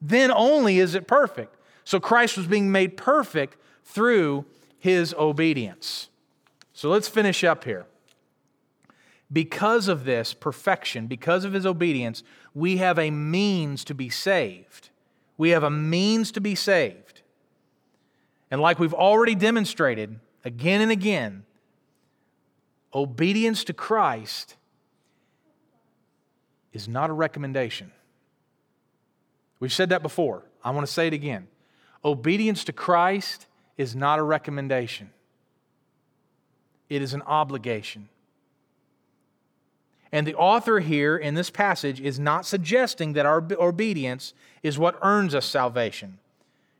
Then 0.00 0.30
only 0.30 0.78
is 0.78 0.94
it 0.94 1.06
perfect. 1.06 1.56
So 1.84 1.98
Christ 1.98 2.36
was 2.36 2.46
being 2.46 2.70
made 2.70 2.96
perfect 2.96 3.56
through 3.84 4.44
his 4.78 5.14
obedience. 5.14 6.08
So 6.72 6.88
let's 6.88 7.08
finish 7.08 7.44
up 7.44 7.64
here. 7.64 7.86
Because 9.32 9.88
of 9.88 10.04
this 10.04 10.34
perfection, 10.34 11.06
because 11.06 11.44
of 11.44 11.52
his 11.52 11.64
obedience, 11.64 12.22
we 12.54 12.76
have 12.76 12.98
a 12.98 13.10
means 13.10 13.84
to 13.84 13.94
be 13.94 14.10
saved. 14.10 14.90
We 15.38 15.50
have 15.50 15.62
a 15.62 15.70
means 15.70 16.30
to 16.32 16.40
be 16.40 16.54
saved. 16.54 17.22
And 18.50 18.60
like 18.60 18.78
we've 18.78 18.94
already 18.94 19.34
demonstrated 19.34 20.20
again 20.44 20.80
and 20.82 20.90
again, 20.90 21.44
obedience 22.94 23.64
to 23.64 23.72
Christ 23.72 24.56
is 26.72 26.88
not 26.88 27.10
a 27.10 27.12
recommendation. 27.12 27.92
We've 29.60 29.72
said 29.72 29.90
that 29.90 30.02
before. 30.02 30.44
I 30.64 30.70
want 30.70 30.86
to 30.86 30.92
say 30.92 31.06
it 31.06 31.12
again. 31.12 31.48
Obedience 32.04 32.64
to 32.64 32.72
Christ 32.72 33.46
is 33.76 33.94
not 33.94 34.18
a 34.18 34.22
recommendation, 34.22 35.10
it 36.88 37.02
is 37.02 37.14
an 37.14 37.22
obligation. 37.22 38.08
And 40.14 40.26
the 40.26 40.34
author 40.34 40.80
here 40.80 41.16
in 41.16 41.34
this 41.34 41.48
passage 41.48 41.98
is 41.98 42.20
not 42.20 42.44
suggesting 42.44 43.14
that 43.14 43.24
our 43.24 43.42
obedience 43.58 44.34
is 44.62 44.78
what 44.78 44.98
earns 45.00 45.34
us 45.34 45.46
salvation. 45.46 46.18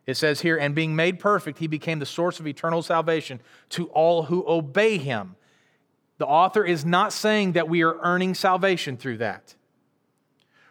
It 0.07 0.19
says 0.19 0.43
here, 0.43 0.59
and 0.59 0.75
being 0.75 0.95
made 0.95 1.19
perfect, 1.19 1.59
he 1.59 1.67
became 1.67 1.99
the 1.99 2.05
source 2.05 2.41
of 2.41 2.47
eternal 2.47 2.83
salvation 2.83 3.41
to 3.71 3.87
all 3.87 4.25
who 4.25 4.45
obey 4.47 4.99
him. 4.99 5.37
The 6.23 6.29
author 6.29 6.65
is 6.65 6.85
not 6.85 7.13
saying 7.13 7.55
that 7.55 7.69
we 7.69 7.83
are 7.83 7.99
earning 7.99 8.37
salvation 8.37 8.97
through 8.97 9.17
that. 9.17 9.57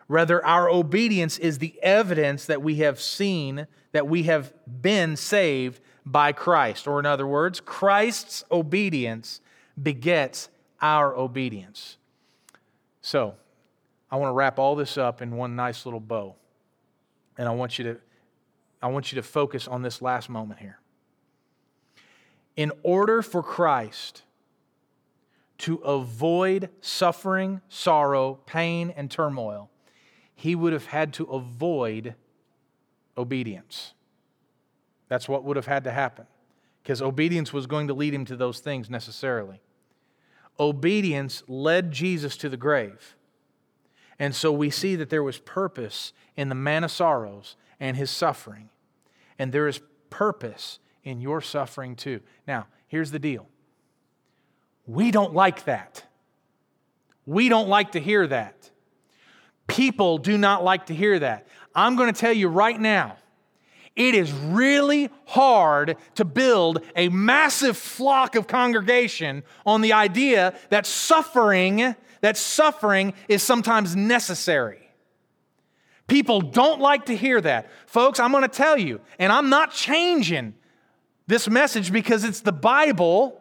Rather, 0.07 0.45
our 0.45 0.69
obedience 0.69 1.37
is 1.37 1.57
the 1.57 1.77
evidence 1.83 2.45
that 2.45 2.61
we 2.61 2.75
have 2.75 3.01
seen 3.01 3.67
that 3.91 4.07
we 4.07 4.23
have 4.23 4.53
been 4.81 5.17
saved 5.17 5.81
by 6.05 6.31
Christ. 6.31 6.87
Or, 6.87 7.01
in 7.01 7.05
other 7.05 7.27
words, 7.27 7.59
Christ's 7.59 8.45
obedience 8.49 9.41
begets 9.83 10.47
our 10.81 11.13
obedience. 11.13 11.97
So, 13.01 13.35
I 14.09 14.15
want 14.15 14.29
to 14.29 14.33
wrap 14.33 14.57
all 14.57 14.77
this 14.77 14.97
up 14.97 15.21
in 15.21 15.35
one 15.35 15.57
nice 15.57 15.85
little 15.85 15.99
bow. 15.99 16.33
And 17.37 17.49
I 17.49 17.51
want 17.51 17.77
you 17.77 17.83
to 17.83 17.97
I 18.81 18.87
want 18.87 19.11
you 19.11 19.17
to 19.17 19.23
focus 19.23 19.67
on 19.67 19.81
this 19.81 20.01
last 20.01 20.29
moment 20.29 20.61
here. 20.61 20.79
In 22.55 22.71
order 22.83 23.21
for 23.21 23.43
Christ 23.43 24.23
to 25.61 25.75
avoid 25.77 26.69
suffering, 26.81 27.61
sorrow, 27.69 28.39
pain, 28.45 28.91
and 28.95 29.11
turmoil, 29.11 29.69
he 30.33 30.55
would 30.55 30.73
have 30.73 30.87
had 30.87 31.13
to 31.13 31.23
avoid 31.25 32.15
obedience. 33.15 33.93
That's 35.07 35.29
what 35.29 35.43
would 35.43 35.57
have 35.57 35.67
had 35.67 35.83
to 35.83 35.91
happen, 35.91 36.25
because 36.81 37.01
obedience 37.01 37.53
was 37.53 37.67
going 37.67 37.87
to 37.89 37.93
lead 37.93 38.13
him 38.13 38.25
to 38.25 38.35
those 38.35 38.59
things 38.59 38.89
necessarily. 38.89 39.61
Obedience 40.59 41.43
led 41.47 41.91
Jesus 41.91 42.37
to 42.37 42.49
the 42.49 42.57
grave. 42.57 43.15
And 44.17 44.33
so 44.33 44.51
we 44.51 44.71
see 44.71 44.95
that 44.95 45.09
there 45.11 45.23
was 45.23 45.37
purpose 45.37 46.11
in 46.35 46.49
the 46.49 46.55
man 46.55 46.83
of 46.83 46.91
sorrows 46.91 47.55
and 47.79 47.97
his 47.97 48.09
suffering. 48.09 48.69
And 49.37 49.51
there 49.51 49.67
is 49.67 49.81
purpose 50.09 50.79
in 51.03 51.21
your 51.21 51.41
suffering 51.41 51.95
too. 51.95 52.21
Now, 52.47 52.67
here's 52.87 53.11
the 53.11 53.19
deal 53.19 53.47
we 54.85 55.11
don't 55.11 55.33
like 55.33 55.65
that. 55.65 56.03
We 57.25 57.49
don't 57.49 57.69
like 57.69 57.93
to 57.93 57.99
hear 57.99 58.27
that. 58.27 58.69
People 59.67 60.17
do 60.17 60.37
not 60.37 60.63
like 60.63 60.87
to 60.87 60.95
hear 60.95 61.19
that. 61.19 61.47
I'm 61.73 61.95
going 61.95 62.13
to 62.13 62.19
tell 62.19 62.33
you 62.33 62.47
right 62.47 62.79
now, 62.79 63.17
it 63.95 64.15
is 64.15 64.31
really 64.31 65.09
hard 65.25 65.97
to 66.15 66.25
build 66.25 66.83
a 66.95 67.09
massive 67.09 67.77
flock 67.77 68.35
of 68.35 68.47
congregation 68.47 69.43
on 69.65 69.81
the 69.81 69.93
idea 69.93 70.55
that 70.69 70.85
suffering, 70.85 71.95
that 72.21 72.37
suffering 72.37 73.13
is 73.27 73.43
sometimes 73.43 73.95
necessary. 73.95 74.89
People 76.07 76.41
don't 76.41 76.81
like 76.81 77.05
to 77.05 77.15
hear 77.15 77.39
that. 77.41 77.69
Folks, 77.85 78.19
I'm 78.19 78.31
going 78.31 78.43
to 78.43 78.49
tell 78.49 78.77
you, 78.77 78.99
and 79.19 79.31
I'm 79.31 79.49
not 79.49 79.71
changing 79.71 80.55
this 81.27 81.47
message 81.47 81.91
because 81.91 82.23
it's 82.23 82.41
the 82.41 82.51
Bible, 82.51 83.40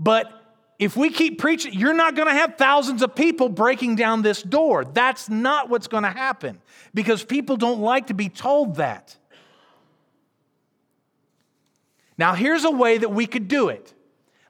but 0.00 0.32
if 0.80 0.96
we 0.96 1.10
keep 1.10 1.38
preaching, 1.38 1.74
you're 1.74 1.94
not 1.94 2.16
going 2.16 2.26
to 2.26 2.34
have 2.34 2.56
thousands 2.56 3.02
of 3.02 3.14
people 3.14 3.48
breaking 3.48 3.94
down 3.94 4.22
this 4.22 4.42
door. 4.42 4.84
That's 4.84 5.28
not 5.28 5.68
what's 5.68 5.86
going 5.86 6.02
to 6.02 6.10
happen 6.10 6.60
because 6.92 7.22
people 7.22 7.56
don't 7.56 7.80
like 7.80 8.08
to 8.08 8.14
be 8.14 8.28
told 8.28 8.76
that. 8.76 9.16
Now, 12.16 12.34
here's 12.34 12.64
a 12.64 12.70
way 12.70 12.98
that 12.98 13.10
we 13.10 13.26
could 13.26 13.46
do 13.46 13.68
it. 13.68 13.94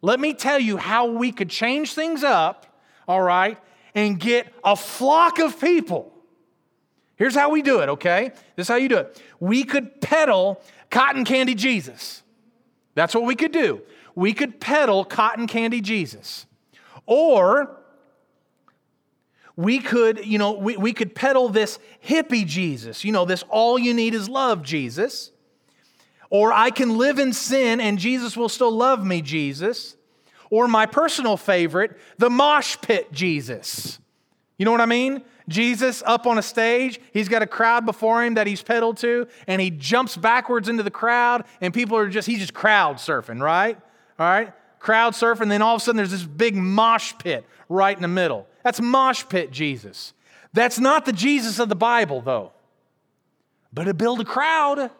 Let 0.01 0.19
me 0.19 0.33
tell 0.33 0.59
you 0.59 0.79
how 0.79 1.07
we 1.07 1.33
could 1.33 1.51
change 1.51 1.93
things 1.93 2.25
up, 2.25 2.67
all 3.07 3.21
right, 3.21 3.59
and 3.95 4.19
get 4.19 4.51
a 4.65 4.77
flock 4.77 5.39
of 5.39 5.61
people 5.61 6.11
Here's 7.21 7.35
how 7.35 7.51
we 7.51 7.61
do 7.61 7.81
it, 7.81 7.91
okay? 7.91 8.31
This 8.57 8.65
is 8.65 8.69
how 8.69 8.77
you 8.77 8.89
do 8.89 8.97
it. 8.97 9.23
We 9.41 9.65
could 9.65 10.01
peddle 10.01 10.59
cotton 10.89 11.27
candy 11.27 11.55
Jesus. 11.55 12.23
That's 12.95 13.15
what 13.15 13.25
we 13.25 13.37
could 13.37 13.53
do. 13.53 13.83
We 14.21 14.35
could 14.35 14.61
peddle 14.61 15.07
cotton 15.07 15.47
candy 15.47 15.81
Jesus. 15.81 16.45
Or 17.07 17.75
we 19.57 19.79
could, 19.79 20.27
you 20.27 20.37
know, 20.37 20.53
we, 20.53 20.77
we 20.77 20.93
could 20.93 21.15
peddle 21.15 21.49
this 21.49 21.79
hippie 22.07 22.45
Jesus, 22.45 23.03
you 23.03 23.13
know, 23.13 23.25
this 23.25 23.45
all 23.49 23.79
you 23.79 23.95
need 23.95 24.13
is 24.13 24.29
love 24.29 24.63
Jesus. 24.63 25.31
Or 26.29 26.53
I 26.53 26.69
can 26.69 26.99
live 26.99 27.19
in 27.19 27.33
sin 27.33 27.81
and 27.81 27.99
Jesus 27.99 28.37
will 28.37 28.51
still 28.51 28.71
love 28.71 29.03
me, 29.03 29.23
Jesus. 29.23 29.97
Or 30.51 30.69
my 30.69 30.85
personal 30.85 31.39
favorite, 31.39 31.97
the 32.19 32.29
mosh 32.29 32.77
pit 32.83 33.11
Jesus. 33.13 33.99
You 34.59 34.67
know 34.67 34.71
what 34.71 34.83
I 34.83 34.87
mean? 34.87 35.23
Jesus 35.49 36.03
up 36.05 36.27
on 36.27 36.37
a 36.37 36.43
stage, 36.43 37.01
he's 37.15 37.31
got 37.31 37.41
a 37.41 37.47
crowd 37.47 37.87
before 37.87 38.23
him 38.23 38.35
that 38.35 38.47
he's 38.47 38.63
pedaled 38.63 38.99
to, 38.99 39.29
and 39.47 39.63
he 39.63 39.71
jumps 39.71 40.15
backwards 40.15 40.69
into 40.69 40.83
the 40.83 40.91
crowd, 40.91 41.45
and 41.63 41.73
people 41.73 41.97
are 41.97 42.11
just, 42.11 42.29
he's 42.29 42.41
just 42.41 42.53
crowd 42.53 42.97
surfing, 42.97 43.41
right? 43.41 43.79
All 44.21 44.27
right? 44.27 44.53
Crowd 44.79 45.15
surfing, 45.15 45.49
then 45.49 45.63
all 45.63 45.77
of 45.77 45.81
a 45.81 45.85
sudden 45.85 45.97
there's 45.97 46.11
this 46.11 46.23
big 46.23 46.55
mosh 46.55 47.15
pit 47.19 47.45
right 47.71 47.97
in 47.97 48.03
the 48.03 48.09
middle. 48.09 48.47
That's 48.63 48.81
mosh 48.81 49.25
pit 49.29 49.51
Jesus. 49.51 50.13
That's 50.53 50.79
not 50.79 51.07
the 51.07 51.13
Jesus 51.13 51.59
of 51.59 51.71
the 51.71 51.75
Bible, 51.75 52.21
though. 52.21 52.53
But 53.73 53.85
to 53.85 53.95
build 53.95 54.21
a 54.21 54.25
crowd, 54.25 54.91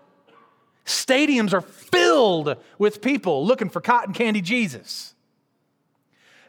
stadiums 0.87 1.53
are 1.53 1.61
filled 1.61 2.57
with 2.79 3.03
people 3.03 3.47
looking 3.47 3.69
for 3.69 3.81
cotton 3.81 4.15
candy 4.15 4.41
Jesus. 4.41 5.15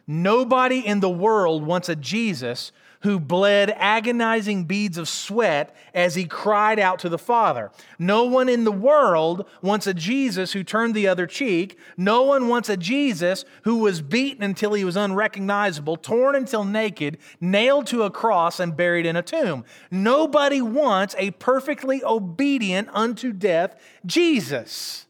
Nobody 0.06 0.78
in 0.78 1.00
the 1.00 1.10
world 1.10 1.64
wants 1.64 1.88
a 1.88 1.96
Jesus 1.96 2.72
who 3.02 3.18
bled 3.18 3.70
agonizing 3.76 4.64
beads 4.64 4.96
of 4.96 5.08
sweat 5.08 5.74
as 5.92 6.14
he 6.14 6.24
cried 6.24 6.78
out 6.78 6.98
to 7.00 7.08
the 7.08 7.18
Father. 7.18 7.70
No 7.98 8.24
one 8.24 8.48
in 8.48 8.64
the 8.64 8.72
world 8.72 9.48
wants 9.60 9.86
a 9.86 9.94
Jesus 9.94 10.52
who 10.52 10.62
turned 10.62 10.94
the 10.94 11.08
other 11.08 11.26
cheek. 11.26 11.78
No 11.96 12.22
one 12.22 12.48
wants 12.48 12.68
a 12.68 12.76
Jesus 12.76 13.44
who 13.64 13.78
was 13.78 14.00
beaten 14.00 14.42
until 14.42 14.74
he 14.74 14.84
was 14.84 14.96
unrecognizable, 14.96 15.96
torn 15.96 16.36
until 16.36 16.64
naked, 16.64 17.18
nailed 17.40 17.86
to 17.88 18.04
a 18.04 18.10
cross, 18.10 18.60
and 18.60 18.76
buried 18.76 19.06
in 19.06 19.16
a 19.16 19.22
tomb. 19.22 19.64
Nobody 19.90 20.62
wants 20.62 21.14
a 21.18 21.32
perfectly 21.32 22.02
obedient 22.04 22.88
unto 22.92 23.32
death 23.32 23.74
Jesus. 24.06 25.06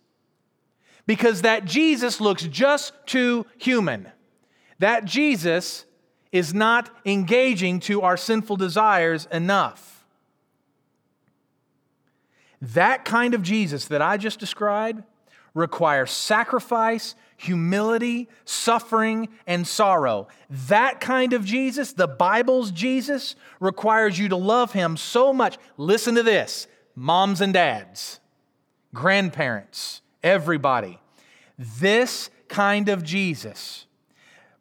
Because 1.06 1.42
that 1.42 1.64
Jesus 1.64 2.20
looks 2.20 2.44
just 2.44 2.92
too 3.06 3.44
human. 3.58 4.10
That 4.78 5.04
Jesus 5.04 5.84
is 6.32 6.54
not 6.54 6.90
engaging 7.04 7.78
to 7.78 8.00
our 8.02 8.16
sinful 8.16 8.56
desires 8.56 9.28
enough. 9.30 10.04
That 12.60 13.04
kind 13.04 13.34
of 13.34 13.42
Jesus 13.42 13.86
that 13.86 14.00
I 14.00 14.16
just 14.16 14.40
described 14.40 15.02
requires 15.54 16.10
sacrifice, 16.10 17.14
humility, 17.36 18.28
suffering, 18.44 19.28
and 19.46 19.66
sorrow. 19.66 20.28
That 20.48 21.00
kind 21.00 21.34
of 21.34 21.44
Jesus, 21.44 21.92
the 21.92 22.08
Bible's 22.08 22.70
Jesus, 22.70 23.36
requires 23.60 24.18
you 24.18 24.28
to 24.28 24.36
love 24.36 24.72
him 24.72 24.96
so 24.96 25.32
much. 25.32 25.58
Listen 25.76 26.14
to 26.14 26.22
this 26.22 26.66
moms 26.94 27.40
and 27.40 27.52
dads, 27.52 28.20
grandparents, 28.94 30.00
everybody. 30.22 30.98
This 31.58 32.30
kind 32.48 32.88
of 32.88 33.02
Jesus 33.02 33.86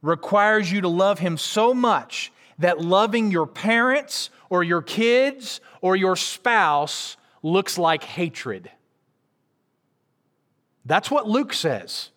requires 0.01 0.71
you 0.71 0.81
to 0.81 0.87
love 0.87 1.19
Him 1.19 1.37
so 1.37 1.73
much 1.73 2.31
that 2.59 2.81
loving 2.81 3.31
your 3.31 3.47
parents 3.47 4.29
or 4.49 4.63
your 4.63 4.81
kids 4.81 5.61
or 5.81 5.95
your 5.95 6.15
spouse 6.15 7.17
looks 7.43 7.77
like 7.77 8.03
hatred. 8.03 8.69
That's 10.85 11.11
what 11.11 11.27
Luke 11.27 11.53
says. 11.53 12.09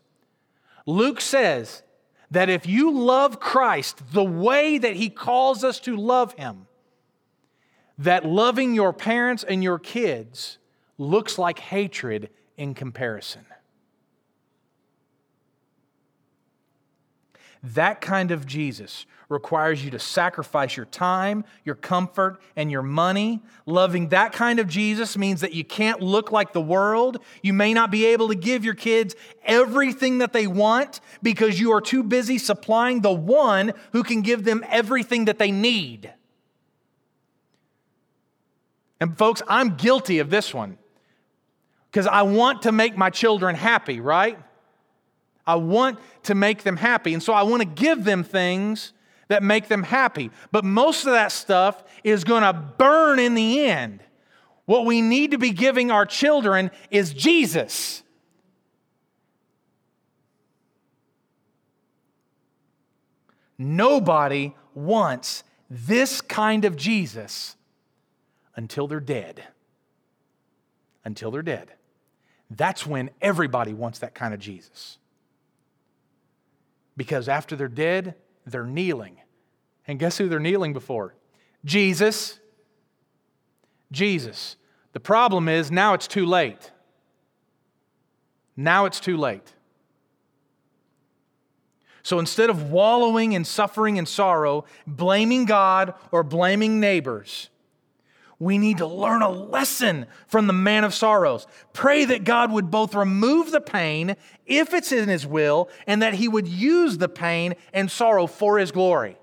Luke 0.87 1.21
says 1.21 1.83
that 2.31 2.51
if 2.51 2.67
you 2.67 2.91
love 2.91 3.41
Christ 3.41 4.01
the 4.13 4.25
way 4.25 4.79
that 4.79 4.97
He 4.97 5.09
calls 5.09 5.65
us 5.65 5.81
to 5.81 5.97
love 5.97 6.35
Him, 6.35 6.67
that 7.99 8.25
loving 8.25 8.75
your 8.75 8.93
parents 8.93 9.45
and 9.45 9.63
your 9.63 9.79
kids 9.79 10.59
looks 10.99 11.39
like 11.39 11.59
hatred 11.59 12.31
in 12.57 12.75
comparison. 12.75 13.45
That 17.73 18.03
kind 18.03 18.31
of 18.31 18.47
Jesus 18.47 19.07
requires 19.31 19.83
you 19.83 19.91
to 19.91 19.99
sacrifice 19.99 20.77
your 20.77 20.85
time, 20.85 21.47
your 21.65 21.75
comfort, 21.75 22.39
and 22.57 22.71
your 22.71 22.83
money. 22.83 23.41
Loving 23.65 24.11
that 24.11 24.35
kind 24.35 24.59
of 24.59 24.69
Jesus 24.69 25.17
means 25.17 25.41
that 25.41 25.55
you 25.55 25.65
can't 25.65 26.03
look 26.03 26.31
like 26.31 26.53
the 26.53 26.61
world. 26.61 27.19
You 27.43 27.55
may 27.55 27.73
not 27.73 27.91
be 27.91 28.05
able 28.05 28.29
to 28.29 28.35
give 28.35 28.67
your 28.67 28.75
kids 28.75 29.17
everything 29.45 30.19
that 30.19 30.35
they 30.35 30.47
want 30.47 31.01
because 31.23 31.59
you 31.59 31.73
are 31.73 31.81
too 31.81 32.03
busy 32.03 32.37
supplying 32.37 33.01
the 33.01 33.13
one 33.13 33.73
who 33.93 34.03
can 34.03 34.21
give 34.21 34.45
them 34.45 34.63
everything 34.69 35.25
that 35.25 35.39
they 35.39 35.51
need. 35.51 36.13
And 39.01 39.17
folks, 39.17 39.41
I'm 39.49 39.77
guilty 39.77 40.19
of 40.19 40.29
this 40.29 40.53
one 40.53 40.77
because 41.91 42.07
I 42.07 42.23
want 42.23 42.63
to 42.63 42.73
make 42.73 42.95
my 42.99 43.09
children 43.09 43.55
happy, 43.55 44.01
right? 44.01 44.39
I 45.47 45.57
want 45.57 45.99
to 46.25 46.35
make 46.35 46.63
them 46.63 46.77
happy. 46.77 47.13
And 47.15 47.23
so 47.23 47.33
I 47.33 47.43
want 47.43 47.61
to 47.61 47.69
give 47.69 48.05
them 48.05 48.25
things 48.25 48.93
that 49.29 49.43
make 49.43 49.69
them 49.69 49.83
happy. 49.83 50.31
But 50.53 50.65
most 50.65 51.07
of 51.07 51.13
that 51.13 51.33
stuff 51.33 51.83
is 52.03 52.25
going 52.25 52.43
to 52.43 52.53
burn 52.53 53.19
in 53.19 53.35
the 53.35 53.67
end. 53.67 54.01
What 54.67 54.87
we 54.87 55.03
need 55.03 55.33
to 55.33 55.39
be 55.39 55.51
giving 55.51 55.91
our 55.91 56.07
children 56.07 56.71
is 56.91 57.13
Jesus. 57.13 58.03
Nobody 63.59 64.55
wants 64.75 65.45
this 65.71 66.21
kind 66.21 66.65
of 66.65 66.77
Jesus 66.77 67.57
until 68.57 68.87
they're 68.87 69.01
dead. 69.01 69.45
Until 71.05 71.31
they're 71.31 71.43
dead. 71.43 71.73
That's 72.51 72.87
when 72.87 73.11
everybody 73.21 73.75
wants 73.75 74.01
that 74.01 74.15
kind 74.15 74.35
of 74.35 74.41
Jesus. 74.41 74.99
Because 76.97 77.29
after 77.29 77.57
they're 77.57 77.69
dead, 77.69 78.15
they're 78.47 78.67
kneeling. 78.67 79.19
And 79.87 79.99
guess 79.99 80.19
who 80.19 80.29
they're 80.29 80.39
kneeling 80.41 80.73
before? 80.73 81.15
Jesus. 81.65 82.39
Jesus. 83.91 84.57
The 84.93 85.01
problem 85.01 85.49
is 85.49 85.71
now 85.71 85.95
it's 85.95 86.07
too 86.07 86.27
late. 86.27 86.71
Now 88.57 88.85
it's 88.85 89.01
too 89.01 89.17
late. 89.17 89.55
So 92.03 92.19
instead 92.19 92.51
of 92.51 92.71
wallowing 92.71 93.33
in 93.33 93.45
suffering 93.45 93.99
and 93.99 94.07
sorrow, 94.07 94.67
blaming 94.87 95.47
God 95.47 95.95
or 96.13 96.23
blaming 96.23 96.79
neighbors, 96.79 97.49
we 98.45 98.59
need 98.59 98.79
to 98.79 98.87
learn 98.87 99.23
a 99.23 99.31
lesson 99.31 100.07
from 100.27 100.47
the 100.47 100.53
man 100.53 100.85
of 100.85 100.95
sorrows. 100.95 101.47
Pray 101.73 102.05
that 102.05 102.25
God 102.25 102.53
would 102.53 102.71
both 102.71 102.95
remove 102.95 103.51
the 103.51 103.61
pain, 103.61 104.17
if 104.47 104.75
it's 104.75 104.93
in 104.93 105.09
his 105.09 105.27
will, 105.27 105.71
and 105.87 106.03
that 106.03 106.15
he 106.15 106.29
would 106.29 106.47
use 106.47 106.99
the 106.99 107.09
pain 107.09 107.55
and 107.73 107.91
sorrow 107.91 108.27
for 108.27 108.59
his 108.59 108.71
glory. 108.71 109.17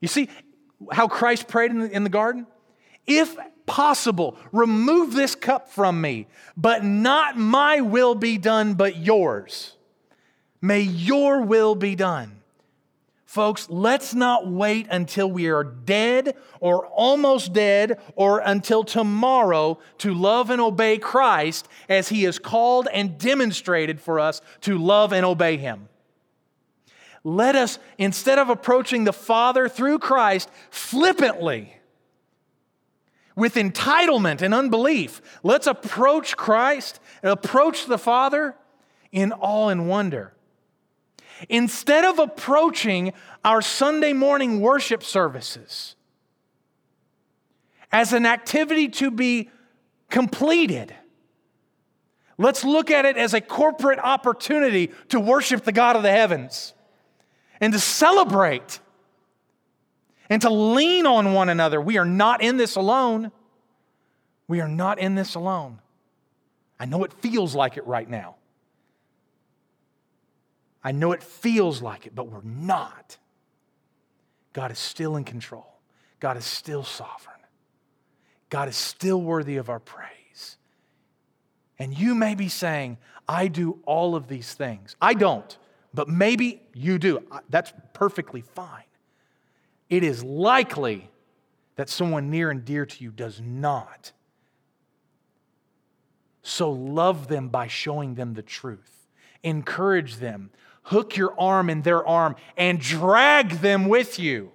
You 0.00 0.08
see 0.08 0.28
how 0.90 1.06
Christ 1.06 1.48
prayed 1.48 1.70
in 1.70 1.80
the, 1.80 1.90
in 1.90 2.02
the 2.04 2.10
garden? 2.10 2.46
If 3.06 3.36
possible, 3.66 4.38
remove 4.52 5.12
this 5.12 5.34
cup 5.34 5.70
from 5.70 6.00
me, 6.00 6.28
but 6.56 6.84
not 6.84 7.36
my 7.36 7.80
will 7.80 8.14
be 8.14 8.38
done, 8.38 8.74
but 8.74 8.96
yours. 8.96 9.76
May 10.62 10.80
your 10.80 11.42
will 11.42 11.74
be 11.74 11.94
done. 11.94 12.35
Folks, 13.36 13.68
let's 13.68 14.14
not 14.14 14.50
wait 14.50 14.86
until 14.90 15.30
we 15.30 15.48
are 15.48 15.62
dead 15.62 16.36
or 16.58 16.86
almost 16.86 17.52
dead 17.52 18.00
or 18.14 18.38
until 18.38 18.82
tomorrow 18.82 19.78
to 19.98 20.14
love 20.14 20.48
and 20.48 20.58
obey 20.58 20.96
Christ 20.96 21.68
as 21.86 22.08
He 22.08 22.22
has 22.22 22.38
called 22.38 22.88
and 22.90 23.18
demonstrated 23.18 24.00
for 24.00 24.18
us 24.18 24.40
to 24.62 24.78
love 24.78 25.12
and 25.12 25.26
obey 25.26 25.58
Him. 25.58 25.90
Let 27.24 27.56
us, 27.56 27.78
instead 27.98 28.38
of 28.38 28.48
approaching 28.48 29.04
the 29.04 29.12
Father 29.12 29.68
through 29.68 29.98
Christ 29.98 30.48
flippantly, 30.70 31.76
with 33.34 33.56
entitlement 33.56 34.40
and 34.40 34.54
unbelief, 34.54 35.20
let's 35.42 35.66
approach 35.66 36.38
Christ 36.38 37.00
and 37.22 37.30
approach 37.30 37.84
the 37.84 37.98
Father 37.98 38.56
in 39.12 39.34
awe 39.34 39.68
and 39.68 39.90
wonder. 39.90 40.32
Instead 41.48 42.04
of 42.04 42.18
approaching 42.18 43.12
our 43.44 43.60
Sunday 43.62 44.12
morning 44.12 44.60
worship 44.60 45.02
services 45.02 45.94
as 47.92 48.12
an 48.12 48.26
activity 48.26 48.88
to 48.88 49.10
be 49.10 49.50
completed, 50.10 50.94
let's 52.38 52.64
look 52.64 52.90
at 52.90 53.04
it 53.04 53.16
as 53.16 53.34
a 53.34 53.40
corporate 53.40 53.98
opportunity 53.98 54.90
to 55.08 55.20
worship 55.20 55.64
the 55.64 55.72
God 55.72 55.96
of 55.96 56.02
the 56.02 56.10
heavens 56.10 56.74
and 57.60 57.72
to 57.72 57.78
celebrate 57.78 58.80
and 60.28 60.42
to 60.42 60.50
lean 60.50 61.06
on 61.06 61.32
one 61.32 61.48
another. 61.48 61.80
We 61.80 61.98
are 61.98 62.04
not 62.04 62.42
in 62.42 62.56
this 62.56 62.76
alone. 62.76 63.30
We 64.48 64.60
are 64.60 64.68
not 64.68 64.98
in 64.98 65.14
this 65.14 65.34
alone. 65.34 65.80
I 66.78 66.84
know 66.84 67.04
it 67.04 67.12
feels 67.12 67.54
like 67.54 67.76
it 67.76 67.86
right 67.86 68.08
now. 68.08 68.36
I 70.86 70.92
know 70.92 71.10
it 71.10 71.20
feels 71.24 71.82
like 71.82 72.06
it, 72.06 72.14
but 72.14 72.28
we're 72.28 72.44
not. 72.44 73.18
God 74.52 74.70
is 74.70 74.78
still 74.78 75.16
in 75.16 75.24
control. 75.24 75.66
God 76.20 76.36
is 76.36 76.44
still 76.44 76.84
sovereign. 76.84 77.40
God 78.50 78.68
is 78.68 78.76
still 78.76 79.20
worthy 79.20 79.56
of 79.56 79.68
our 79.68 79.80
praise. 79.80 80.58
And 81.76 81.92
you 81.92 82.14
may 82.14 82.36
be 82.36 82.48
saying, 82.48 82.98
I 83.28 83.48
do 83.48 83.80
all 83.84 84.14
of 84.14 84.28
these 84.28 84.54
things. 84.54 84.94
I 85.02 85.14
don't, 85.14 85.58
but 85.92 86.08
maybe 86.08 86.62
you 86.72 87.00
do. 87.00 87.20
That's 87.50 87.72
perfectly 87.92 88.42
fine. 88.42 88.84
It 89.90 90.04
is 90.04 90.22
likely 90.22 91.10
that 91.74 91.88
someone 91.88 92.30
near 92.30 92.48
and 92.48 92.64
dear 92.64 92.86
to 92.86 93.02
you 93.02 93.10
does 93.10 93.40
not. 93.40 94.12
So 96.42 96.70
love 96.70 97.26
them 97.26 97.48
by 97.48 97.66
showing 97.66 98.14
them 98.14 98.34
the 98.34 98.42
truth, 98.42 98.95
encourage 99.46 100.16
them, 100.16 100.50
hook 100.82 101.16
your 101.16 101.38
arm 101.40 101.70
in 101.70 101.82
their 101.82 102.06
arm 102.06 102.36
and 102.56 102.80
drag 102.80 103.50
them 103.60 103.88
with 103.88 104.18
you. 104.18 104.52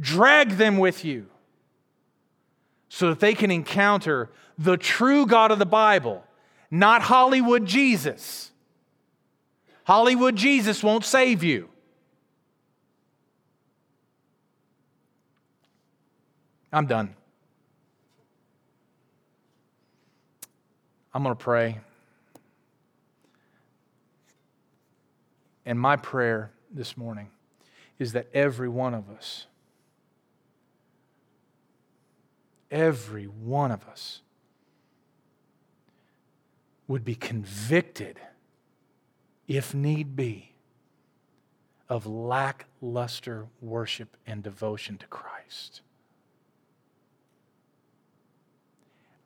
Drag 0.00 0.50
them 0.50 0.78
with 0.78 1.04
you 1.04 1.26
so 2.88 3.08
that 3.08 3.20
they 3.20 3.34
can 3.34 3.50
encounter 3.50 4.30
the 4.58 4.76
true 4.76 5.24
God 5.24 5.50
of 5.50 5.58
the 5.58 5.66
Bible, 5.66 6.24
not 6.70 7.02
Hollywood 7.02 7.64
Jesus. 7.64 8.50
Hollywood 9.84 10.36
Jesus 10.36 10.82
won't 10.82 11.04
save 11.04 11.44
you. 11.44 11.68
I'm 16.72 16.86
done. 16.86 17.14
I'm 21.12 21.22
going 21.22 21.36
to 21.36 21.40
pray. 21.40 21.78
And 25.66 25.78
my 25.80 25.96
prayer 25.96 26.52
this 26.70 26.96
morning 26.96 27.30
is 27.98 28.12
that 28.12 28.28
every 28.34 28.68
one 28.68 28.94
of 28.94 29.08
us, 29.08 29.46
every 32.70 33.24
one 33.24 33.70
of 33.70 33.86
us, 33.88 34.20
would 36.86 37.04
be 37.04 37.14
convicted, 37.14 38.20
if 39.48 39.74
need 39.74 40.14
be, 40.16 40.52
of 41.88 42.06
lackluster 42.06 43.46
worship 43.60 44.16
and 44.26 44.42
devotion 44.42 44.98
to 44.98 45.06
Christ. 45.06 45.80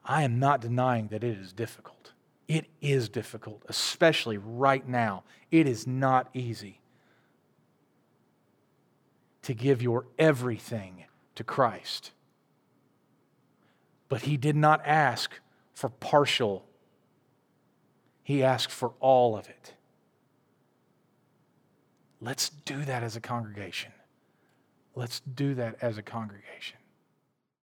I 0.05 0.23
am 0.23 0.39
not 0.39 0.61
denying 0.61 1.09
that 1.09 1.25
it 1.25 1.37
is 1.37 1.53
difficult. 1.53 1.98
It 2.49 2.67
is 2.81 3.11
difficult, 3.11 3.63
especially 3.69 4.39
right 4.39 4.89
now. 4.89 5.23
It 5.51 5.69
is 5.69 5.87
not 5.87 6.31
easy 6.33 6.81
to 9.43 9.53
give 9.53 9.83
your 9.83 10.07
everything 10.19 11.05
to 11.35 11.45
Christ. 11.45 12.13
But 14.09 14.23
He 14.23 14.39
did 14.39 14.57
not 14.57 14.81
ask 14.87 15.33
for 15.75 15.91
partial, 15.91 16.65
He 18.23 18.43
asked 18.43 18.73
for 18.73 18.95
all 18.99 19.37
of 19.37 19.49
it. 19.49 19.75
Let's 22.21 22.49
do 22.49 22.85
that 22.85 23.03
as 23.03 23.15
a 23.15 23.21
congregation. 23.21 23.93
Let's 24.95 25.21
do 25.21 25.55
that 25.55 25.77
as 25.81 25.99
a 25.99 26.03
congregation. 26.03 26.78